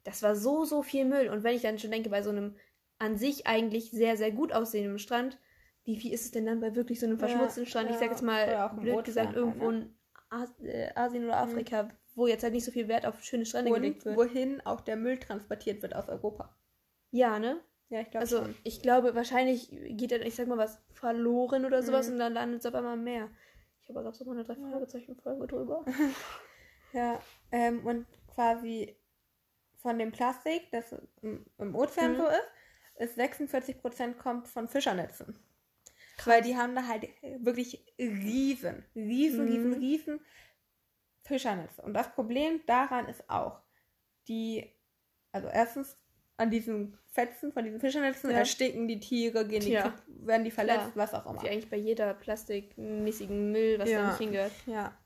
Das 0.04 0.22
war 0.22 0.36
so, 0.36 0.66
so 0.66 0.82
viel 0.82 1.06
Müll. 1.06 1.30
Und 1.30 1.42
wenn 1.42 1.56
ich 1.56 1.62
dann 1.62 1.78
schon 1.78 1.90
denke, 1.90 2.10
bei 2.10 2.20
so 2.22 2.28
einem 2.30 2.54
an 2.98 3.16
sich 3.16 3.46
eigentlich 3.46 3.90
sehr, 3.92 4.18
sehr 4.18 4.30
gut 4.30 4.52
aussehenden 4.52 4.98
Strand, 4.98 5.38
wie 5.86 5.96
viel 5.96 6.12
ist 6.12 6.24
es 6.26 6.30
denn 6.32 6.46
dann 6.46 6.60
bei 6.60 6.74
wirklich 6.74 7.00
so 7.00 7.06
einem 7.06 7.18
Ja, 7.18 7.28
verschmutzten 7.28 7.66
Strand? 7.66 7.90
Ich 7.90 7.94
ja. 7.94 8.00
sage 8.00 8.10
jetzt 8.12 8.22
Oder 8.22 8.66
mal, 8.66 8.70
blöd 8.80 9.04
gesagt, 9.04 9.34
Ozean 9.34 9.36
halt, 9.36 9.36
irgendwo 9.36 9.70
in 9.70 9.96
As 10.30 10.50
äh, 10.60 10.90
Asien 10.94 11.24
oder 11.24 11.36
Afrika, 11.38 11.88
wo 12.14 12.26
jetzt 12.26 12.42
halt 12.42 12.52
nicht 12.54 12.64
so 12.64 12.72
viel 12.72 12.88
Wert 12.88 13.06
auf 13.06 13.22
schöne 13.22 13.46
Strände 13.46 13.72
gelegt 13.72 14.04
Und 14.04 14.04
wird. 14.04 14.18
wohin 14.18 14.60
auch 14.66 14.80
der 14.80 14.96
Müll 14.96 15.18
transportiert 15.18 15.82
wird 15.82 15.94
aus 15.94 16.08
Europa. 16.08 16.54
Ja, 17.10 17.38
ne? 17.38 17.60
Ja, 17.88 18.00
ich 18.00 18.10
glaube 18.10 18.26
Also 18.26 18.38
schon. 18.38 18.56
ich 18.64 18.82
glaube, 18.82 19.14
wahrscheinlich 19.14 19.70
geht 19.70 20.10
dann, 20.12 20.22
ich 20.22 20.34
sag 20.34 20.48
mal, 20.48 20.58
was 20.58 20.78
verloren 20.92 21.64
oder 21.64 21.82
sowas 21.82 22.08
Mhm. 22.08 22.14
und 22.14 22.18
dann 22.18 22.32
landet 22.34 22.60
es 22.60 22.66
auf 22.66 22.74
einmal 22.74 22.96
mehr. 22.96 23.28
Ich 23.82 23.88
habe 23.88 24.00
aber 24.00 24.08
auch 24.08 24.14
so 24.14 24.24
mal 24.24 24.32
eine 24.32 24.44
drei 24.44 24.56
Fragezeichen 24.56 25.16
Folge 25.16 25.46
drüber. 25.46 25.84
Ja, 26.92 27.20
ähm, 27.52 27.86
und 27.86 28.06
quasi 28.34 28.96
von 29.78 29.98
dem 29.98 30.12
Plastik, 30.12 30.70
das 30.72 30.94
im, 31.22 31.46
im 31.58 31.74
Ozean 31.74 32.12
Mhm. 32.12 32.16
so 32.16 32.26
ist, 32.26 32.50
ist 33.10 33.14
46 33.16 33.78
Prozent 33.80 34.18
kommt 34.18 34.48
von 34.48 34.68
Fischernetzen. 34.68 35.38
Weil 36.24 36.42
die 36.42 36.56
haben 36.56 36.74
da 36.74 36.86
halt 36.86 37.08
wirklich 37.40 37.84
riesen, 37.98 38.84
riesen, 38.94 39.46
riesen, 39.46 39.70
Mhm. 39.70 39.78
riesen 39.78 40.20
Fischernetze. 41.24 41.82
Und 41.82 41.94
das 41.94 42.12
Problem 42.12 42.60
daran 42.66 43.06
ist 43.08 43.28
auch, 43.28 43.60
die, 44.28 44.72
also 45.32 45.48
erstens 45.48 45.96
an 46.38 46.50
diesen 46.50 46.98
Fetzen 47.12 47.52
von 47.52 47.64
diesen 47.64 47.80
Fischernetzen 47.80 48.30
Ja. 48.30 48.38
ersticken 48.38 48.88
die 48.88 49.00
Tiere, 49.00 49.46
gehen 49.46 49.60
die, 49.62 49.70
Ja. 49.72 49.94
werden 50.06 50.44
die 50.44 50.50
verletzt, 50.50 50.92
Klar. 50.92 50.96
was 50.96 51.14
auch 51.14 51.26
immer. 51.30 51.42
Wie 51.42 51.48
eigentlich 51.48 51.70
bei 51.70 51.76
jeder 51.76 52.12
plastikmäßigen 52.14 53.52
Müll, 53.52 53.78
was 53.78 53.88
Ja. 53.90 53.98
da 54.02 54.08
nicht 54.08 54.18
hingehört. 54.18 54.52
Ja. 54.66 54.96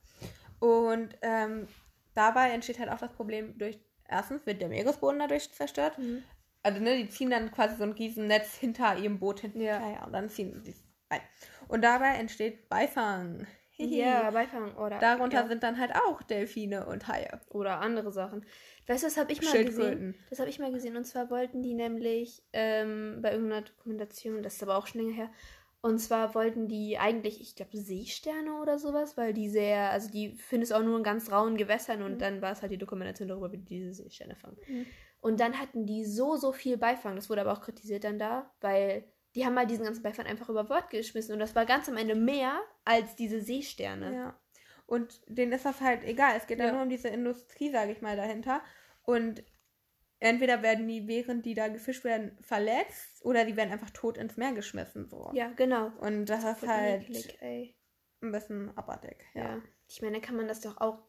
Und 0.59 1.17
ähm, 1.21 1.67
dabei 2.13 2.51
entsteht 2.51 2.79
halt 2.79 2.89
auch 2.89 2.97
das 2.99 3.13
Problem 3.13 3.57
durch, 3.57 3.79
erstens 4.07 4.45
wird 4.45 4.61
der 4.61 4.67
Meeresboden 4.69 5.19
dadurch 5.19 5.51
zerstört. 5.53 5.97
Mhm. 5.97 6.23
Also 6.63 6.79
ne, 6.79 6.97
die 6.97 7.09
ziehen 7.09 7.31
dann 7.31 7.51
quasi 7.51 7.75
so 7.77 7.83
ein 7.83 7.93
Riesennetz 7.93 8.55
hinter 8.55 8.97
ihrem 8.97 9.19
Boot 9.19 9.39
hinten 9.39 9.61
Ja. 9.61 9.79
hinterher 9.79 10.05
und 10.05 10.13
dann 10.13 10.29
ziehen 10.29 10.61
die 10.63 10.75
ein. 11.11 11.21
Und 11.67 11.83
dabei 11.83 12.15
entsteht 12.15 12.69
Beifang. 12.69 13.47
Ja, 13.77 14.29
Beifang 14.29 14.75
oder. 14.75 14.99
Darunter 14.99 15.41
ja. 15.41 15.47
sind 15.47 15.63
dann 15.63 15.79
halt 15.79 15.95
auch 15.95 16.21
Delfine 16.21 16.85
und 16.85 17.07
Haie. 17.07 17.41
Oder 17.49 17.79
andere 17.79 18.11
Sachen. 18.11 18.45
Weißt 18.87 19.03
du, 19.03 19.07
das 19.07 19.17
habe 19.17 19.31
ich 19.31 19.41
mal 19.41 19.65
gesehen. 19.65 20.15
Das 20.29 20.39
habe 20.39 20.49
ich 20.49 20.59
mal 20.59 20.71
gesehen. 20.71 20.97
Und 20.97 21.05
zwar 21.05 21.29
wollten 21.31 21.63
die 21.63 21.73
nämlich 21.73 22.43
ähm, 22.53 23.19
bei 23.21 23.31
irgendeiner 23.31 23.63
Dokumentation, 23.63 24.43
das 24.43 24.55
ist 24.55 24.63
aber 24.63 24.77
auch 24.77 24.85
schon 24.87 25.01
länger 25.01 25.15
her, 25.15 25.31
und 25.83 25.97
zwar 25.97 26.35
wollten 26.35 26.67
die 26.67 26.99
eigentlich, 26.99 27.41
ich 27.41 27.55
glaube, 27.55 27.75
Seesterne 27.75 28.61
oder 28.61 28.77
sowas, 28.77 29.17
weil 29.17 29.33
die 29.33 29.49
sehr, 29.49 29.89
also 29.89 30.11
die 30.11 30.35
findest 30.35 30.71
du 30.71 30.75
auch 30.75 30.83
nur 30.83 30.95
in 30.95 31.03
ganz 31.03 31.31
rauen 31.31 31.57
Gewässern 31.57 32.03
und 32.03 32.13
Mhm. 32.13 32.19
dann 32.19 32.41
war 32.43 32.51
es 32.51 32.61
halt 32.61 32.71
die 32.71 32.77
Dokumentation 32.77 33.27
darüber, 33.27 33.51
wie 33.51 33.57
die 33.57 33.79
diese 33.79 33.93
Seesterne 33.93 34.35
fangen. 34.35 34.57
Mhm. 34.67 34.85
Und 35.21 35.39
dann 35.39 35.59
hatten 35.59 35.87
die 35.87 36.05
so, 36.05 36.35
so 36.35 36.51
viel 36.51 36.77
Beifang. 36.77 37.15
Das 37.15 37.29
wurde 37.31 37.41
aber 37.41 37.53
auch 37.53 37.61
kritisiert 37.61 38.03
dann 38.03 38.19
da, 38.19 38.51
weil 38.61 39.05
die 39.35 39.45
haben 39.45 39.53
mal 39.53 39.67
diesen 39.67 39.85
ganzen 39.85 40.03
Beifang 40.03 40.25
einfach 40.25 40.49
über 40.49 40.63
Bord 40.65 40.89
geschmissen 40.89 41.33
und 41.33 41.39
das 41.39 41.55
war 41.55 41.65
ganz 41.65 41.87
am 41.87 41.97
Ende 41.97 42.15
mehr 42.15 42.59
als 42.83 43.15
diese 43.15 43.41
Seesterne. 43.41 44.13
Ja. 44.13 44.39
Und 44.85 45.21
denen 45.27 45.53
ist 45.53 45.65
das 45.65 45.79
halt 45.79 46.03
egal. 46.03 46.33
Es 46.35 46.47
geht 46.47 46.59
ja 46.59 46.71
nur 46.71 46.81
um 46.81 46.89
diese 46.89 47.07
Industrie, 47.07 47.71
sage 47.71 47.93
ich 47.93 48.01
mal, 48.01 48.17
dahinter. 48.17 48.61
Und 49.03 49.41
entweder 50.19 50.61
werden 50.61 50.85
die, 50.87 51.07
während 51.07 51.45
die 51.45 51.53
da 51.53 51.69
gefischt 51.69 52.03
werden, 52.03 52.37
verletzt 52.41 53.23
oder 53.23 53.45
die 53.45 53.55
werden 53.55 53.71
einfach 53.71 53.91
tot 53.91 54.17
ins 54.17 54.35
Meer 54.35 54.51
geschmissen. 54.51 55.07
So. 55.07 55.31
Ja, 55.33 55.49
genau. 55.55 55.93
Und 55.99 56.25
das 56.25 56.43
ist 56.43 56.59
Voll 56.59 56.67
halt 56.67 57.09
eklig, 57.09 57.77
ein 58.21 58.31
bisschen 58.33 58.77
abartig. 58.77 59.17
Ja. 59.33 59.43
Ja. 59.43 59.61
Ich 59.87 60.01
meine, 60.01 60.19
kann 60.19 60.35
man 60.35 60.49
das 60.49 60.59
doch 60.59 60.75
auch, 60.81 60.99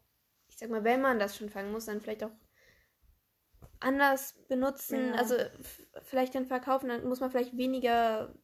ich 0.49 0.59
sag 0.59 0.71
mal, 0.71 0.85
wenn 0.85 1.01
man 1.01 1.19
das 1.19 1.37
schon 1.37 1.51
fangen 1.51 1.73
muss, 1.73 1.87
dann 1.87 2.01
vielleicht 2.01 2.23
auch 2.23 2.33
anders 3.83 4.35
benutzen. 4.49 5.15
Ja. 5.15 5.15
Also 5.15 5.37
vielleicht 6.03 6.35
dann 6.35 6.47
verkaufen, 6.47 6.89
dann 6.89 7.05
muss 7.09 7.21
man 7.21 7.31
vielleicht 7.31 7.57
weniger, 7.57 8.35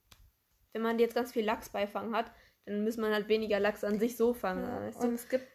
wenn 0.73 0.83
man 0.83 0.99
jetzt 0.99 1.15
ganz 1.15 1.33
viel 1.33 1.45
Lachs 1.45 1.71
beifangen 1.71 2.15
hat, 2.17 2.33
dann 2.67 2.85
muss 2.85 2.97
man 2.97 3.13
halt 3.13 3.29
weniger 3.29 3.61
Lachs 3.61 3.85
an 3.85 3.99
sich 3.99 4.17
so 4.17 4.35
fangen. 4.35 4.65
Ja. 4.65 4.81
weißt 4.81 5.03
du? 5.03 5.09
Und 5.09 5.15
es 5.15 5.29
gibt 5.29 5.49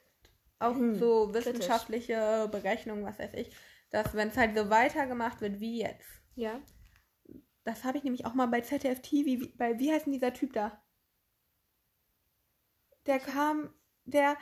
auch 0.59 0.75
Hm, 0.75 0.95
so 0.95 1.31
kritisch. 1.31 1.35
wissenschaftliche 1.45 2.49
Berechnungen, 2.51 3.05
was 3.05 3.19
weiß 3.19 3.33
ich, 3.35 3.55
dass 3.91 4.13
wenn 4.15 4.29
es 4.29 4.37
halt 4.37 4.55
so 4.57 4.69
weitergemacht 4.69 5.41
wird 5.41 5.59
wie 5.59 5.79
jetzt, 5.81 6.09
ja. 6.35 6.59
das 7.65 7.83
habe 7.83 7.97
ich 7.97 8.03
nämlich 8.03 8.25
auch 8.25 8.33
mal 8.33 8.47
bei 8.47 8.61
ZDF 8.61 9.01
TV, 9.01 9.25
wie, 9.25 9.47
bei, 9.57 9.77
wie 9.79 9.91
heißt 9.91 10.05
denn 10.05 10.13
dieser 10.13 10.33
Typ 10.33 10.53
da? 10.53 10.81
Der 13.05 13.19
kam, 13.19 13.73
der 14.05 14.37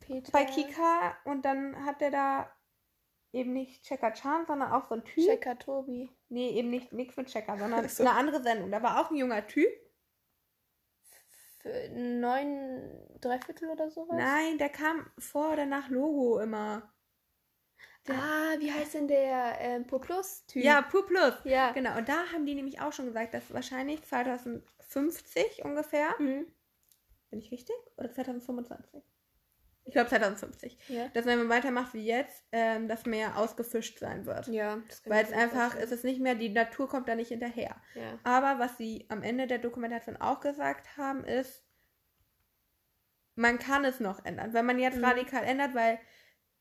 Peter. 0.00 0.30
bei 0.32 0.44
Kika 0.44 1.16
und 1.24 1.44
dann 1.44 1.84
hat 1.84 2.00
der 2.00 2.10
da 2.10 2.52
eben 3.34 3.52
nicht 3.52 3.84
Checker 3.84 4.12
Chan, 4.12 4.46
sondern 4.46 4.72
auch 4.72 4.84
so 4.88 4.94
ein 4.94 5.04
Typ. 5.04 5.24
Checker 5.24 5.58
Tobi. 5.58 6.10
Nee, 6.28 6.50
eben 6.50 6.70
nicht 6.70 6.92
nichts 6.92 7.16
mit 7.16 7.28
Checker, 7.28 7.56
sondern 7.58 7.88
so. 7.88 8.02
eine 8.04 8.12
andere 8.12 8.42
Sendung. 8.42 8.70
Da 8.70 8.82
war 8.82 9.00
auch 9.00 9.10
ein 9.10 9.16
junger 9.16 9.46
Typ. 9.46 9.68
Für 11.60 11.88
neun 11.90 12.90
Dreiviertel 13.20 13.70
oder 13.70 13.90
sowas? 13.90 14.16
Nein, 14.18 14.58
der 14.58 14.68
kam 14.68 15.10
vor 15.18 15.52
oder 15.52 15.64
nach 15.66 15.88
Logo 15.88 16.38
immer. 16.40 16.92
Der, 18.06 18.16
Ah, 18.16 18.54
wie 18.58 18.70
heißt 18.70 18.92
denn 18.94 19.08
der 19.08 19.56
ähm, 19.60 19.86
Poplus-Typ? 19.86 20.62
ja, 20.62 20.82
Pur 20.82 21.06
Plus. 21.06 21.32
Ja. 21.44 21.72
Genau, 21.72 21.96
und 21.96 22.06
da 22.06 22.26
haben 22.32 22.44
die 22.44 22.54
nämlich 22.54 22.80
auch 22.82 22.92
schon 22.92 23.06
gesagt, 23.06 23.32
dass 23.32 23.50
wahrscheinlich 23.54 24.02
2050 24.04 25.64
ungefähr, 25.64 26.14
Mhm. 26.18 26.46
bin 27.30 27.38
ich 27.40 27.50
richtig? 27.50 27.74
Oder 27.96 28.12
2025? 28.12 29.02
Ich 29.86 29.92
glaube 29.92 30.08
2050. 30.08 30.78
Ja. 30.88 31.08
Dass 31.08 31.26
wenn 31.26 31.38
man 31.38 31.48
weitermacht 31.50 31.92
wie 31.94 32.06
jetzt, 32.06 32.42
ähm, 32.52 32.88
das 32.88 33.04
Meer 33.04 33.36
ausgefischt 33.36 33.98
sein 33.98 34.24
wird. 34.24 34.46
Ja. 34.48 34.82
Weil 35.04 35.24
es 35.24 35.32
einfach, 35.32 35.72
vorstellen. 35.72 35.84
es 35.84 35.92
ist 35.92 36.04
nicht 36.04 36.20
mehr, 36.20 36.34
die 36.34 36.48
Natur 36.48 36.88
kommt 36.88 37.06
da 37.08 37.14
nicht 37.14 37.28
hinterher. 37.28 37.76
Ja. 37.94 38.18
Aber 38.24 38.58
was 38.58 38.78
sie 38.78 39.04
am 39.10 39.22
Ende 39.22 39.46
der 39.46 39.58
Dokumentation 39.58 40.16
auch 40.16 40.40
gesagt 40.40 40.96
haben, 40.96 41.24
ist, 41.24 41.62
man 43.36 43.58
kann 43.58 43.84
es 43.84 44.00
noch 44.00 44.24
ändern. 44.24 44.52
Wenn 44.54 44.66
man 44.66 44.78
jetzt 44.78 44.98
Mhm. 44.98 45.04
radikal 45.04 45.44
ändert, 45.44 45.74
weil 45.74 45.98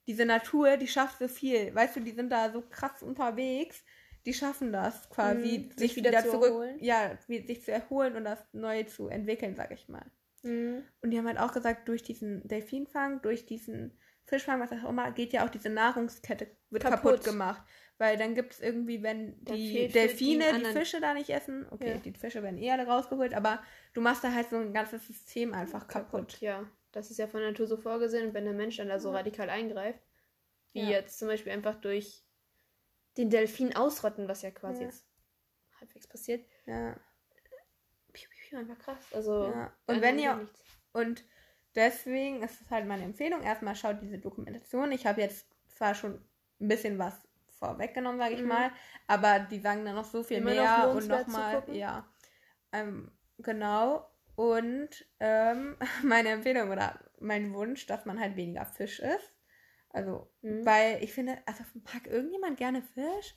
diese 0.08 0.26
Natur, 0.26 0.76
die 0.78 0.88
schafft 0.88 1.20
so 1.20 1.28
viel. 1.28 1.74
Weißt 1.74 1.96
du, 1.96 2.00
die 2.02 2.12
sind 2.12 2.30
da 2.30 2.52
so 2.52 2.62
krass 2.62 3.02
unterwegs, 3.04 3.84
die 4.26 4.34
schaffen 4.34 4.72
das 4.74 5.10
quasi, 5.10 5.60
Mhm, 5.60 5.70
sich 5.72 5.78
sich 5.78 5.96
wieder, 5.98 6.10
wieder 6.12 6.24
zu 6.24 6.32
zurück, 6.32 6.50
erholen. 6.50 6.78
ja, 6.82 7.18
wie- 7.28 7.46
sich 7.46 7.64
zu 7.64 7.72
erholen 7.72 8.16
und 8.16 8.26
das 8.26 8.40
Neue 8.54 8.86
zu 8.88 9.08
entwickeln, 9.08 9.56
sag 9.56 9.72
ich 9.72 9.88
mal. 9.88 10.06
Mhm. 10.44 10.84
Und 11.02 11.12
die 11.12 11.18
haben 11.18 11.28
halt 11.28 11.40
auch 11.40 11.54
gesagt, 11.54 11.88
durch 11.88 12.04
diesen 12.04 12.48
Delfinfang, 12.48 13.22
durch 13.22 13.46
diesen 13.46 13.98
Fischfang, 14.26 14.60
was 14.62 14.72
auch 14.72 14.90
immer, 14.90 15.12
geht 15.12 15.34
ja 15.34 15.46
auch 15.46 15.50
diese 15.50 15.70
Nahrungskette, 15.70 16.48
wird 16.70 16.84
kaputt, 16.84 17.02
Kaputt. 17.04 17.24
gemacht. 17.26 17.62
Weil 17.98 18.18
dann 18.18 18.36
gibt 18.36 18.54
es 18.54 18.60
irgendwie, 18.60 19.04
wenn 19.04 19.44
Da 19.44 19.54
die 19.56 19.88
Delfine 19.88 20.54
die, 20.58 20.66
Fische 20.66 21.00
da 21.02 21.14
nicht 21.14 21.30
essen, 21.30 21.66
okay, 21.72 21.94
Ja. 21.96 22.00
die 22.00 22.12
Fische 22.14 22.42
werden 22.44 22.58
eh 22.58 22.72
alle 22.72 22.88
rausgeholt, 22.88 23.34
aber 23.34 23.62
du 23.94 24.02
machst 24.02 24.24
da 24.24 24.34
halt 24.34 24.50
so 24.50 24.58
ein 24.58 24.74
ganzes 24.74 25.06
System 25.08 25.54
einfach 25.54 25.88
kaputt. 25.88 26.40
Ja, 26.42 26.70
das 26.92 27.12
ist 27.12 27.18
ja 27.18 27.28
von 27.28 27.42
der 27.42 27.50
Natur 27.52 27.68
so 27.68 27.78
vorgesehen 27.78 28.34
wenn 28.34 28.46
der 28.46 28.54
Mensch 28.54 28.78
dann 28.78 28.88
da 28.90 29.00
so 29.00 29.10
Ja. 29.10 29.18
radikal 29.18 29.50
eingreift, 29.50 30.02
wie 30.74 30.82
Ja. 30.82 30.90
jetzt 30.90 31.20
zum 31.20 31.28
Beispiel 31.28 31.52
einfach 31.52 31.76
durch 31.76 32.24
den 33.18 33.30
Delfin 33.30 33.76
ausrotten, 33.76 34.28
was 34.28 34.42
ja 34.42 34.52
quasi 34.52 34.84
jetzt 34.84 35.06
halbwegs 35.80 36.08
passiert, 36.08 36.46
Ja. 36.66 36.96
Einfach 38.56 38.78
krass. 38.80 39.00
Also, 39.14 39.46
ja. 39.46 39.72
Und 39.88 40.02
wenn 40.02 40.20
ihr, 40.20 40.36
nichts. 40.36 40.64
und 40.94 41.24
deswegen 41.76 42.44
ist 42.44 42.62
es 42.62 42.70
halt 42.70 42.88
meine 42.88 43.04
Empfehlung, 43.04 43.42
erstmal 43.42 43.76
schaut 43.76 44.02
diese 44.02 44.20
Dokumentation. 44.20 44.92
Ich 44.92 45.06
habe 45.06 45.22
jetzt 45.22 45.48
zwar 45.68 45.96
schon 45.96 46.24
ein 46.60 46.68
bisschen 46.68 46.98
was 47.00 47.16
vorweggenommen, 47.60 48.20
sage 48.20 48.36
ich 48.36 48.42
Mhm. 48.42 48.48
mal, 48.48 48.72
aber 49.08 49.40
die 49.40 49.60
sagen 49.60 49.86
dann 49.86 49.96
noch 49.96 50.06
so 50.06 50.24
viel 50.24 50.38
Immer 50.38 50.50
noch 50.52 50.56
mehr 50.64 50.76
und 50.90 51.08
lohnenswert 51.08 51.26
zu 51.26 51.32
nochmal, 51.32 51.76
ja. 51.76 52.08
Ähm, 52.72 53.12
genau. 53.40 54.10
Und 54.36 54.90
ähm, 55.20 55.78
meine 56.04 56.30
Empfehlung 56.30 56.72
oder 56.72 57.00
mein 57.20 57.54
Wunsch, 57.54 57.86
dass 57.86 58.06
man 58.06 58.20
halt 58.20 58.36
weniger 58.36 58.66
Fisch 58.66 59.00
isst. 59.00 59.34
Also, 59.90 60.30
Mhm. 60.42 60.66
weil 60.66 61.04
ich 61.04 61.14
finde, 61.14 61.38
also 61.46 61.64
mag 61.94 62.08
irgendjemand 62.08 62.58
gerne 62.58 62.82
Fisch? 62.82 63.36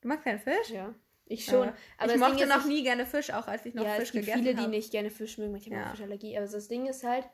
Du 0.00 0.08
magst 0.08 0.24
keinen 0.24 0.38
Fisch? 0.38 0.70
Ja, 0.70 0.94
ich 1.28 1.44
schon. 1.44 1.72
Aber 1.98 2.12
ich 2.14 2.18
mochte 2.18 2.46
noch 2.46 2.60
ich- 2.60 2.66
nie 2.66 2.82
gerne 2.82 3.06
Fisch, 3.06 3.30
auch 3.32 3.46
als 3.48 3.64
ich 3.66 3.74
noch 3.74 3.84
ja, 3.84 3.94
Fisch 3.94 4.08
es 4.08 4.12
gibt 4.12 4.26
gegessen 4.26 4.44
viele, 4.44 4.56
habe. 4.56 4.70
die 4.70 4.76
nicht 4.76 4.90
gerne 4.90 5.10
Fisch 5.10 5.38
mögen. 5.38 5.54
Ich 5.56 5.66
habe 5.66 5.76
Ja. 5.76 5.86
auch 5.86 5.90
Fischallergie. 5.92 6.36
Aber 6.36 6.46
das 6.46 6.68
Ding 6.68 6.86
ist 6.86 7.04
halt, 7.04 7.28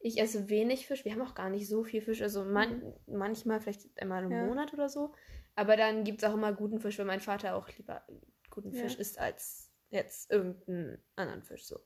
ich 0.00 0.20
esse 0.20 0.48
wenig 0.48 0.86
Fisch. 0.86 1.04
Wir 1.04 1.12
haben 1.12 1.22
auch 1.22 1.34
gar 1.34 1.50
nicht 1.50 1.66
so 1.68 1.82
viel 1.84 2.00
Fisch. 2.02 2.22
Also 2.22 2.44
man, 2.44 2.94
manchmal 3.06 3.60
vielleicht 3.60 4.00
einmal 4.00 4.22
im 4.22 4.28
Mhm. 4.30 4.34
Ja. 4.36 4.44
Monat 4.46 4.72
oder 4.74 4.88
so. 4.88 5.14
Aber 5.56 5.76
dann 5.76 6.04
gibt 6.04 6.22
es 6.22 6.28
auch 6.28 6.34
immer 6.34 6.52
guten 6.52 6.78
Fisch, 6.80 6.98
weil 6.98 7.06
mein 7.06 7.20
Vater 7.20 7.54
auch 7.56 7.68
lieber 7.76 8.06
guten 8.50 8.72
Ja. 8.72 8.82
Fisch 8.82 8.96
isst 8.96 9.18
als 9.18 9.72
jetzt 9.90 10.30
irgendeinen 10.30 11.02
anderen 11.16 11.42
Fisch. 11.42 11.64
So. 11.66 11.80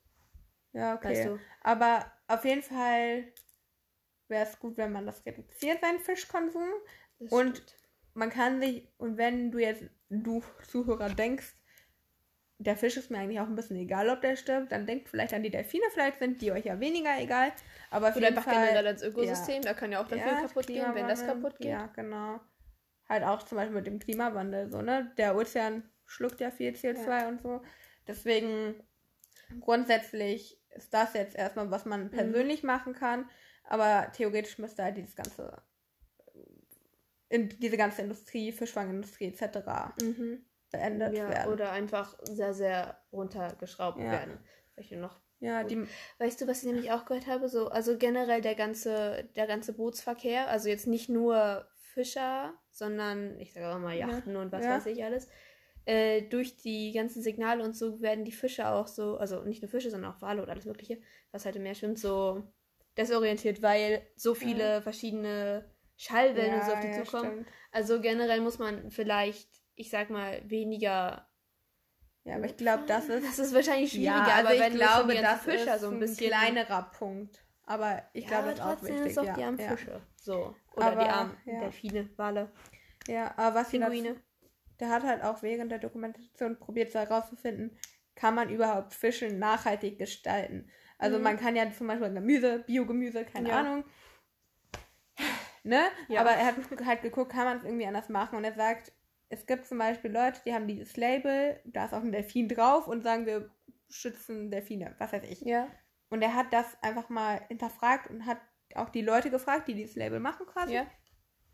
Ja, 0.72 0.94
okay. 0.96 1.08
Weißt 1.10 1.24
du? 1.26 1.38
Aber 1.62 2.10
auf 2.28 2.44
jeden 2.44 2.62
Fall 2.62 3.32
wäre 4.28 4.44
es 4.46 4.58
gut, 4.58 4.76
wenn 4.76 4.92
man 4.92 5.06
das 5.06 5.24
reduziert, 5.24 5.80
seinen 5.80 6.00
Fischkonsum. 6.00 6.68
Das 7.18 7.30
Und- 7.32 7.56
stimmt. 7.58 7.76
Man 8.14 8.30
kann 8.30 8.60
sich, 8.60 8.88
und 8.98 9.16
wenn 9.16 9.50
du 9.50 9.58
jetzt, 9.58 9.84
du 10.10 10.42
Zuhörer, 10.68 11.08
denkst, 11.08 11.54
der 12.58 12.76
Fisch 12.76 12.96
ist 12.96 13.10
mir 13.10 13.18
eigentlich 13.18 13.40
auch 13.40 13.46
ein 13.46 13.56
bisschen 13.56 13.76
egal, 13.76 14.08
ob 14.08 14.20
der 14.20 14.36
stirbt, 14.36 14.70
dann 14.70 14.86
denkt 14.86 15.08
vielleicht 15.08 15.34
an 15.34 15.42
die 15.42 15.50
Delfine, 15.50 15.84
vielleicht 15.92 16.18
sind 16.18 16.40
die 16.42 16.52
euch 16.52 16.64
ja 16.64 16.78
weniger 16.78 17.18
egal. 17.18 17.52
Aber 17.90 18.10
auf 18.10 18.16
Oder 18.16 18.26
jeden 18.26 18.36
einfach 18.36 18.50
Fall, 18.50 18.66
generell 18.66 18.86
als 18.86 19.02
Ökosystem. 19.02 19.62
Da 19.62 19.74
kann 19.74 19.90
ja 19.90 20.00
auch 20.00 20.08
dann 20.08 20.18
ja, 20.18 20.24
viel 20.26 20.36
kaputt 20.48 20.66
gehen, 20.66 20.94
wenn 20.94 21.08
das 21.08 21.26
kaputt 21.26 21.58
geht. 21.58 21.66
Ja, 21.66 21.86
genau. 21.86 22.40
Halt 23.08 23.24
auch 23.24 23.42
zum 23.42 23.56
Beispiel 23.56 23.74
mit 23.74 23.86
dem 23.86 23.98
Klimawandel, 23.98 24.70
so, 24.70 24.80
ne? 24.80 25.12
Der 25.18 25.36
Ozean 25.36 25.82
schluckt 26.06 26.40
ja 26.40 26.50
viel 26.50 26.72
CO2 26.72 27.28
und 27.28 27.42
so. 27.42 27.62
Deswegen 28.06 28.74
grundsätzlich 29.60 30.60
ist 30.70 30.94
das 30.94 31.14
jetzt 31.14 31.36
erstmal, 31.36 31.70
was 31.70 31.84
Mhm. 31.84 31.90
man 31.90 32.10
persönlich 32.10 32.62
machen 32.62 32.94
kann. 32.94 33.28
Aber 33.64 34.10
theoretisch 34.12 34.58
müsste 34.58 34.84
halt 34.84 34.96
dieses 34.96 35.16
ganze, 35.16 35.62
in 37.32 37.48
diese 37.60 37.76
ganze 37.78 38.02
Industrie, 38.02 38.52
Fischfangindustrie 38.52 39.26
etc. 39.26 39.94
Mhm. 40.00 40.44
beendet 40.70 41.16
Ja, 41.16 41.28
werden. 41.28 41.52
oder 41.52 41.72
einfach 41.72 42.18
sehr, 42.24 42.52
sehr 42.54 42.98
runtergeschraubt 43.12 43.98
Ja. 43.98 44.12
werden. 44.12 44.38
Nur 44.90 45.00
noch 45.00 45.20
ja, 45.38 45.64
die, 45.64 45.86
Weißt 46.18 46.40
du, 46.40 46.46
was 46.46 46.58
ich 46.62 46.64
nämlich 46.64 46.92
auch 46.92 47.04
gehört 47.04 47.26
habe? 47.26 47.48
So, 47.48 47.68
also 47.68 47.98
generell 47.98 48.40
der 48.40 48.54
ganze, 48.54 49.28
der 49.34 49.46
ganze 49.46 49.72
Bootsverkehr, 49.72 50.48
also 50.48 50.68
jetzt 50.68 50.86
nicht 50.86 51.08
nur 51.08 51.66
Fischer, 51.74 52.54
sondern 52.70 53.38
ich 53.40 53.52
sage 53.52 53.68
auch 53.68 53.78
mal 53.80 53.96
Ja. 53.96 54.08
Yachten 54.08 54.36
und 54.36 54.52
was 54.52 54.64
Ja. 54.64 54.76
weiß 54.76 54.86
ich 54.86 55.02
alles. 55.02 55.28
Äh, 55.84 56.22
durch 56.22 56.56
die 56.58 56.92
ganzen 56.92 57.22
Signale 57.22 57.64
und 57.64 57.74
so 57.76 58.00
werden 58.00 58.24
die 58.24 58.32
Fische 58.32 58.68
auch 58.68 58.86
so, 58.86 59.16
also 59.16 59.42
nicht 59.42 59.62
nur 59.62 59.68
Fische, 59.70 59.90
sondern 59.90 60.12
auch 60.12 60.22
Wale 60.22 60.42
oder 60.42 60.52
alles 60.52 60.64
Mögliche, 60.64 61.00
was 61.32 61.44
halt 61.44 61.56
im 61.56 61.64
Meer 61.64 61.74
schwimmt, 61.74 61.98
so 61.98 62.42
desorientiert, 62.96 63.62
weil 63.62 64.06
so 64.14 64.34
viele 64.34 64.80
verschiedene 64.82 65.64
Schallwellen 66.02 66.54
und 66.60 66.64
so 66.64 66.72
auf 66.72 66.80
die 66.80 66.88
ja, 66.88 67.04
zukommen. 67.04 67.30
stimmt. 67.32 67.48
Also 67.70 68.00
generell 68.00 68.40
muss 68.40 68.58
man 68.58 68.90
vielleicht, 68.90 69.48
ich 69.76 69.90
sag 69.90 70.10
mal, 70.10 70.40
weniger. 70.48 71.28
Ja, 72.24 72.36
aber 72.36 72.46
ich 72.46 72.56
glaube, 72.56 72.84
das 72.86 73.08
ist. 73.08 73.24
Das 73.26 73.38
ist 73.38 73.54
wahrscheinlich 73.54 73.90
schwieriger, 73.92 74.26
ja, 74.28 74.34
also 74.36 74.48
aber 74.48 74.66
ich 74.68 74.74
glaube, 74.74 75.14
das 75.14 75.42
Fischer 75.42 75.74
ist 75.76 75.80
so 75.82 75.88
ein 75.88 75.94
ein 75.94 76.00
bisschen. 76.00 76.28
kleinerer 76.28 76.90
Punkt. 76.96 77.44
Aber 77.64 78.02
ich 78.12 78.24
ja, 78.24 78.30
glaube, 78.30 78.48
das 78.54 78.58
ist 78.58 78.64
auch 78.64 78.82
wichtig. 78.82 79.06
ist 79.06 79.18
auch 79.18 79.24
ja. 79.24 79.32
die 79.34 79.42
armen 79.44 79.58
ja. 79.60 79.68
Fische. 79.76 80.00
So. 80.16 80.56
Oder 80.74 80.86
Aber, 80.86 81.04
die 81.04 81.10
armen 81.10 81.36
ja. 81.44 81.60
Delfine, 81.60 82.10
Wale, 82.16 82.50
ja, 83.08 83.32
aber 83.36 83.60
was 83.60 83.70
Pinguine. 83.70 84.16
der 84.80 84.88
hat 84.90 85.02
halt 85.04 85.22
auch 85.22 85.42
während 85.42 85.70
der 85.70 85.78
Dokumentation 85.78 86.58
probiert 86.58 86.92
herauszufinden, 86.94 87.76
kann 88.14 88.34
man 88.34 88.50
überhaupt 88.50 88.94
Fische 88.94 89.28
nachhaltig 89.32 89.98
gestalten. 89.98 90.68
Also 90.98 91.18
Mhm. 91.18 91.22
man 91.24 91.36
kann 91.38 91.56
ja 91.56 91.70
zum 91.72 91.86
Beispiel 91.88 92.12
Gemüse, 92.12 92.60
Biogemüse, 92.66 93.24
keine 93.24 93.48
Ja. 93.50 93.60
Ahnung. 93.60 93.84
Ne? 95.64 95.82
Ja. 96.08 96.20
Aber 96.20 96.30
er 96.30 96.46
hat 96.46 96.56
halt 96.84 97.02
geguckt, 97.02 97.32
kann 97.32 97.44
man 97.44 97.58
es 97.58 97.64
irgendwie 97.64 97.86
anders 97.86 98.08
machen. 98.08 98.36
Und 98.36 98.44
er 98.44 98.54
sagt, 98.54 98.92
es 99.28 99.46
gibt 99.46 99.66
zum 99.66 99.78
Beispiel 99.78 100.10
Leute, 100.12 100.40
die 100.44 100.52
haben 100.52 100.66
dieses 100.66 100.96
Label, 100.96 101.60
da 101.64 101.84
ist 101.86 101.94
auch 101.94 102.02
ein 102.02 102.12
Delfin 102.12 102.48
drauf 102.48 102.88
und 102.88 103.02
sagen, 103.02 103.26
wir 103.26 103.50
schützen 103.88 104.50
Delfine, 104.50 104.94
was 104.98 105.12
weiß 105.12 105.22
ich. 105.24 105.40
Ja. 105.42 105.68
Und 106.10 106.22
er 106.22 106.34
hat 106.34 106.52
das 106.52 106.66
einfach 106.82 107.08
mal 107.08 107.42
hinterfragt 107.48 108.10
und 108.10 108.26
hat 108.26 108.38
auch 108.74 108.90
die 108.90 109.02
Leute 109.02 109.30
gefragt, 109.30 109.68
die 109.68 109.74
dieses 109.74 109.96
Label 109.96 110.20
machen 110.20 110.46
quasi, 110.46 110.74
Ja. 110.74 110.86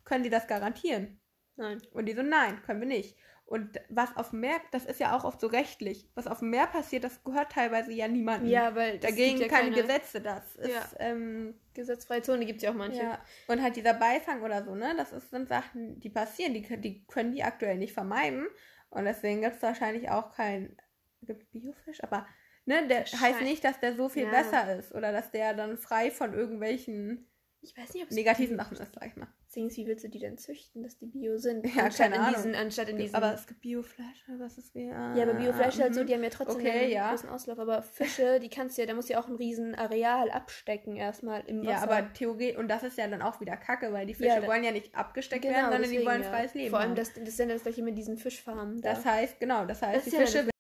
können 0.05 0.25
sie 0.25 0.31
das 0.31 0.47
garantieren? 0.47 1.21
Nein. 1.57 1.83
Und 1.93 2.07
die 2.07 2.15
so, 2.15 2.23
nein, 2.23 2.63
können 2.63 2.81
wir 2.81 2.89
nicht. 2.89 3.17
Und 3.49 3.81
was 3.89 4.15
auf 4.15 4.29
dem 4.31 4.41
Meer, 4.41 4.61
das 4.73 4.85
ist 4.85 5.01
ja 5.01 5.17
auch 5.17 5.25
oft 5.25 5.41
so 5.41 5.47
rechtlich. 5.47 6.07
Was 6.15 6.27
auf 6.27 6.41
dem 6.41 6.51
Meer 6.51 6.67
passiert, 6.67 7.03
das 7.03 7.25
gehört 7.25 7.51
teilweise 7.51 7.93
ja 7.95 8.07
niemandem. 8.07 8.51
Ja, 8.51 8.75
weil 8.75 8.99
Dagegen 8.99 9.39
ja 9.41 9.49
keine 9.49 9.71
keine 9.71 9.83
Gesetze, 9.83 10.21
das 10.21 10.55
ist, 10.57 10.69
Ja. 10.71 10.85
ähm, 10.99 11.55
gesetzfreie 11.73 12.21
Zone 12.21 12.45
gibt 12.45 12.59
es 12.59 12.65
ja 12.65 12.71
auch 12.73 12.75
manche. 12.75 13.01
ja. 13.03 13.19
Und 13.47 13.63
halt 13.63 13.77
dieser 13.77 13.95
Beifang 13.95 14.43
oder 14.43 14.63
so, 14.65 14.75
ne, 14.75 14.93
das 14.99 15.13
ist, 15.15 15.31
sind 15.31 15.49
Sachen, 15.49 15.99
die 15.99 16.11
passieren, 16.11 16.53
die, 16.53 16.61
können- 16.61 16.83
die 16.83 17.07
können 17.07 17.33
die 17.33 17.43
aktuell 17.43 17.79
nicht 17.79 17.95
vermeiden. 17.95 18.47
Und 18.91 19.07
deswegen 19.07 19.41
gibt 19.41 19.57
es 19.57 19.63
wahrscheinlich 19.63 20.11
auch 20.11 20.31
kein, 20.35 20.77
gibt 21.23 21.51
Biofisch, 21.51 22.03
aber, 22.05 22.27
ne, 22.67 22.87
der 22.87 22.99
Wahrscheinlich- 22.99 23.21
heißt 23.37 23.41
nicht, 23.45 23.65
dass 23.65 23.81
der 23.81 23.95
so 23.95 24.11
viel 24.11 24.25
Ja. 24.25 24.31
besser 24.31 24.77
ist 24.79 24.93
oder 24.95 25.11
dass 25.11 25.31
der 25.31 25.55
dann 25.55 25.79
frei 25.79 26.11
von 26.11 26.35
irgendwelchen 26.35 27.27
Ich 27.61 27.77
weiß 27.77 27.93
nicht, 27.93 28.05
ob 28.05 28.11
es 28.11 28.15
negativen 28.15 28.57
Sachen 28.57 28.77
ist, 28.77 28.95
sag 28.95 29.07
ich 29.09 29.17
mal. 29.17 29.27
Dings, 29.55 29.77
wie 29.77 29.87
willst 29.89 30.05
du 30.05 30.09
die 30.09 30.21
denn 30.21 30.39
züchten, 30.39 30.85
dass 30.85 30.97
die 30.97 31.07
Bio 31.07 31.39
sind? 31.39 31.67
Ja, 31.75 31.85
anstatt 31.87 32.05
keine 32.13 32.15
in 32.15 32.21
Ahnung. 32.21 32.35
diesen, 32.37 32.55
anstatt 32.55 32.89
in 32.89 32.99
diesen. 32.99 33.17
Aber 33.17 33.35
es 33.35 33.49
gibt 33.49 33.61
Biofleisch, 33.63 34.25
was 34.39 34.59
ist 34.59 34.75
wie. 34.77 34.85
ja, 34.85 35.15
aber 35.23 35.35
Biofleisch 35.35 35.75
ist 35.75 35.81
halt 35.81 35.95
so, 35.95 36.03
mhm. 36.03 36.07
die 36.07 36.15
haben 36.15 36.23
ja 36.23 36.31
trotzdem 36.31 36.57
Okay, 36.61 36.71
einen 36.85 36.93
ja. 36.93 37.11
großen 37.11 37.29
Auslauf. 37.29 37.59
Aber 37.59 37.83
Fische, 37.83 38.39
die 38.39 38.49
kannst 38.49 38.79
du 38.79 38.83
ja, 38.83 38.87
da 38.87 38.95
musst 38.95 39.09
du 39.09 39.15
ja 39.15 39.21
auch 39.21 39.27
ein 39.27 39.35
riesen 39.35 39.75
Areal 39.75 40.31
abstecken 40.31 40.95
erstmal 40.95 41.43
im 41.47 41.63
Wasser. 41.63 41.71
Ja, 41.71 41.83
aber 41.83 42.13
theoretisch, 42.13 42.59
und 42.59 42.69
das 42.69 42.85
ist 42.85 42.97
ja 42.97 43.09
dann 43.09 43.23
auch 43.23 43.41
wieder 43.41 43.57
Kacke, 43.57 43.93
weil 43.93 44.07
die 44.07 44.15
Fische 44.15 44.29
Ja, 44.41 44.47
wollen 44.47 44.63
ja 44.63 44.71
nicht 44.71 44.95
abgesteckt 44.95 45.43
genau, 45.43 45.55
werden, 45.57 45.65
sondern 45.73 45.83
die 45.91 45.97
deswegen, 45.97 46.09
wollen 46.11 46.23
ja. 46.23 46.31
freies 46.31 46.55
Leben. 46.55 46.71
Vor 46.71 46.79
allem, 46.79 46.95
das, 46.95 47.13
das 47.15 47.29
ist 47.29 47.39
ja 47.41 47.47
das 47.47 47.63
gleiche 47.65 47.83
mit 47.83 47.99
diesen 47.99 48.19
Fischfarmen. 48.19 48.81
Da. 48.81 48.95
das 48.95 49.05
heißt, 49.05 49.41
genau, 49.41 49.65
das 49.67 49.83
heißt, 49.83 49.97
Das 49.97 50.05
die 50.05 50.11
ja 50.11 50.19
Fische, 50.21 50.39
eine- 50.41 50.51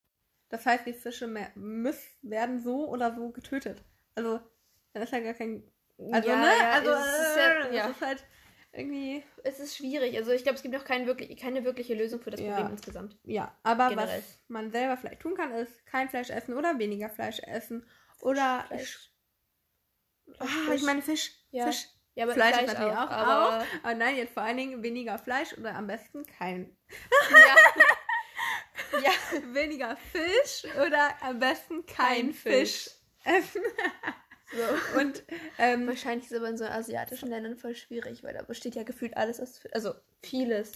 das 0.48 0.66
heißt, 0.66 0.84
die 0.86 0.94
Fische 0.94 1.28
mehr, 1.28 1.50
müssen, 1.54 2.08
werden 2.22 2.58
so 2.58 2.88
oder 2.88 3.14
so 3.14 3.30
getötet. 3.30 3.84
Also, 4.16 4.40
dann 4.94 5.02
ist 5.04 5.12
ja 5.12 5.20
gar 5.20 5.34
kein, 5.34 5.62
also, 6.12 6.28
ja, 6.28 6.36
ne, 6.36 6.46
ja, 6.58 6.70
also, 6.72 6.90
es 6.92 7.06
ist 7.06 7.36
ja, 7.36 7.50
äh, 7.66 7.76
ja. 7.76 7.86
das 7.88 7.96
ist 7.96 8.02
halt 8.02 8.24
irgendwie, 8.72 9.24
Es 9.44 9.58
ist 9.60 9.76
schwierig. 9.76 10.16
Also 10.16 10.30
ich 10.30 10.42
glaube, 10.42 10.56
es 10.56 10.62
gibt 10.62 10.76
auch 10.76 10.84
kein 10.84 11.06
wirklich, 11.06 11.36
keine 11.40 11.64
wirkliche 11.64 11.94
Lösung 11.94 12.20
für 12.20 12.30
das. 12.30 12.40
Problem 12.40 12.68
insgesamt. 12.70 13.16
ja, 13.24 13.56
aber 13.62 13.88
Generell. 13.88 14.18
was 14.18 14.38
man 14.48 14.70
selber 14.70 14.96
vielleicht 14.96 15.20
tun 15.20 15.34
kann, 15.34 15.52
ist 15.52 15.84
kein 15.86 16.08
Fleisch 16.08 16.30
essen 16.30 16.54
oder 16.54 16.78
weniger 16.78 17.08
Fleisch 17.08 17.40
essen 17.40 17.86
oder, 18.20 18.64
Fleisch. 18.68 19.10
ah, 20.38 20.44
Fisch. 20.46 20.74
ich 20.76 20.82
meine 20.82 21.02
Fisch. 21.02 21.32
Fisch, 21.50 21.88
Ja, 22.14 22.24
aber 22.24 22.34
Fleisch 22.34 22.60
ist 22.60 22.66
natürlich 22.66 22.92
auch, 22.96 23.10
aber 23.10 23.64
aber 23.82 23.94
nein, 23.94 24.16
jetzt 24.16 24.34
vor 24.34 24.42
allen 24.42 24.56
Dingen 24.58 24.82
weniger 24.82 25.18
Fleisch 25.18 25.56
oder 25.56 25.74
am 25.74 25.86
besten 25.86 26.24
kein 26.24 26.76
ja, 27.30 29.00
ja, 29.02 29.54
weniger 29.54 29.96
Fisch 29.96 30.64
oder 30.86 31.10
am 31.22 31.38
besten 31.38 31.86
kein, 31.86 32.06
Kein 32.06 32.32
Fisch. 32.34 32.84
Fisch. 32.84 32.90
essen. 33.24 33.62
so. 34.52 34.98
Und 35.00 35.24
ähm, 35.58 35.86
Wahrscheinlich 35.86 36.26
ist 36.26 36.32
es 36.32 36.38
aber 36.38 36.48
in 36.48 36.56
so 36.56 36.64
asiatischen 36.64 37.28
Ländern 37.28 37.56
voll 37.56 37.74
schwierig, 37.74 38.22
weil 38.22 38.34
da 38.34 38.42
besteht 38.42 38.74
ja 38.74 38.82
gefühlt 38.82 39.16
alles 39.16 39.40
aus 39.40 39.58
Fisch. 39.58 39.72
Also 39.74 39.94
vieles. 40.22 40.72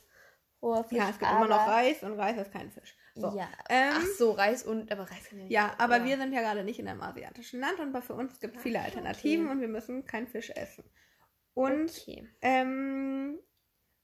Roher 0.62 0.84
Fisch. 0.84 0.98
ja, 0.98 1.10
es 1.10 1.18
gibt 1.18 1.30
aber, 1.30 1.46
immer 1.46 1.56
noch 1.56 1.66
Reis 1.66 2.02
und 2.02 2.12
Reis 2.18 2.38
ist 2.38 2.52
kein 2.52 2.70
Fisch. 2.70 2.96
So. 3.14 3.34
Ja. 3.36 3.48
Ähm, 3.68 3.92
Ach 3.94 4.06
so, 4.16 4.30
Reis 4.32 4.62
und. 4.62 4.90
Aber 4.92 5.02
Reis 5.02 5.28
kann 5.28 5.38
ja 5.38 5.44
nicht. 5.44 5.52
Ja, 5.52 5.74
aber 5.78 6.04
wir 6.04 6.16
sind 6.16 6.32
ja 6.32 6.40
gerade 6.40 6.64
nicht 6.64 6.78
in 6.78 6.88
einem 6.88 7.02
asiatischen 7.02 7.60
Land 7.60 7.78
und 7.80 8.00
für 8.02 8.14
uns 8.14 8.38
gibt 8.40 8.56
es 8.56 8.62
viele 8.62 8.80
Alternativen 8.80 9.46
okay. 9.46 9.54
und 9.54 9.60
wir 9.60 9.68
müssen 9.68 10.06
kein 10.06 10.28
Fisch 10.28 10.50
essen. 10.50 10.84
Und 11.54 11.90
Okay. 11.90 12.28
ähm, 12.40 13.38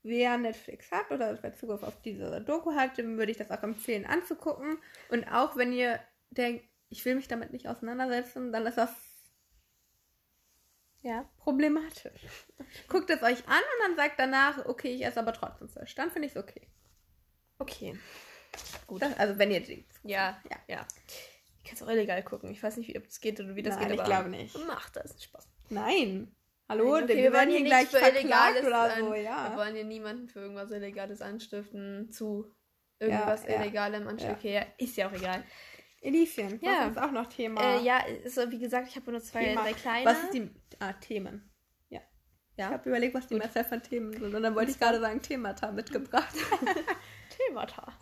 wer 0.02 0.36
Netflix 0.36 0.90
hat 0.90 1.10
oder 1.10 1.42
wer 1.42 1.54
Zugriff 1.54 1.82
auf 1.82 2.00
diese 2.02 2.40
Doku 2.42 2.72
hat, 2.74 2.98
dem 2.98 3.16
würde 3.16 3.30
ich 3.30 3.38
das 3.38 3.50
auch 3.50 3.62
empfehlen 3.62 4.04
anzugucken. 4.04 4.78
Und 5.10 5.26
auch 5.32 5.56
wenn 5.56 5.72
ihr 5.72 6.00
denkt, 6.30 6.64
ich 6.90 7.04
will 7.04 7.14
mich 7.14 7.28
damit 7.28 7.52
nicht 7.52 7.68
auseinandersetzen, 7.68 8.52
dann 8.52 8.66
ist 8.66 8.78
das 8.78 8.90
Ja. 11.02 11.28
problematisch. 11.38 12.12
Guckt 12.88 13.08
es 13.10 13.22
euch 13.22 13.46
an 13.48 13.62
und 13.62 13.80
dann 13.86 13.96
sagt 13.96 14.18
danach, 14.18 14.66
okay, 14.66 14.94
ich 14.94 15.04
esse 15.04 15.20
aber 15.20 15.32
trotzdem 15.32 15.68
Fisch. 15.68 15.94
Dann 15.94 16.10
finde 16.10 16.26
ich 16.26 16.34
es 16.34 16.42
okay. 16.42 16.66
Okay. 17.58 17.98
Gut. 18.86 19.02
Das, 19.02 19.16
also 19.18 19.38
wenn 19.38 19.50
ihr 19.50 19.60
die. 19.60 19.84
ja, 20.02 20.40
Ja. 20.50 20.56
ja. 20.66 20.86
Ich 21.58 21.64
kann 21.64 21.74
es 21.74 21.82
auch 21.82 21.88
illegal 21.88 22.22
gucken. 22.22 22.50
Ich 22.50 22.62
weiß 22.62 22.76
nicht, 22.78 22.88
wie 22.88 22.96
ob 22.98 23.04
das 23.04 23.20
geht 23.20 23.38
oder 23.40 23.54
wie 23.54 23.62
das 23.62 23.74
Nein, 23.76 23.84
geht. 23.88 23.94
ich 23.94 24.00
aber 24.00 24.08
glaube 24.08 24.28
nicht. 24.30 24.56
Macht 24.66 24.96
das. 24.96 25.22
Spaß. 25.22 25.46
Nein. 25.68 26.34
Hallo, 26.68 26.94
Nein, 26.94 27.04
okay, 27.04 27.16
wir, 27.16 27.22
wir 27.24 27.32
werden 27.32 27.48
wollen 27.50 27.56
hier 27.58 27.64
gleich 27.66 27.88
verklagt 27.88 28.64
oder 28.64 28.80
an- 28.94 29.00
so, 29.00 29.12
Wir 29.12 29.22
ja. 29.22 29.56
wollen 29.56 29.74
hier 29.74 29.84
niemanden 29.84 30.28
für 30.28 30.40
irgendwas 30.40 30.70
Illegales 30.70 31.20
anstiften 31.22 32.10
zu 32.10 32.50
irgendwas 32.98 33.44
Ja. 33.44 33.60
Illegalem. 33.62 34.18
Ja. 34.18 34.32
Okay, 34.32 34.54
ja, 34.54 34.66
ist 34.78 34.96
ja 34.96 35.08
auch 35.08 35.12
egal. 35.12 35.42
Elifien, 36.00 36.58
Ja. 36.62 36.82
was 36.86 36.90
ist 36.92 36.98
auch 37.02 37.10
noch 37.12 37.26
Thema? 37.26 37.60
Äh, 37.60 37.82
ja, 37.84 38.00
so 38.26 38.50
wie 38.50 38.58
gesagt, 38.58 38.88
ich 38.88 38.96
habe 38.96 39.10
nur 39.10 39.20
zwei, 39.20 39.44
Thema. 39.46 39.62
drei 39.62 39.72
kleine. 39.72 40.06
Was 40.06 40.22
ist 40.24 40.34
die. 40.34 40.50
Ah, 40.78 40.92
Themen. 40.92 41.50
Ja. 41.88 42.00
Ich 42.52 42.58
ja? 42.58 42.70
habe 42.70 42.88
überlegt, 42.88 43.14
was 43.14 43.26
die. 43.26 43.34
Mehrzahl 43.34 43.64
von 43.64 43.82
Themen 43.82 44.12
sind. 44.12 44.34
Und 44.34 44.42
dann 44.42 44.54
wollte 44.54 44.70
ich 44.70 44.78
gerade 44.78 45.00
sagen, 45.00 45.20
Themata 45.20 45.72
mitgebracht. 45.72 46.34
Themata. 47.48 47.92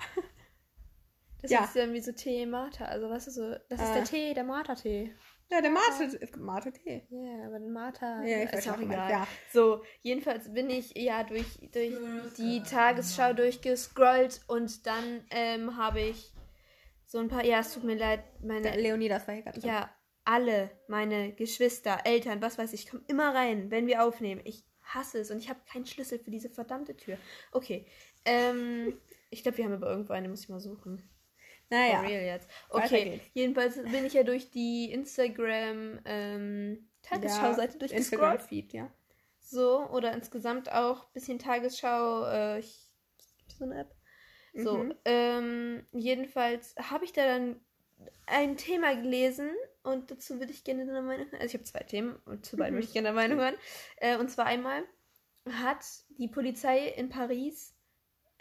Das 1.42 1.50
Ja. 1.50 1.64
ist 1.64 1.76
irgendwie 1.76 2.00
so 2.00 2.12
Themata. 2.12 2.84
Also 2.86 3.08
was 3.10 3.26
ist 3.28 3.34
so? 3.36 3.54
Das 3.68 3.80
ist 3.80 3.90
Äh. 3.90 3.94
der 3.94 4.04
Tee, 4.04 4.34
der 4.34 4.44
Mata-Tee. 4.44 5.14
ja, 5.50 5.60
der 5.60 5.70
Mate. 5.70 6.04
Es 6.04 6.18
gibt 6.18 6.36
Mate-Tee. 6.38 7.06
Ja, 7.10 7.46
aber 7.46 7.58
den 7.60 7.72
Mata 7.72 8.22
Ja, 8.24 8.42
ich 8.42 8.52
weiß 8.52 8.66
ist 8.66 8.68
auch 8.72 8.80
egal. 8.80 9.10
ja. 9.10 9.26
So, 9.52 9.82
jedenfalls 10.00 10.52
bin 10.52 10.68
ich 10.70 10.92
ja 10.96 11.22
durch, 11.24 11.46
durch 11.72 11.94
die 12.36 12.62
Tagesschau 12.62 13.32
durchgescrollt 13.32 14.40
und 14.48 14.86
dann 14.86 15.24
ähm, 15.30 15.76
habe 15.76 16.00
ich 16.00 16.32
so 17.16 17.22
ein 17.22 17.28
paar, 17.28 17.46
ja, 17.46 17.60
es 17.60 17.72
tut 17.72 17.82
mir 17.82 17.94
leid, 17.96 18.22
meine, 18.42 18.60
Der 18.60 18.76
Leonidas 18.76 19.26
war 19.26 19.34
ja, 19.64 19.90
alle 20.24 20.70
meine 20.86 21.32
Geschwister, 21.32 22.00
Eltern, 22.04 22.42
was 22.42 22.58
weiß 22.58 22.74
ich, 22.74 22.90
kommen 22.90 23.04
immer 23.08 23.34
rein, 23.34 23.70
wenn 23.70 23.86
wir 23.86 24.04
aufnehmen. 24.04 24.42
Ich 24.44 24.66
hasse 24.82 25.20
es 25.20 25.30
und 25.30 25.38
ich 25.38 25.48
habe 25.48 25.58
keinen 25.66 25.86
Schlüssel 25.86 26.18
für 26.18 26.30
diese 26.30 26.50
verdammte 26.50 26.94
Tür. 26.94 27.16
Okay, 27.52 27.86
ähm, 28.26 29.00
ich 29.30 29.42
glaube, 29.42 29.56
wir 29.56 29.64
haben 29.64 29.72
aber 29.72 29.88
irgendwo 29.88 30.12
eine, 30.12 30.28
muss 30.28 30.42
ich 30.42 30.50
mal 30.50 30.60
suchen. 30.60 31.08
Naja. 31.70 32.00
For 32.00 32.06
real 32.06 32.22
jetzt. 32.22 32.50
Okay, 32.68 33.20
jedenfalls 33.32 33.82
bin 33.82 34.04
ich 34.04 34.12
ja 34.12 34.22
durch 34.22 34.50
die 34.50 34.92
Instagram 34.92 35.98
ähm, 36.04 36.86
Tagesschau-Seite 37.00 37.78
durchgescrollt. 37.78 38.40
Instagram-Feed, 38.40 38.74
ja. 38.74 38.92
So, 39.40 39.88
oder 39.88 40.12
insgesamt 40.12 40.70
auch 40.70 41.04
ein 41.06 41.12
bisschen 41.14 41.38
Tagesschau. 41.38 42.26
Äh, 42.26 42.58
ich, 42.58 42.92
so 43.56 43.64
eine 43.64 43.80
App. 43.80 43.95
So, 44.56 44.88
Mhm. 44.88 44.94
ähm, 45.04 45.84
jedenfalls 45.92 46.74
habe 46.76 47.04
ich 47.04 47.12
da 47.12 47.24
dann 47.26 47.60
ein 48.26 48.56
Thema 48.56 48.94
gelesen 48.96 49.50
und 49.82 50.10
dazu 50.10 50.38
würde 50.40 50.52
ich 50.52 50.64
gerne 50.64 50.86
deine 50.86 51.02
Meinung 51.02 51.26
hören. 51.26 51.40
Also 51.40 51.46
ich 51.46 51.54
habe 51.54 51.64
zwei 51.64 51.80
Themen 51.80 52.16
und 52.26 52.44
zu 52.46 52.56
beiden 52.56 52.74
Mhm. 52.74 52.76
möchte 52.76 52.88
ich 52.88 52.94
gerne 52.94 53.08
deine 53.08 53.16
Meinung 53.16 53.38
hören. 53.40 53.56
Äh, 53.98 54.18
und 54.18 54.30
zwar 54.30 54.46
einmal 54.46 54.84
hat 55.50 55.84
die 56.18 56.28
Polizei 56.28 56.88
in 56.88 57.08
Paris, 57.08 57.74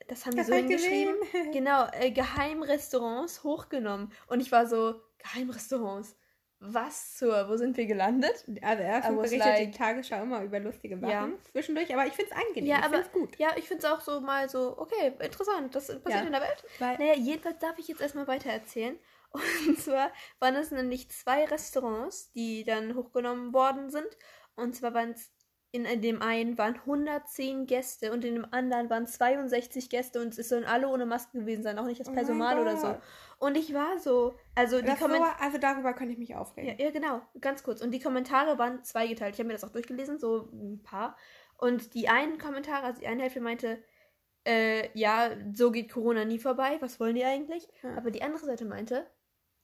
das 0.08 0.26
haben 0.26 0.38
die 0.38 0.44
Das 0.44 0.48
so 0.48 0.54
hab 0.54 0.62
ich 0.62 0.68
hingeschrieben, 0.68 1.14
gesehen. 1.14 1.16
genau, 1.52 1.88
äh, 1.94 2.12
Geheimrestaurants 2.12 3.44
hochgenommen. 3.44 4.12
Und 4.28 4.40
ich 4.42 4.52
war 4.52 4.68
so, 4.68 5.02
Geheimrestaurants, 5.20 6.16
was 6.74 7.16
zur, 7.18 7.50
wo 7.50 7.56
sind 7.58 7.76
wir 7.78 7.86
gelandet? 7.86 8.46
Also 8.62 8.84
erstens 8.84 9.16
berichtet 9.16 9.40
like- 9.40 9.72
die 9.72 9.78
Tagesschau 9.78 10.22
immer 10.24 10.44
über 10.44 10.60
lustige 10.60 10.98
Sachen 10.98 11.10
Ja. 11.12 11.30
zwischendurch, 11.52 11.94
aber 11.94 12.06
ich 12.06 12.14
finde 12.14 12.32
es 12.32 12.38
angenehm. 12.38 12.66
Ja, 12.70 12.80
ich 12.80 12.86
aber 12.86 12.94
find's 12.96 13.12
gut. 13.12 13.38
Ja, 13.40 13.50
ich 13.56 13.68
finde 13.68 13.86
es 13.86 13.92
auch 13.92 14.02
so 14.02 14.22
mal 14.22 14.50
so, 14.50 14.78
okay, 14.78 15.14
interessant, 15.20 15.74
das 15.76 15.88
passiert 15.88 16.22
Ja. 16.22 16.26
in 16.26 16.32
der 16.32 16.42
Welt. 16.42 16.64
Weil, 16.80 16.98
Naja, 16.98 17.14
jedenfalls 17.16 17.60
darf 17.60 17.78
ich 17.78 17.88
jetzt 17.88 18.02
erstmal 18.02 18.28
weiter 18.28 18.50
erzählen. 18.50 18.98
Und 19.68 19.80
zwar 19.80 20.12
waren 20.40 20.56
es 20.56 20.72
nämlich 20.72 21.10
zwei 21.12 21.44
Restaurants, 21.46 22.32
die 22.32 22.64
dann 22.64 22.96
hochgenommen 22.96 23.54
worden 23.54 23.90
sind. 23.90 24.08
Und 24.56 24.76
zwar 24.76 24.94
waren 24.94 25.12
es 25.12 25.32
in 25.72 25.84
dem 26.02 26.22
einen 26.22 26.58
waren 26.58 26.76
110 26.76 27.66
Gäste 27.68 28.14
und 28.14 28.24
in 28.24 28.36
dem 28.36 28.48
anderen 28.52 28.90
waren 28.90 29.08
62 29.08 29.90
Gäste 29.90 30.22
und 30.22 30.38
es 30.38 30.48
sollen 30.48 30.64
alle 30.64 30.88
ohne 30.88 31.06
Maske 31.06 31.38
gewesen 31.40 31.64
sein, 31.64 31.78
auch 31.78 31.84
nicht 31.86 32.00
das 32.00 32.08
Oh 32.08 32.14
Personal 32.14 32.60
oder 32.62 32.78
so. 32.78 32.96
Und 33.40 33.58
ich 33.58 33.74
war 33.74 34.00
so, 34.00 34.38
also 34.56 34.82
die 34.82 34.96
Kommentare. 34.96 35.40
also 35.40 35.58
darüber 35.58 35.94
könnte 35.94 36.14
ich 36.14 36.20
mich 36.20 36.36
aufregen. 36.36 36.78
Ja, 36.78 36.86
ja, 36.86 36.92
genau, 36.92 37.22
ganz 37.42 37.64
kurz. 37.64 37.82
Und 37.82 37.92
die 37.92 38.00
Kommentare 38.00 38.58
waren 38.58 38.84
zweigeteilt. 38.84 39.36
Ich 39.36 39.40
habe 39.40 39.48
mir 39.48 39.54
das 39.54 39.64
auch 39.64 39.72
durchgelesen, 39.72 40.20
so 40.20 40.50
ein 40.52 40.82
paar. 40.84 41.18
Und 41.58 41.94
die 41.94 42.10
einen 42.10 42.38
Kommentare, 42.38 42.86
also 42.86 43.02
die 43.02 43.08
eine 43.08 43.24
Hälfte 43.24 43.42
meinte, 43.42 43.84
äh, 44.46 44.90
ja, 44.98 45.32
so 45.54 45.72
geht 45.72 45.92
Corona 45.92 46.24
nie 46.26 46.40
vorbei, 46.40 46.78
was 46.80 47.00
wollen 47.00 47.16
die 47.16 47.24
eigentlich? 47.24 47.68
Ja. 47.82 47.96
Aber 47.98 48.12
die 48.12 48.22
andere 48.22 48.46
Seite 48.46 48.66
meinte, 48.66 49.10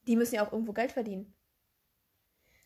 die 0.08 0.16
müssen 0.16 0.36
ja 0.36 0.46
auch 0.46 0.52
irgendwo 0.52 0.74
Geld 0.74 0.92
verdienen. 0.92 1.36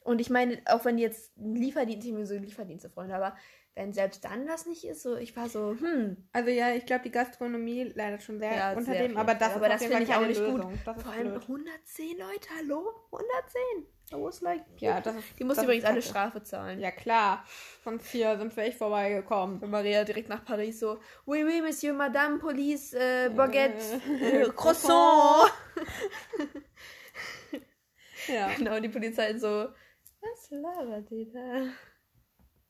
Und 0.06 0.22
ich 0.22 0.30
meine, 0.30 0.62
auch 0.68 0.86
wenn 0.86 0.98
jetzt 1.00 1.36
einen 1.38 1.56
Lieferdienst, 1.56 2.08
ich 2.08 2.14
bin 2.14 2.26
so 2.26 2.36
Lieferdienste, 2.36 2.90
Freunde, 2.92 3.16
aber 3.16 3.36
wenn 3.74 3.92
selbst 3.92 4.24
dann 4.24 4.46
das 4.48 4.66
nicht 4.68 4.86
ist, 4.86 5.02
so, 5.02 5.18
ich 5.18 5.36
war 5.36 5.50
so, 5.50 5.76
hm, 5.78 6.16
Also 6.32 6.50
ja, 6.50 6.74
ich 6.74 6.86
glaube, 6.86 7.04
die 7.04 7.12
Gastronomie 7.12 7.92
leidet 7.96 8.24
schon 8.24 8.40
sehr 8.40 8.54
Ja, 8.56 8.70
unter 8.72 8.84
sehr 8.94 9.02
dem, 9.02 9.12
viel. 9.12 9.18
aber 9.20 9.34
das 9.36 9.56
Aber 9.56 9.66
ist 9.68 9.74
das 9.74 9.84
finde 9.86 10.04
ich 10.04 10.14
auch 10.14 10.26
nicht 10.26 10.40
gut. 10.46 10.58
Lösung. 10.58 10.74
Ist 10.76 10.84
vor 11.04 11.12
allem 11.12 11.30
blöd. 11.32 11.42
110 11.42 12.18
Leute, 12.18 12.48
hallo? 12.58 12.88
110? 13.12 13.88
I 14.14 14.22
was 14.24 14.40
like, 14.42 14.64
Ja, 14.78 15.02
das 15.02 15.16
ist, 15.16 15.26
die 15.40 15.44
muss 15.44 15.58
übrigens 15.62 15.84
ist 15.84 15.90
alle. 15.90 16.02
Strafe 16.04 16.44
zahlen. 16.44 16.80
Ja, 16.80 16.92
klar. 16.92 17.44
Sonst 17.84 18.08
hier 18.12 18.38
sind 18.38 18.56
wir 18.56 18.64
echt 18.64 18.78
vorbeigekommen. 18.78 19.60
Und 19.60 19.72
Maria 19.72 20.04
direkt 20.04 20.30
nach 20.30 20.46
Paris 20.46 20.80
so, 20.80 21.00
oui, 21.26 21.44
oui, 21.44 21.62
Monsieur, 21.62 21.94
Madame, 21.96 22.38
Police, 22.38 22.94
äh, 22.94 23.30
Baguette, 23.36 24.00
Äh, 24.22 24.44
äh, 24.44 24.50
Croissant. 24.56 25.52
Ja. 28.28 28.52
genau, 28.58 28.80
die 28.80 28.90
Polizei 28.90 29.38
so, 29.38 29.68
was 30.32 30.50
labert 30.52 31.10
die 31.10 31.32
da? 31.32 31.64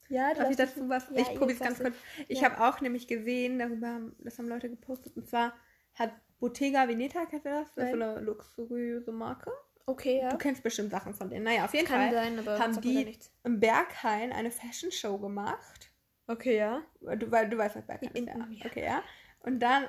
Ja, 0.09 0.33
Darf 0.33 0.51
ich 0.51 0.57
dazu 0.57 0.87
was? 0.87 1.07
Ja, 1.09 1.21
ich 1.21 1.29
probiere 1.35 1.53
es 1.53 1.59
ganz 1.59 1.79
kurz. 1.79 1.95
Ich 2.27 2.41
ja. 2.41 2.49
habe 2.51 2.63
auch 2.63 2.79
nämlich 2.81 3.07
gesehen, 3.07 3.57
darüber 3.57 3.87
haben, 3.87 4.15
das 4.19 4.37
haben 4.37 4.47
Leute 4.47 4.69
gepostet, 4.69 5.17
und 5.17 5.27
zwar 5.27 5.53
hat 5.95 6.11
Bottega 6.39 6.87
Veneta, 6.87 7.25
kennst 7.25 7.45
du 7.45 7.49
das? 7.49 7.73
Das 7.73 7.85
ist 7.85 7.91
so 7.91 8.01
eine 8.01 8.19
luxuriöse 8.19 9.11
Marke. 9.11 9.51
Okay, 9.87 10.19
ja. 10.19 10.29
Du 10.29 10.37
kennst 10.37 10.63
bestimmt 10.63 10.91
Sachen 10.91 11.13
von 11.13 11.29
denen. 11.29 11.43
Naja, 11.43 11.65
auf 11.65 11.73
jeden 11.73 11.87
Kann 11.87 12.01
Fall 12.01 12.13
sein, 12.13 12.39
aber 12.39 12.59
haben 12.59 12.81
die- 12.81 13.17
im 13.43 13.59
Berghain 13.59 14.31
eine 14.31 14.51
Fashion 14.51 14.91
Show 14.91 15.17
gemacht. 15.17 15.91
Okay, 16.27 16.57
ja. 16.57 16.81
Du, 17.01 17.29
weil, 17.31 17.49
du 17.49 17.57
weißt, 17.57 17.75
was 17.75 17.85
Berghain 17.85 18.11
ist, 18.13 18.27
ja. 18.27 18.35
ja. 18.35 18.65
Okay, 18.65 18.83
ja. 18.83 19.03
Und 19.41 19.59
dann, 19.59 19.85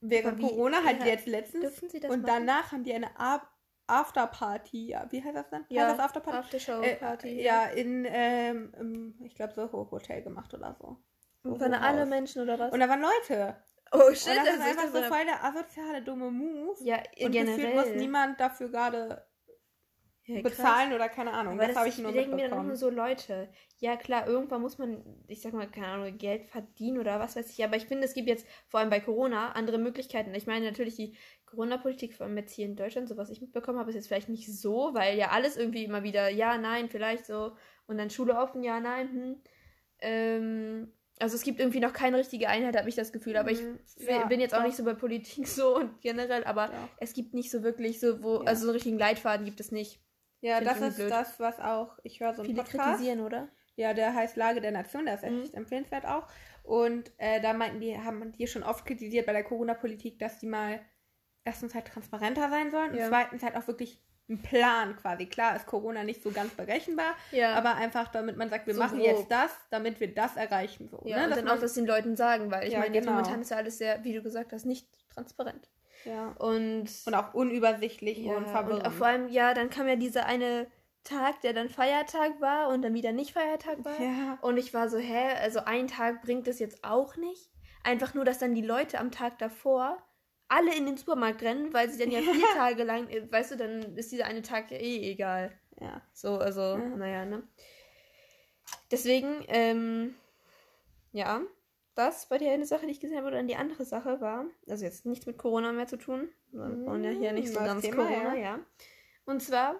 während 0.00 0.40
Corona, 0.40 0.82
halt 0.84 1.00
ja, 1.00 1.06
jetzt 1.06 1.26
letztens, 1.26 1.80
und 2.08 2.26
danach 2.26 2.72
haben 2.72 2.82
die 2.84 2.92
eine 2.92 3.18
Ab 3.18 3.48
Afterparty, 3.88 4.88
ja, 4.88 5.06
wie 5.10 5.22
heißt 5.22 5.36
das 5.36 5.48
denn? 5.50 5.64
ja, 5.68 5.86
heißt 5.86 5.98
das 5.98 6.04
Afterparty? 6.04 6.38
Aftershow-Party. 6.38 7.28
Äh, 7.28 7.44
ja, 7.44 7.64
in, 7.66 8.06
ähm, 8.08 9.14
ich 9.24 9.34
glaube, 9.34 9.54
Soho 9.54 9.90
Hotel 9.90 10.22
gemacht 10.22 10.52
oder 10.54 10.74
so. 10.78 10.98
Und 11.42 11.60
waren 11.60 11.72
da 11.72 11.80
alle. 11.80 12.06
Menschen 12.06 12.42
oder 12.42 12.58
was? 12.58 12.72
Und 12.72 12.80
da 12.80 12.88
waren 12.88 13.00
Leute. 13.00 13.56
oh 13.92 14.08
Und 14.08 14.16
shit, 14.16 14.36
das 14.36 14.44
das 14.44 14.54
ist 14.56 14.62
einfach 14.62 14.88
so 14.88 15.02
voll 15.02 15.24
der 15.24 15.44
asoziale, 15.44 16.02
dumme 16.02 16.30
Move. 16.30 16.76
Ja, 16.84 16.96
und 16.96 17.32
generell. 17.32 17.56
gefühlt 17.56 17.74
muss 17.74 17.94
niemand 17.94 18.40
dafür 18.40 18.68
gerade 18.68 19.27
Ja, 20.36 20.42
bezahlen 20.42 20.92
oder 20.92 21.08
keine 21.08 21.32
Ahnung. 21.32 21.54
Aber 21.54 21.66
das 21.66 21.76
habe 21.76 21.88
ich 21.88 21.98
nur 21.98 22.12
denken 22.12 22.36
mir 22.36 22.48
dann 22.48 22.58
auch 22.58 22.62
nur 22.62 22.76
so 22.76 22.90
Leute. 22.90 23.48
Ja, 23.78 23.96
klar, 23.96 24.26
irgendwann 24.26 24.60
muss 24.60 24.76
man, 24.76 25.02
ich 25.26 25.40
sag 25.40 25.54
mal, 25.54 25.66
keine 25.70 25.86
Ahnung, 25.88 26.18
Geld 26.18 26.44
verdienen 26.44 26.98
oder 26.98 27.18
was 27.18 27.34
weiß 27.34 27.50
ich. 27.50 27.64
Aber 27.64 27.76
ich 27.76 27.86
finde, 27.86 28.04
es 28.04 28.12
gibt 28.14 28.28
jetzt, 28.28 28.46
vor 28.66 28.80
allem 28.80 28.90
bei 28.90 29.00
Corona, 29.00 29.52
andere 29.52 29.78
Möglichkeiten. 29.78 30.34
Ich 30.34 30.46
meine, 30.46 30.66
natürlich 30.66 30.96
die 30.96 31.16
Corona-Politik, 31.46 32.14
vor 32.14 32.26
allem 32.26 32.36
jetzt 32.36 32.52
hier 32.52 32.66
in 32.66 32.76
Deutschland, 32.76 33.08
so 33.08 33.16
was 33.16 33.30
ich 33.30 33.40
mitbekommen 33.40 33.78
habe, 33.78 33.88
ist 33.88 33.96
jetzt 33.96 34.08
vielleicht 34.08 34.28
nicht 34.28 34.52
so, 34.54 34.90
weil 34.92 35.16
ja 35.16 35.30
alles 35.30 35.56
irgendwie 35.56 35.84
immer 35.84 36.02
wieder, 36.02 36.28
ja, 36.28 36.58
nein, 36.58 36.90
vielleicht 36.90 37.24
so. 37.24 37.52
Und 37.86 37.96
dann 37.96 38.10
Schule 38.10 38.36
offen, 38.36 38.62
ja, 38.62 38.80
nein, 38.80 39.08
hm. 39.10 39.36
Ähm, 40.00 40.92
also 41.18 41.34
es 41.34 41.42
gibt 41.42 41.58
irgendwie 41.58 41.80
noch 41.80 41.92
keine 41.92 42.18
richtige 42.18 42.48
Einheit, 42.48 42.76
habe 42.76 42.88
ich 42.88 42.94
das 42.94 43.12
Gefühl. 43.12 43.36
Aber 43.36 43.50
ich 43.50 43.60
Mhm. 43.60 43.78
Ja, 44.06 44.26
bin 44.26 44.40
jetzt 44.40 44.54
auch 44.54 44.58
doch. 44.58 44.66
nicht 44.66 44.76
so 44.76 44.84
bei 44.84 44.94
Politik 44.94 45.46
so 45.48 45.74
und 45.76 46.00
generell, 46.00 46.44
aber 46.44 46.66
Ja. 46.66 46.88
es 46.98 47.12
gibt 47.14 47.34
nicht 47.34 47.50
so 47.50 47.62
wirklich 47.62 47.98
so, 47.98 48.22
wo, 48.22 48.36
Ja. 48.36 48.42
also 48.42 48.62
so 48.62 48.68
einen 48.68 48.74
richtigen 48.74 48.98
Leitfaden 48.98 49.44
gibt 49.44 49.58
es 49.60 49.72
nicht. 49.72 50.00
Ja, 50.40 50.60
das 50.60 50.80
ist 50.80 50.96
blöd. 50.96 51.10
das, 51.10 51.40
was 51.40 51.58
auch, 51.60 51.98
ich 52.04 52.20
höre 52.20 52.34
so 52.34 52.42
einen 52.42 52.50
Viele 52.50 52.62
Podcast. 52.62 52.84
kritisieren, 52.84 53.20
oder? 53.20 53.48
Ja, 53.76 53.94
der 53.94 54.14
heißt 54.14 54.36
Lage 54.36 54.60
der 54.60 54.72
Nation, 54.72 55.04
der 55.06 55.14
ist 55.14 55.24
Mhm. 55.24 55.42
echt 55.42 55.54
empfehlenswert 55.54 56.04
auch. 56.06 56.26
Und 56.62 57.12
äh, 57.18 57.40
da 57.40 57.52
meinten 57.52 57.80
die, 57.80 57.96
haben 57.98 58.32
die 58.32 58.46
schon 58.46 58.62
oft 58.62 58.84
kritisiert 58.86 59.26
bei 59.26 59.32
der 59.32 59.44
Corona-Politik, 59.44 60.18
dass 60.18 60.38
die 60.40 60.46
mal 60.46 60.80
erstens 61.44 61.74
halt 61.74 61.86
transparenter 61.86 62.50
sein 62.50 62.70
sollen 62.70 62.90
und 62.92 62.98
Ja. 62.98 63.08
zweitens 63.08 63.42
halt 63.42 63.56
auch 63.56 63.66
wirklich 63.66 64.00
einen 64.28 64.42
Plan 64.42 64.94
quasi. 64.96 65.24
Klar 65.26 65.56
ist 65.56 65.64
Corona 65.66 66.04
nicht 66.04 66.22
so 66.22 66.30
ganz 66.30 66.52
berechenbar, 66.54 67.14
Ja. 67.30 67.54
aber 67.54 67.76
einfach 67.76 68.08
damit 68.08 68.36
man 68.36 68.50
sagt, 68.50 68.66
wir 68.66 68.74
So 68.74 68.80
machen 68.82 68.98
grob. 68.98 69.06
jetzt 69.06 69.30
das, 69.30 69.50
damit 69.70 69.98
wir 70.00 70.12
das 70.14 70.36
erreichen. 70.36 70.88
So, 70.90 71.00
Ja, 71.06 71.16
ne? 71.18 71.24
und 71.24 71.30
Dass 71.30 71.38
dann 71.38 71.46
man, 71.46 71.56
auch 71.56 71.60
das 71.60 71.72
den 71.74 71.86
Leuten 71.86 72.16
sagen, 72.16 72.50
weil 72.50 72.66
ich 72.66 72.74
Ja, 72.74 72.80
meine, 72.80 72.98
genau. 73.00 73.12
momentan 73.12 73.40
ist 73.40 73.50
ja 73.50 73.56
alles 73.56 73.78
sehr, 73.78 74.04
wie 74.04 74.12
du 74.12 74.22
gesagt 74.22 74.52
hast, 74.52 74.66
nicht 74.66 74.86
transparent. 75.08 75.70
Ja. 76.08 76.28
Und, 76.38 76.88
und 77.06 77.14
auch 77.14 77.34
unübersichtlich 77.34 78.18
ja, 78.18 78.32
und 78.36 78.44
und 78.44 78.48
verwirrend. 78.48 78.86
auch 78.86 78.92
vor 78.92 79.06
allem, 79.06 79.28
ja, 79.28 79.54
dann 79.54 79.70
kam 79.70 79.86
ja 79.88 79.96
dieser 79.96 80.26
eine 80.26 80.66
Tag, 81.04 81.40
der 81.42 81.52
dann 81.52 81.68
Feiertag 81.68 82.40
war 82.40 82.68
und 82.68 82.82
dann 82.82 82.94
wieder 82.94 83.12
nicht 83.12 83.32
Feiertag 83.32 83.84
war. 83.84 84.00
ja. 84.00 84.38
Und 84.42 84.56
ich 84.56 84.74
war 84.74 84.88
so, 84.88 84.98
hä, 84.98 85.34
also 85.40 85.60
ein 85.64 85.86
Tag 85.86 86.22
bringt 86.22 86.48
es 86.48 86.58
jetzt 86.58 86.84
auch 86.84 87.16
nicht. 87.16 87.50
Einfach 87.84 88.14
nur, 88.14 88.24
dass 88.24 88.38
dann 88.38 88.54
die 88.54 88.62
Leute 88.66 88.98
am 88.98 89.10
Tag 89.10 89.38
davor 89.38 89.96
alle 90.48 90.74
in 90.74 90.86
den 90.86 90.96
Supermarkt 90.96 91.42
rennen, 91.42 91.72
weil 91.72 91.88
sie 91.90 91.98
dann 91.98 92.10
ja 92.10 92.20
vier 92.20 92.46
Tage 92.56 92.82
lang, 92.84 93.08
äh, 93.08 93.30
weißt 93.30 93.52
du, 93.52 93.56
dann 93.56 93.96
ist 93.96 94.10
dieser 94.12 94.24
eine 94.26 94.42
Tag 94.42 94.70
ja 94.70 94.78
eh 94.78 95.10
egal. 95.12 95.52
ja. 95.80 96.02
So, 96.12 96.38
also, 96.38 96.60
Ja. 96.60 96.78
naja, 96.78 97.24
ne? 97.24 97.42
Deswegen, 98.90 99.44
ähm, 99.48 100.14
ja, 101.12 101.40
das 101.98 102.30
war 102.30 102.38
die 102.38 102.48
eine 102.48 102.64
Sache, 102.64 102.86
die 102.86 102.92
ich 102.92 103.00
gesehen 103.00 103.18
habe. 103.18 103.36
Und 103.36 103.48
die 103.48 103.56
andere 103.56 103.84
Sache 103.84 104.20
war, 104.20 104.46
also 104.68 104.84
jetzt 104.84 105.04
nichts 105.04 105.26
mit 105.26 105.36
Corona 105.36 105.72
mehr 105.72 105.88
zu 105.88 105.96
tun. 105.96 106.28
Wir 106.52 106.86
wollen 106.86 107.02
ja 107.02 107.10
hier 107.10 107.32
nicht 107.32 107.52
so 107.52 107.58
ganz 107.58 107.82
Thema, 107.82 108.06
Corona, 108.06 108.34
ja. 108.36 108.40
ja. 108.40 108.58
Und 109.24 109.42
zwar, 109.42 109.74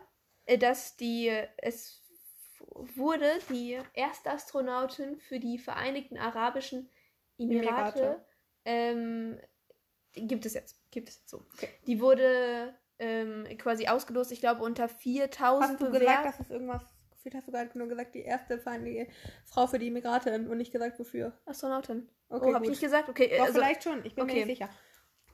äh, 0.44 0.58
dass 0.58 0.96
die, 0.96 1.30
es 1.58 2.04
wurde 2.96 3.30
die 3.50 3.78
erste 3.94 4.32
Astronautin 4.32 5.16
für 5.16 5.38
die 5.38 5.58
Vereinigten 5.58 6.18
Arabischen 6.18 6.90
Emirate, 7.38 7.68
Emirate. 7.68 8.24
Ähm, 8.64 9.40
gibt 10.12 10.44
es 10.44 10.54
jetzt, 10.54 10.90
gibt 10.90 11.08
es 11.10 11.18
jetzt 11.18 11.30
so. 11.30 11.46
Okay. 11.54 11.68
Die 11.86 12.00
wurde 12.00 12.74
ähm, 12.98 13.46
quasi 13.58 13.86
ausgelost, 13.86 14.32
ich 14.32 14.40
glaube, 14.40 14.64
unter 14.64 14.88
4000 14.88 15.70
Hast 15.70 15.80
du 15.80 15.92
gesagt, 15.92 16.26
dass 16.26 16.40
es 16.40 16.50
irgendwas 16.50 16.82
gefühlt 17.28 17.34
hast 17.34 17.48
du 17.48 17.52
gerade 17.52 17.78
nur 17.78 17.88
gesagt, 17.88 18.14
die 18.14 18.22
erste 18.22 18.58
feindliche 18.58 19.08
Frau 19.44 19.66
für 19.66 19.78
die 19.78 19.88
Immigratin 19.88 20.48
und 20.48 20.58
nicht 20.58 20.72
gesagt, 20.72 20.98
wofür? 20.98 21.32
Astronautin. 21.44 22.08
Okay, 22.28 22.50
oh, 22.50 22.54
hab 22.54 22.62
ich 22.62 22.68
gut. 22.68 22.70
nicht 22.70 22.80
gesagt? 22.80 23.08
Okay, 23.08 23.30
Doch, 23.36 23.46
also, 23.46 23.54
vielleicht 23.54 23.84
schon, 23.84 24.04
ich 24.04 24.14
bin 24.14 24.24
okay. 24.24 24.40
mir 24.40 24.46
nicht 24.46 24.58
sicher. 24.58 24.70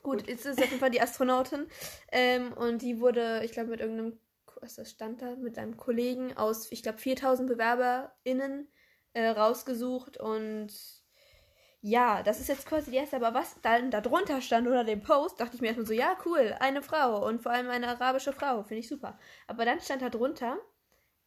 gut, 0.03 0.27
jetzt 0.29 0.47
ist 0.47 0.59
auf 0.59 0.67
jeden 0.67 0.81
Fall 0.81 0.91
die 0.91 1.01
Astronautin. 1.01 1.67
Ähm, 2.13 2.53
und 2.53 2.83
die 2.83 3.01
wurde, 3.01 3.43
ich 3.45 3.53
glaube, 3.53 3.71
mit 3.71 3.81
irgendeinem, 3.81 4.19
was 4.61 4.77
das 4.77 4.91
stand 4.91 5.23
da, 5.23 5.37
mit 5.37 5.59
einem 5.59 5.77
Kollegen 5.77 6.37
aus, 6.37 6.71
ich 6.73 6.83
glaube, 6.83 6.99
4000 6.99 7.49
BewerberInnen 7.49 8.69
äh, 9.13 9.29
rausgesucht 9.29 10.17
und 10.19 10.73
ja, 11.87 12.23
das 12.23 12.41
ist 12.41 12.49
jetzt 12.49 12.67
quasi 12.67 12.91
die 12.91 12.97
erste, 12.97 13.17
aber 13.17 13.35
was 13.35 13.61
dann 13.61 13.91
da 13.91 14.01
drunter 14.01 14.41
stand 14.41 14.67
unter 14.67 14.85
dem 14.85 15.03
Post, 15.03 15.39
dachte 15.39 15.57
ich 15.57 15.61
mir 15.61 15.67
erstmal 15.67 15.87
so, 15.87 15.93
ja, 15.93 16.17
cool, 16.25 16.57
eine 16.59 16.81
Frau 16.81 17.27
und 17.27 17.43
vor 17.43 17.53
allem 17.53 17.69
eine 17.69 17.89
arabische 17.89 18.33
Frau, 18.33 18.63
finde 18.63 18.81
ich 18.81 18.89
super. 18.89 19.19
Aber 19.47 19.67
dann 19.67 19.81
stand 19.81 20.01
da 20.01 20.09
drunter, 20.09 20.57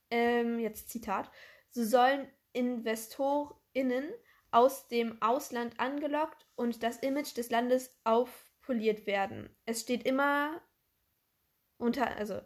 ähm, 0.09 0.59
jetzt 0.59 0.89
Zitat, 0.89 1.31
so 1.69 1.83
sollen 1.83 2.27
InvestorInnen 2.53 4.11
aus 4.51 4.87
dem 4.87 5.21
Ausland 5.21 5.79
angelockt 5.79 6.45
und 6.55 6.81
das 6.83 6.97
Image 6.99 7.35
des 7.37 7.49
Landes 7.49 7.95
aufpoliert 8.03 9.05
werden. 9.05 9.49
Es 9.65 9.81
steht 9.81 10.05
immer 10.05 10.61
unter, 11.77 12.15
also 12.17 12.39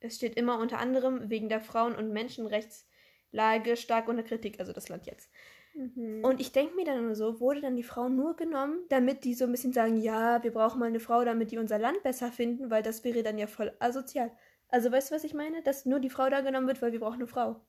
es 0.00 0.16
steht 0.16 0.36
immer 0.36 0.58
unter 0.58 0.78
anderem 0.78 1.30
wegen 1.30 1.48
der 1.48 1.60
Frauen- 1.60 1.96
und 1.96 2.12
Menschenrechtslage 2.12 3.76
stark 3.76 4.08
unter 4.08 4.22
Kritik, 4.22 4.60
also 4.60 4.72
das 4.72 4.88
Land 4.88 5.06
jetzt. 5.06 5.30
Mhm. 5.74 6.24
Und 6.24 6.40
ich 6.40 6.52
denke 6.52 6.74
mir 6.74 6.84
dann 6.84 7.04
nur 7.04 7.14
so, 7.14 7.40
wurde 7.40 7.60
dann 7.60 7.76
die 7.76 7.82
Frau 7.82 8.08
nur 8.08 8.36
genommen, 8.36 8.80
damit 8.88 9.24
die 9.24 9.34
so 9.34 9.44
ein 9.44 9.52
bisschen 9.52 9.72
sagen, 9.72 9.96
ja, 9.96 10.42
wir 10.42 10.52
brauchen 10.52 10.80
mal 10.80 10.86
eine 10.86 11.00
Frau, 11.00 11.24
damit 11.24 11.50
die 11.50 11.58
unser 11.58 11.78
Land 11.78 12.02
besser 12.02 12.32
finden, 12.32 12.70
weil 12.70 12.82
das 12.82 13.04
wäre 13.04 13.22
dann 13.22 13.38
ja 13.38 13.46
voll 13.46 13.72
asozial. 13.78 14.30
Also 14.70 14.92
weißt 14.92 15.10
du, 15.10 15.14
was 15.14 15.24
ich 15.24 15.34
meine? 15.34 15.62
Dass 15.62 15.86
nur 15.86 16.00
die 16.00 16.10
Frau 16.10 16.28
da 16.28 16.40
genommen 16.40 16.66
wird, 16.66 16.82
weil 16.82 16.92
wir 16.92 17.00
brauchen 17.00 17.14
eine 17.14 17.26
Frau. 17.26 17.60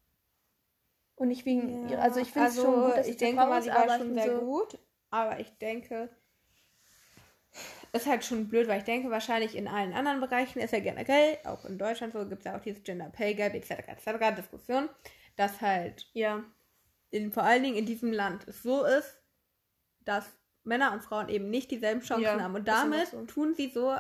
Und 1.15 1.27
nicht 1.27 1.45
wegen 1.45 1.87
Ja, 1.89 1.91
ihrer, 1.91 2.01
also 2.03 2.19
ich 2.19 2.31
finde 2.31 2.49
es 2.49 2.55
schon 2.55 2.81
gut, 2.81 2.97
dass 2.97 3.07
ich 3.07 3.17
denke 3.17 3.41
Frau 3.41 3.49
mal, 3.49 3.69
aber 3.69 3.87
war 3.87 3.87
ich 3.87 3.93
schon 3.93 4.13
sehr 4.13 4.27
so, 4.27 4.39
gut, 4.39 4.79
aber 5.09 5.39
ich 5.39 5.57
denke, 5.57 6.09
ist 7.91 8.05
halt 8.05 8.23
schon 8.23 8.47
blöd, 8.47 8.67
weil 8.67 8.79
ich 8.79 8.83
denke, 8.85 9.09
wahrscheinlich 9.09 9.55
in 9.55 9.67
allen 9.67 9.93
anderen 9.93 10.19
Bereichen 10.21 10.59
ist 10.59 10.71
ja 10.71 10.79
generell, 10.79 11.37
auch 11.45 11.65
in 11.65 11.77
Deutschland 11.77 12.13
so, 12.13 12.19
gibt 12.27 12.39
es 12.39 12.45
ja 12.45 12.55
auch 12.57 12.61
dieses 12.61 12.83
Gender 12.83 13.09
Pay 13.09 13.33
Gap 13.33 13.53
etc. 13.53 13.71
etc. 13.71 14.35
Diskussion, 14.35 14.89
dass 15.35 15.59
halt 15.61 16.05
Ja, 16.13 16.43
in, 17.11 17.31
vor 17.31 17.43
allen 17.43 17.63
Dingen 17.63 17.75
in 17.75 17.85
diesem 17.85 18.13
Land 18.13 18.47
es 18.47 18.61
so 18.61 18.83
ist, 18.85 19.19
dass 20.05 20.25
Männer 20.63 20.93
und 20.93 21.01
Frauen 21.03 21.29
eben 21.29 21.49
nicht 21.49 21.71
dieselben 21.71 22.01
Chancen 22.01 22.23
Ja, 22.23 22.39
haben. 22.39 22.55
Und 22.55 22.67
damit 22.67 23.07
so. 23.07 23.25
tun 23.25 23.55
sie 23.55 23.69
so, 23.69 23.95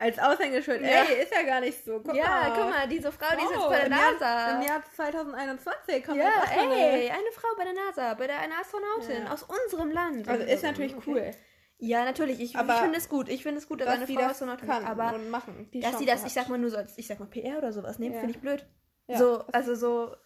Als 0.00 0.18
Aushängeschild. 0.18 0.80
Ja. 0.80 1.04
Ey, 1.04 1.22
ist 1.22 1.30
ja 1.32 1.42
gar 1.42 1.60
nicht 1.60 1.84
so. 1.84 2.00
Guck 2.00 2.14
ja, 2.16 2.24
mal. 2.26 2.52
guck 2.56 2.70
mal, 2.70 2.88
diese 2.88 3.12
Frau, 3.12 3.36
die 3.36 3.44
ist 3.44 3.50
jetzt 3.50 3.60
Oh, 3.64 3.68
bei 3.68 3.76
der 3.76 3.86
im 3.86 3.92
Jahr- 3.92 4.12
NASA. 4.12 4.56
Im 4.56 4.66
Jahr 4.66 4.82
2021 4.96 6.04
kommt 6.04 6.16
ja, 6.18 6.30
das 6.40 6.50
auch 6.50 6.56
ey, 6.56 7.10
eine 7.10 7.30
Frau 7.34 7.48
bei 7.56 7.64
der 7.64 7.74
NASA, 7.74 8.14
bei 8.14 8.26
der 8.26 8.38
eine 8.40 8.54
Astronautin 8.58 9.24
Ja. 9.26 9.32
aus 9.32 9.42
unserem 9.44 9.90
Land. 9.90 10.26
Also 10.26 10.44
ist 10.44 10.62
natürlich 10.62 10.96
okay. 10.96 11.10
cool, 11.10 11.30
Ja, 11.78 12.04
natürlich. 12.04 12.40
Ich, 12.40 12.54
ich 12.54 12.60
finde 12.60 12.96
es 12.98 13.08
gut. 13.08 13.28
Ich 13.28 13.42
finde 13.42 13.58
es 13.58 13.68
gut, 13.68 13.80
dass 13.80 13.86
dass 13.88 13.96
eine 13.96 14.06
sie 14.06 14.14
Frau 14.14 14.22
das 14.22 14.30
Astronautin 14.32 14.66
kann. 14.68 14.84
Aber 14.86 15.14
und 15.14 15.28
machen. 15.30 15.68
Die 15.72 15.80
dass 15.80 15.98
sie 15.98 16.06
Chance 16.06 16.22
das, 16.24 16.32
ich 16.32 16.38
hat. 16.38 16.44
sag 16.46 16.50
mal 16.50 16.58
nur 16.58 16.70
so 16.70 16.76
als, 16.78 16.96
ich 16.98 17.06
sag 17.06 17.20
mal 17.20 17.26
PR 17.28 17.58
oder 17.58 17.72
sowas 17.72 17.98
nehmen, 17.98 18.14
Ja. 18.14 18.20
finde 18.20 18.34
ich 18.34 18.40
blöd. 18.40 18.66
Ja. 19.06 19.18
So, 19.18 19.44
also 19.52 19.74
so, 19.74 20.16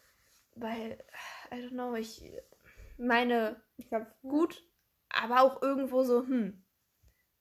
weil, 0.55 0.99
I 1.53 1.57
don't 1.57 1.71
know, 1.71 1.95
ich 1.95 2.23
meine, 2.97 3.61
Ich 3.77 3.89
glaub, 3.89 4.07
gut, 4.23 4.63
aber 5.09 5.43
auch 5.43 5.63
irgendwo 5.63 6.05
so, 6.05 6.21
hm, 6.21 6.64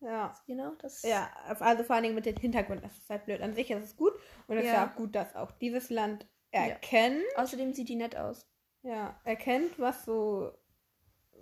Ja. 0.04 0.34
know, 0.48 0.76
das 0.80 1.02
Ja, 1.04 1.30
also 1.60 1.84
vor 1.84 1.96
allen 1.96 2.04
Dingen 2.04 2.16
mit 2.16 2.26
dem 2.26 2.36
Hintergrund, 2.38 2.84
das 2.84 2.98
ist 2.98 3.10
halt 3.10 3.26
blöd. 3.26 3.42
An 3.42 3.54
sich 3.54 3.72
ist 3.72 3.84
es 3.84 3.96
gut 3.96 4.14
und 4.48 4.58
es 4.58 4.64
ist 4.66 4.70
Ja. 4.72 4.84
ja 4.84 4.90
auch 4.92 4.96
gut, 4.96 5.16
dass 5.16 5.36
auch 5.36 5.52
dieses 5.52 5.90
Land 5.90 6.28
erkennt, 6.52 7.24
Außerdem 7.36 7.74
sieht 7.74 7.90
die 7.90 7.96
nett 7.96 8.16
aus. 8.16 8.48
ja, 8.84 9.20
erkennt, 9.24 9.80
was 9.80 10.06
so 10.06 10.52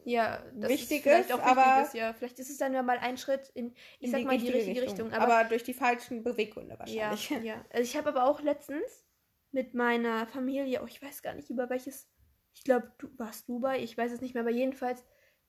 Ja, 0.04 0.44
Wichtig 0.56 0.98
ist 0.98 1.04
vielleicht 1.04 1.30
ist, 1.30 1.40
aber- 1.40 1.84
ist, 1.84 1.94
ja. 1.94 2.14
Vielleicht 2.14 2.40
ist 2.40 2.50
es 2.50 2.58
dann 2.58 2.74
ja 2.74 2.82
mal 2.82 2.98
ein 2.98 3.18
Schritt 3.18 3.50
in, 3.54 3.74
ich 4.00 4.06
in 4.08 4.12
sag 4.12 4.24
mal, 4.24 4.38
die 4.38 4.50
richtige 4.50 4.82
Richtung. 4.82 5.14
Aber, 5.14 5.44
durch 5.44 5.64
die 5.64 5.74
falschen 5.76 6.24
Beweggründe 6.24 6.74
Ja, 6.88 7.10
wahrscheinlich. 7.12 7.30
ja. 7.46 7.64
Also 7.72 7.84
ich 7.84 7.96
habe 7.98 8.10
aber 8.10 8.26
auch 8.26 8.42
letztens 8.42 9.06
mit 9.52 9.74
meiner 9.76 10.26
Familie, 10.28 10.82
oh, 10.82 10.88
ich 10.88 11.02
weiß 11.04 11.22
gar 11.22 11.34
nicht 11.36 11.50
über 11.52 11.70
welches, 11.70 12.10
ich 12.54 12.64
glaube, 12.64 12.92
du 12.98 13.10
warst 13.20 13.48
du 13.48 13.60
bei, 13.60 13.80
ich 13.80 13.96
weiß 13.98 14.12
es 14.12 14.22
nicht 14.22 14.34
mehr, 14.34 14.42
aber 14.42 14.52
jedenfalls 14.52 15.04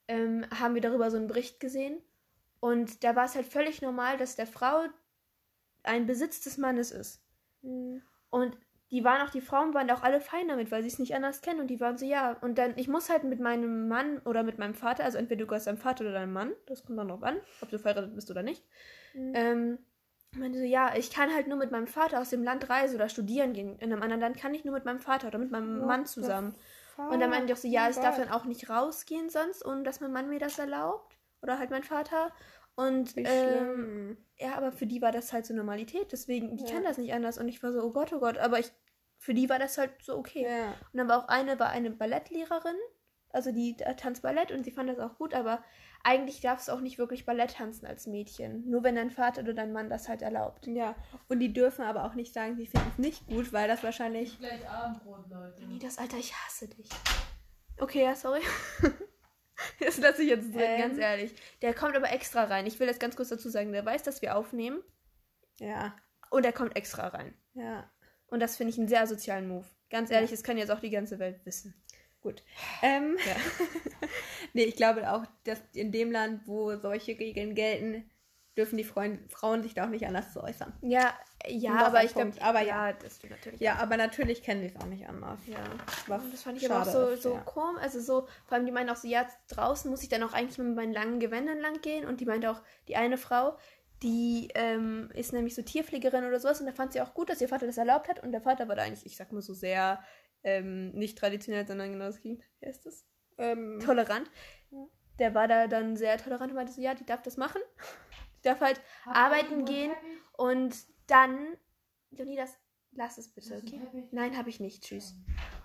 ähm, 0.08 0.44
haben 0.50 0.74
wir 0.74 0.82
darüber 0.82 1.10
so 1.10 1.16
einen 1.16 1.28
Bericht 1.28 1.58
gesehen. 1.60 2.02
Und 2.62 3.02
da 3.02 3.16
war 3.16 3.24
es 3.24 3.34
halt 3.34 3.46
völlig 3.46 3.82
normal, 3.82 4.16
dass 4.18 4.36
der 4.36 4.46
Frau 4.46 4.84
ein 5.82 6.06
Besitz 6.06 6.42
des 6.42 6.58
Mannes 6.58 6.92
ist. 6.92 7.20
Hm. 7.62 8.00
Und 8.30 8.56
die 8.92 9.02
waren 9.02 9.26
auch, 9.26 9.30
die 9.30 9.40
Frauen 9.40 9.74
waren 9.74 9.90
auch 9.90 10.04
alle 10.04 10.20
fein 10.20 10.46
damit, 10.46 10.70
weil 10.70 10.82
sie 10.82 10.88
es 10.88 11.00
nicht 11.00 11.16
anders 11.16 11.40
kennen. 11.40 11.58
Und 11.58 11.66
die 11.66 11.80
waren 11.80 11.98
so, 11.98 12.06
ja. 12.06 12.36
Und 12.40 12.58
dann, 12.58 12.74
ich 12.76 12.86
muss 12.86 13.10
halt 13.10 13.24
mit 13.24 13.40
meinem 13.40 13.88
Mann 13.88 14.18
oder 14.18 14.44
mit 14.44 14.58
meinem 14.58 14.74
Vater, 14.74 15.02
also 15.02 15.18
entweder 15.18 15.40
du 15.40 15.48
gehörst 15.48 15.66
deinem 15.66 15.76
Vater 15.76 16.04
oder 16.04 16.12
deinem 16.12 16.32
Mann, 16.32 16.52
das 16.66 16.84
kommt 16.84 17.00
dann 17.00 17.08
drauf 17.08 17.24
an, 17.24 17.40
ob 17.62 17.70
du 17.70 17.80
verheiratet 17.80 18.14
bist 18.14 18.30
oder 18.30 18.44
nicht. 18.44 18.64
Mhm. 19.14 19.32
Ähm, 19.34 19.78
meinte 20.36 20.60
so, 20.60 20.64
ja, 20.64 20.94
ich 20.94 21.10
kann 21.10 21.34
halt 21.34 21.48
nur 21.48 21.58
mit 21.58 21.72
meinem 21.72 21.88
Vater 21.88 22.20
aus 22.20 22.30
dem 22.30 22.44
Land 22.44 22.70
reisen 22.70 22.94
oder 22.94 23.08
studieren 23.08 23.54
gehen. 23.54 23.76
In 23.80 23.92
einem 23.92 24.02
anderen 24.02 24.20
Land 24.20 24.36
kann 24.36 24.54
ich 24.54 24.64
nur 24.64 24.74
mit 24.74 24.84
meinem 24.84 25.00
Vater 25.00 25.26
oder 25.26 25.38
mit 25.38 25.50
meinem 25.50 25.80
What 25.80 25.88
Mann 25.88 26.06
zusammen. 26.06 26.54
Und 26.96 27.18
dann 27.18 27.28
meinte 27.28 27.46
ich 27.46 27.52
auch 27.54 27.60
so, 27.60 27.66
ja, 27.66 27.86
Oh 27.88 27.90
ich 27.90 27.96
darf 27.96 28.18
dann 28.18 28.28
auch 28.28 28.44
nicht 28.44 28.70
rausgehen 28.70 29.30
sonst, 29.30 29.66
ohne 29.66 29.82
dass 29.82 30.00
mein 30.00 30.12
Mann 30.12 30.28
mir 30.28 30.38
das 30.38 30.60
erlaubt. 30.60 31.18
Oder 31.42 31.58
halt 31.58 31.70
mein 31.70 31.82
Vater. 31.82 32.32
Und 32.74 33.16
ähm, 33.16 33.26
schlimm. 33.26 34.16
ja, 34.38 34.54
aber 34.56 34.72
für 34.72 34.86
die 34.86 35.02
war 35.02 35.12
das 35.12 35.32
halt 35.32 35.44
so 35.44 35.52
Normalität. 35.54 36.10
Deswegen, 36.12 36.56
die 36.56 36.64
Ja. 36.64 36.70
kann 36.72 36.84
das 36.84 36.96
nicht 36.98 37.12
anders. 37.12 37.36
Und 37.38 37.48
ich 37.48 37.62
war 37.62 37.72
so, 37.72 37.82
oh 37.82 37.92
Gott, 37.92 38.12
oh 38.12 38.20
Gott. 38.20 38.38
Aber 38.38 38.58
ich, 38.58 38.70
für 39.18 39.34
die 39.34 39.48
war 39.50 39.58
das 39.58 39.76
halt 39.76 39.90
so 40.02 40.16
okay. 40.16 40.46
Ja. 40.48 40.68
Und 40.92 40.98
dann 40.98 41.08
war 41.08 41.18
auch 41.24 41.28
eine, 41.28 41.58
war 41.58 41.68
eine 41.68 41.90
Ballettlehrerin. 41.90 42.76
Also 43.34 43.50
die 43.50 43.76
äh, 43.80 43.94
tanzt 43.96 44.22
Ballett 44.22 44.52
und 44.52 44.62
sie 44.64 44.70
fand 44.72 44.90
das 44.90 44.98
auch 44.98 45.16
gut, 45.16 45.32
aber 45.32 45.64
eigentlich 46.04 46.42
darfst 46.42 46.68
du 46.68 46.72
auch 46.72 46.80
nicht 46.80 46.98
wirklich 46.98 47.24
Ballett 47.24 47.54
tanzen 47.54 47.86
als 47.86 48.06
Mädchen. 48.06 48.68
Nur 48.68 48.82
wenn 48.84 48.94
dein 48.94 49.10
Vater 49.10 49.40
oder 49.40 49.54
dein 49.54 49.72
Mann 49.72 49.88
das 49.88 50.06
halt 50.08 50.20
erlaubt. 50.20 50.66
ja, 50.66 50.94
und 51.28 51.38
die 51.40 51.50
dürfen 51.50 51.82
aber 51.82 52.04
auch 52.04 52.12
nicht 52.12 52.34
sagen, 52.34 52.56
sie 52.56 52.66
finden 52.66 52.88
es 52.92 52.98
nicht 52.98 53.26
gut, 53.28 53.50
weil 53.54 53.68
das 53.68 53.82
wahrscheinlich. 53.82 54.38
Gleich 54.38 54.68
Abendbrot, 54.68 55.30
Leute. 55.30 55.64
Nee, 55.66 55.78
das 55.78 55.96
Alter, 55.96 56.18
ich 56.18 56.34
hasse 56.34 56.68
dich. 56.68 56.90
Okay, 57.78 58.02
ja, 58.04 58.14
sorry. 58.14 58.42
Das 59.80 59.98
lasse 59.98 60.22
ich 60.22 60.28
jetzt 60.30 60.52
drin, 60.54 60.60
Ähm. 60.62 60.80
ganz 60.80 60.98
ehrlich. 60.98 61.32
Der 61.62 61.74
kommt 61.74 61.96
aber 61.96 62.10
extra 62.12 62.44
rein. 62.44 62.66
Ich 62.66 62.78
will 62.80 62.86
das 62.86 62.98
ganz 62.98 63.16
kurz 63.16 63.28
dazu 63.28 63.48
sagen. 63.48 63.72
Der 63.72 63.84
weiß, 63.84 64.02
dass 64.02 64.22
wir 64.22 64.36
aufnehmen 64.36 64.82
Ja, 65.60 65.94
und 66.30 66.44
er 66.44 66.52
kommt 66.52 66.76
extra 66.76 67.08
rein. 67.08 67.34
ja. 67.54 67.90
Und 68.28 68.40
das 68.40 68.56
finde 68.56 68.70
ich 68.72 68.78
einen 68.78 68.88
sehr 68.88 69.06
sozialen 69.06 69.46
Move. 69.46 69.66
Ganz 69.90 70.08
Ja. 70.08 70.16
ehrlich, 70.16 70.30
das 70.30 70.42
kann 70.42 70.56
jetzt 70.56 70.70
auch 70.70 70.80
die 70.80 70.88
ganze 70.88 71.18
Welt 71.18 71.44
wissen. 71.44 71.74
Gut. 72.22 72.42
Ähm, 72.82 73.18
Ja. 73.26 73.36
nee, 74.54 74.64
ich 74.64 74.76
glaube 74.76 75.10
auch, 75.12 75.26
dass 75.44 75.60
in 75.74 75.92
dem 75.92 76.10
Land, 76.10 76.46
wo 76.46 76.74
solche 76.76 77.18
Regeln 77.18 77.54
gelten, 77.54 78.10
dürfen 78.56 78.76
die 78.76 78.84
Frauen, 78.84 79.26
Frauen 79.28 79.62
sich 79.62 79.74
da 79.74 79.84
auch 79.84 79.88
nicht 79.88 80.06
anders 80.06 80.32
zu 80.32 80.42
äußern. 80.42 80.72
Ja, 80.82 81.14
ja, 81.46 81.78
Das 81.78 81.86
aber 81.88 82.04
ich 82.04 82.12
glaube. 82.12 82.32
Aber 82.40 82.60
ja, 82.60 82.92
das 82.92 83.16
stimmt 83.16 83.32
natürlich. 83.32 83.60
Ja, 83.60 83.76
aber 83.76 83.96
natürlich 83.96 84.42
kennen 84.42 84.60
sie 84.60 84.68
es 84.68 84.76
auch 84.76 84.86
nicht 84.86 85.08
anders. 85.08 85.38
Ja. 85.46 85.58
Was 86.06 86.22
das 86.30 86.42
fand 86.42 86.58
ich 86.58 86.70
aber 86.70 86.82
auch 86.82 86.92
so, 86.92 87.08
ist, 87.08 87.22
so 87.22 87.34
ja. 87.34 87.40
komisch. 87.40 87.82
Also 87.82 88.00
so, 88.00 88.28
vor 88.44 88.56
allem 88.56 88.66
die 88.66 88.72
meinen 88.72 88.90
auch 88.90 88.96
so, 88.96 89.08
ja, 89.08 89.26
draußen 89.48 89.90
muss 89.90 90.02
ich 90.02 90.08
dann 90.08 90.22
auch 90.22 90.32
eigentlich 90.32 90.58
mit 90.58 90.74
meinen 90.76 90.92
langen 90.92 91.20
Gewändern 91.20 91.60
lang 91.60 91.80
gehen. 91.80 92.06
Und 92.06 92.20
die 92.20 92.26
meinte 92.26 92.50
auch, 92.50 92.60
die 92.88 92.96
eine 92.96 93.16
Frau, 93.16 93.56
die 94.02 94.48
ähm, 94.54 95.10
ist 95.14 95.32
nämlich 95.32 95.54
so 95.54 95.62
Tierpflegerin 95.62 96.24
oder 96.24 96.38
sowas. 96.38 96.60
Und 96.60 96.66
da 96.66 96.72
fand 96.72 96.92
sie 96.92 97.00
auch 97.00 97.14
gut, 97.14 97.30
dass 97.30 97.40
ihr 97.40 97.48
Vater 97.48 97.66
das 97.66 97.78
erlaubt 97.78 98.08
hat. 98.08 98.22
Und 98.22 98.32
der 98.32 98.42
Vater 98.42 98.68
war 98.68 98.76
da 98.76 98.82
eigentlich, 98.82 99.06
ich 99.06 99.16
sag 99.16 99.32
mal 99.32 99.42
so 99.42 99.54
sehr, 99.54 100.02
ähm, 100.44 100.90
nicht 100.92 101.18
traditionell, 101.18 101.66
sondern 101.66 101.92
genau 101.92 102.06
das 102.06 102.20
Gegenteil. 102.20 102.48
Wie 102.60 102.66
heißt 102.66 102.84
das? 102.84 103.06
Ähm, 103.38 103.80
Tolerant. 103.82 104.30
Ja. 104.70 104.86
Der 105.18 105.34
war 105.34 105.46
da 105.46 105.66
dann 105.68 105.96
sehr 105.96 106.18
tolerant 106.18 106.50
und 106.50 106.56
meinte 106.56 106.72
so, 106.72 106.80
ja, 106.80 106.94
die 106.94 107.06
darf 107.06 107.22
das 107.22 107.36
machen. 107.36 107.60
Darf 108.42 108.60
halt 108.60 108.80
arbeiten 109.04 109.64
gehen. 109.64 109.92
Und 110.32 110.76
dann, 111.06 111.56
Leonidas, 112.10 112.58
lass 112.92 113.18
es 113.18 113.28
bitte, 113.28 113.62
okay? 113.62 113.80
Nein, 114.10 114.36
habe 114.36 114.50
ich 114.50 114.60
nicht. 114.60 114.84
Tschüss. 114.84 115.14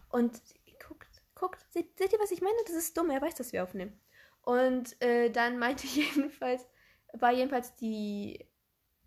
Und 0.09 0.41
guckt, 0.86 1.21
guckt, 1.36 1.65
seht, 1.71 1.97
seht 1.97 2.13
ihr, 2.13 2.19
was 2.19 2.32
ich 2.32 2.41
meine? 2.41 2.55
Das 2.65 2.75
ist 2.75 2.97
dumm, 2.97 3.09
er 3.09 3.21
weiß, 3.21 3.36
dass 3.36 3.53
wir 3.53 3.63
aufnehmen. 3.63 3.99
Und 4.41 5.01
äh, 5.01 5.30
dann 5.30 5.59
meinte 5.59 5.88
jedenfalls, 5.88 6.65
war 7.13 7.32
jedenfalls 7.32 7.75
die. 7.75 8.45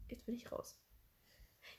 Jetzt 0.09 0.27
bin 0.27 0.35
ich 0.35 0.51
raus. 0.51 0.77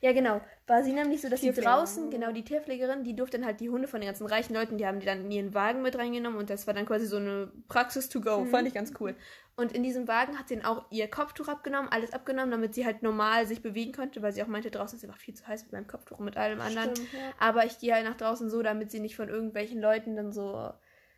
Ja, 0.00 0.12
genau. 0.12 0.40
War 0.66 0.82
sie 0.82 0.92
nämlich 0.92 1.20
so, 1.20 1.28
dass 1.28 1.42
sie 1.42 1.52
draußen, 1.52 2.10
genau, 2.10 2.32
die 2.32 2.42
Tierpflegerin, 2.42 3.04
die 3.04 3.14
durfte 3.14 3.38
dann 3.38 3.46
halt 3.46 3.60
die 3.60 3.70
Hunde 3.70 3.86
von 3.86 4.00
den 4.00 4.08
ganzen 4.08 4.26
reichen 4.26 4.52
Leuten, 4.52 4.76
die 4.76 4.84
haben 4.84 4.98
die 4.98 5.06
dann 5.06 5.26
in 5.26 5.30
ihren 5.30 5.54
Wagen 5.54 5.82
mit 5.82 5.96
reingenommen 5.96 6.40
und 6.40 6.50
das 6.50 6.66
war 6.66 6.74
dann 6.74 6.86
quasi 6.86 7.06
so 7.06 7.18
eine 7.18 7.52
Praxis 7.68 8.08
to 8.08 8.20
go. 8.20 8.40
Mhm. 8.40 8.48
Fand 8.48 8.66
ich 8.66 8.74
ganz 8.74 8.92
cool. 8.98 9.14
Und 9.54 9.72
in 9.72 9.82
diesem 9.82 10.08
Wagen 10.08 10.38
hat 10.38 10.48
sie 10.48 10.56
dann 10.56 10.64
auch 10.64 10.86
ihr 10.90 11.10
Kopftuch 11.10 11.48
abgenommen, 11.48 11.90
alles 11.90 12.14
abgenommen, 12.14 12.50
damit 12.50 12.74
sie 12.74 12.86
halt 12.86 13.02
normal 13.02 13.46
sich 13.46 13.60
bewegen 13.60 13.92
konnte, 13.92 14.22
weil 14.22 14.32
sie 14.32 14.42
auch 14.42 14.46
meinte, 14.46 14.70
draußen 14.70 14.96
ist 14.98 15.04
einfach 15.04 15.18
viel 15.18 15.34
zu 15.34 15.46
heiß 15.46 15.64
mit 15.64 15.72
meinem 15.72 15.86
Kopftuch 15.86 16.18
und 16.18 16.24
mit 16.24 16.38
allem 16.38 16.60
anderen. 16.60 16.96
Stimmt, 16.96 17.12
ja. 17.12 17.32
Aber 17.38 17.66
ich 17.66 17.78
gehe 17.78 17.92
halt 17.92 18.06
nach 18.06 18.16
draußen 18.16 18.48
so, 18.48 18.62
damit 18.62 18.90
sie 18.90 19.00
nicht 19.00 19.14
von 19.14 19.28
irgendwelchen 19.28 19.80
Leuten 19.80 20.16
dann 20.16 20.32
so. 20.32 20.72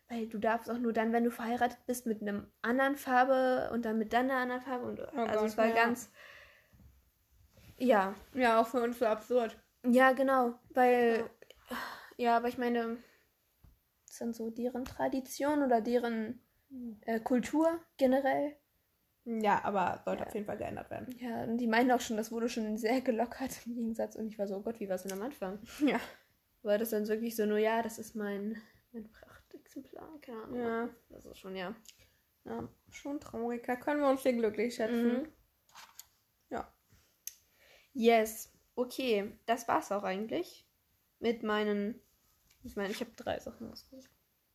Weil 0.08 0.26
du 0.26 0.38
darfst 0.38 0.68
auch 0.68 0.78
nur 0.78 0.92
dann, 0.92 1.12
wenn 1.12 1.24
du 1.24 1.30
verheiratet 1.30 1.78
bist, 1.86 2.06
mit 2.06 2.22
einem 2.22 2.50
anderen 2.60 2.96
Farbe 2.96 3.70
und 3.72 3.84
dann 3.84 3.98
mit 3.98 4.12
dann 4.12 4.30
einer 4.30 4.40
anderen 4.40 4.62
Farbe. 4.62 4.84
Und, 4.84 5.00
also 5.00 5.38
Gott, 5.38 5.48
es 5.48 5.56
war 5.56 5.66
ja. 5.66 5.74
ganz. 5.74 6.10
Ja. 7.78 8.14
ja, 8.34 8.60
auch 8.60 8.66
für 8.66 8.82
uns 8.82 8.98
so 8.98 9.06
absurd. 9.06 9.56
Ja, 9.86 10.12
genau. 10.12 10.54
Weil. 10.70 11.30
Ja, 12.16 12.36
aber 12.36 12.48
ich 12.48 12.58
meine. 12.58 12.96
Das 14.06 14.18
sind 14.18 14.36
so 14.36 14.50
deren 14.50 14.84
Tradition 14.84 15.62
oder 15.62 15.80
deren 15.80 16.43
äh, 17.02 17.20
Kultur 17.20 17.80
generell. 17.96 18.56
Ja, 19.26 19.64
aber 19.64 20.02
sollte 20.04 20.22
Ja. 20.22 20.26
auf 20.28 20.34
jeden 20.34 20.46
Fall 20.46 20.58
geändert 20.58 20.90
werden. 20.90 21.14
Ja, 21.18 21.44
und 21.44 21.56
die 21.58 21.66
meinen 21.66 21.90
auch 21.92 22.00
schon, 22.00 22.16
das 22.18 22.30
wurde 22.30 22.48
schon 22.48 22.76
sehr 22.76 23.00
gelockert 23.00 23.66
im 23.66 23.74
Gegensatz. 23.74 24.16
Und 24.16 24.26
ich 24.28 24.38
war 24.38 24.46
so, 24.46 24.56
oh 24.56 24.60
Gott, 24.60 24.80
wie 24.80 24.88
war 24.88 24.96
es 24.96 25.02
denn 25.02 25.12
am 25.12 25.22
Anfang? 25.22 25.58
Ja. 25.80 25.98
War 26.62 26.78
das 26.78 26.90
dann 26.90 27.06
wirklich 27.08 27.36
so, 27.36 27.44
nur 27.46 27.58
ja, 27.58 27.82
das 27.82 27.98
ist 27.98 28.14
mein, 28.16 28.56
mein 28.92 29.10
Prachtexemplar, 29.10 30.18
keine 30.22 30.42
Ahnung. 30.42 30.58
Ja. 30.58 30.88
Das 31.10 31.26
ist 31.26 31.38
schon, 31.38 31.56
ja. 31.56 31.74
Ja, 32.44 32.68
schon 32.90 33.20
traurig. 33.20 33.64
Da 33.66 33.76
können 33.76 34.00
wir 34.00 34.08
uns 34.08 34.22
hier 34.22 34.32
glücklich 34.34 34.74
schätzen. 34.74 35.22
Mhm. 35.22 35.28
Ja. 36.50 36.72
Yes. 37.92 38.50
Okay, 38.76 39.38
das 39.46 39.68
war's 39.68 39.92
auch 39.92 40.02
eigentlich. 40.04 40.66
Mit 41.20 41.42
meinen. 41.42 42.00
Ich 42.62 42.76
meine, 42.76 42.90
ich 42.90 43.00
habe 43.00 43.12
drei 43.16 43.38
Sachen 43.40 43.70
ausgesucht. 43.70 44.10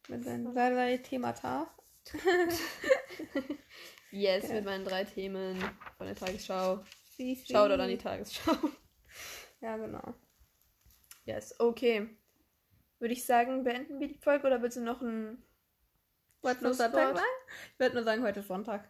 Mit 0.07 0.23
seinen 0.23 0.47
allerlei 0.47 0.97
Themata. 0.97 1.67
Yes, 4.11 4.47
Ja. 4.47 4.55
mit 4.55 4.65
meinen 4.65 4.85
drei 4.85 5.03
Themen 5.03 5.59
von 5.97 6.07
der 6.07 6.15
Tagesschau. 6.15 6.83
Sie. 7.15 7.35
Shoutout 7.35 7.81
an 7.81 7.89
die 7.89 7.97
Tagesschau. 7.97 8.55
Ja, 9.61 9.75
genau. 9.75 10.13
Yes, 11.25 11.53
okay. 11.59 12.09
Würde 12.99 13.13
ich 13.13 13.25
sagen, 13.25 13.65
beenden 13.65 13.99
wir 13.99 14.07
die 14.07 14.17
Folge 14.17 14.47
oder 14.47 14.61
willst 14.61 14.77
du 14.77 14.81
noch 14.81 15.01
ein. 15.01 15.43
Du 16.41 16.47
Schlusswort? 16.49 16.77
Sonntag 16.93 17.17
sagen? 17.17 17.27
Ich 17.73 17.79
würde 17.79 17.95
nur 17.95 18.03
sagen, 18.05 18.23
heute 18.23 18.39
ist 18.39 18.47
Sonntag. 18.47 18.89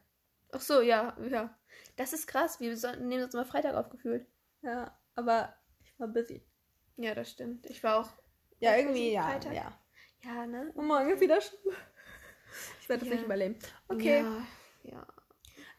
Ach 0.52 0.62
so, 0.62 0.82
ja, 0.82 1.18
ja. 1.28 1.58
Das 1.96 2.14
ist 2.14 2.28
krass. 2.28 2.60
Wir 2.60 2.76
nehmen 3.00 3.24
uns 3.24 3.34
mal 3.34 3.46
Freitag 3.46 3.74
aufgefühlt. 3.74 4.28
Ja, 4.62 4.96
aber 5.16 5.56
ich 5.84 6.00
war 6.00 6.08
busy. 6.08 6.46
Ja, 6.98 7.16
das 7.16 7.32
stimmt. 7.32 7.66
Ich 7.66 7.82
war 7.84 8.02
auch. 8.02 8.10
Ja, 8.60 8.76
irgendwie, 8.78 9.12
ja. 9.14 9.24
Freitag? 9.24 9.54
ja. 9.56 9.80
Ja, 10.24 10.46
ne? 10.46 10.72
Und 10.76 10.86
morgen 10.86 11.20
wieder 11.20 11.42
Schule. 11.42 11.76
Ich 12.82 12.90
werde 12.90 13.02
das 13.02 13.10
Ja. 13.10 13.16
nicht 13.16 13.26
überleben. 13.26 13.56
Okay. 13.88 14.24
Ja. 14.84 14.92
ja. 14.92 15.06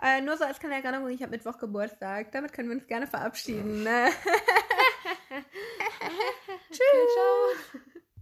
Äh, 0.02 0.20
nur 0.22 0.36
so 0.36 0.44
als 0.44 0.58
kleine 0.58 0.76
Erinnerung, 0.82 1.10
ich 1.10 1.20
habe 1.22 1.30
Mittwoch 1.32 1.58
Geburtstag. 1.58 2.32
Damit 2.32 2.52
können 2.52 2.68
wir 2.70 2.76
uns 2.76 2.86
gerne 2.86 3.06
verabschieden. 3.06 3.82
Ne? 3.82 4.10
Tschüss. 6.70 7.12
Ciao. 7.14 7.80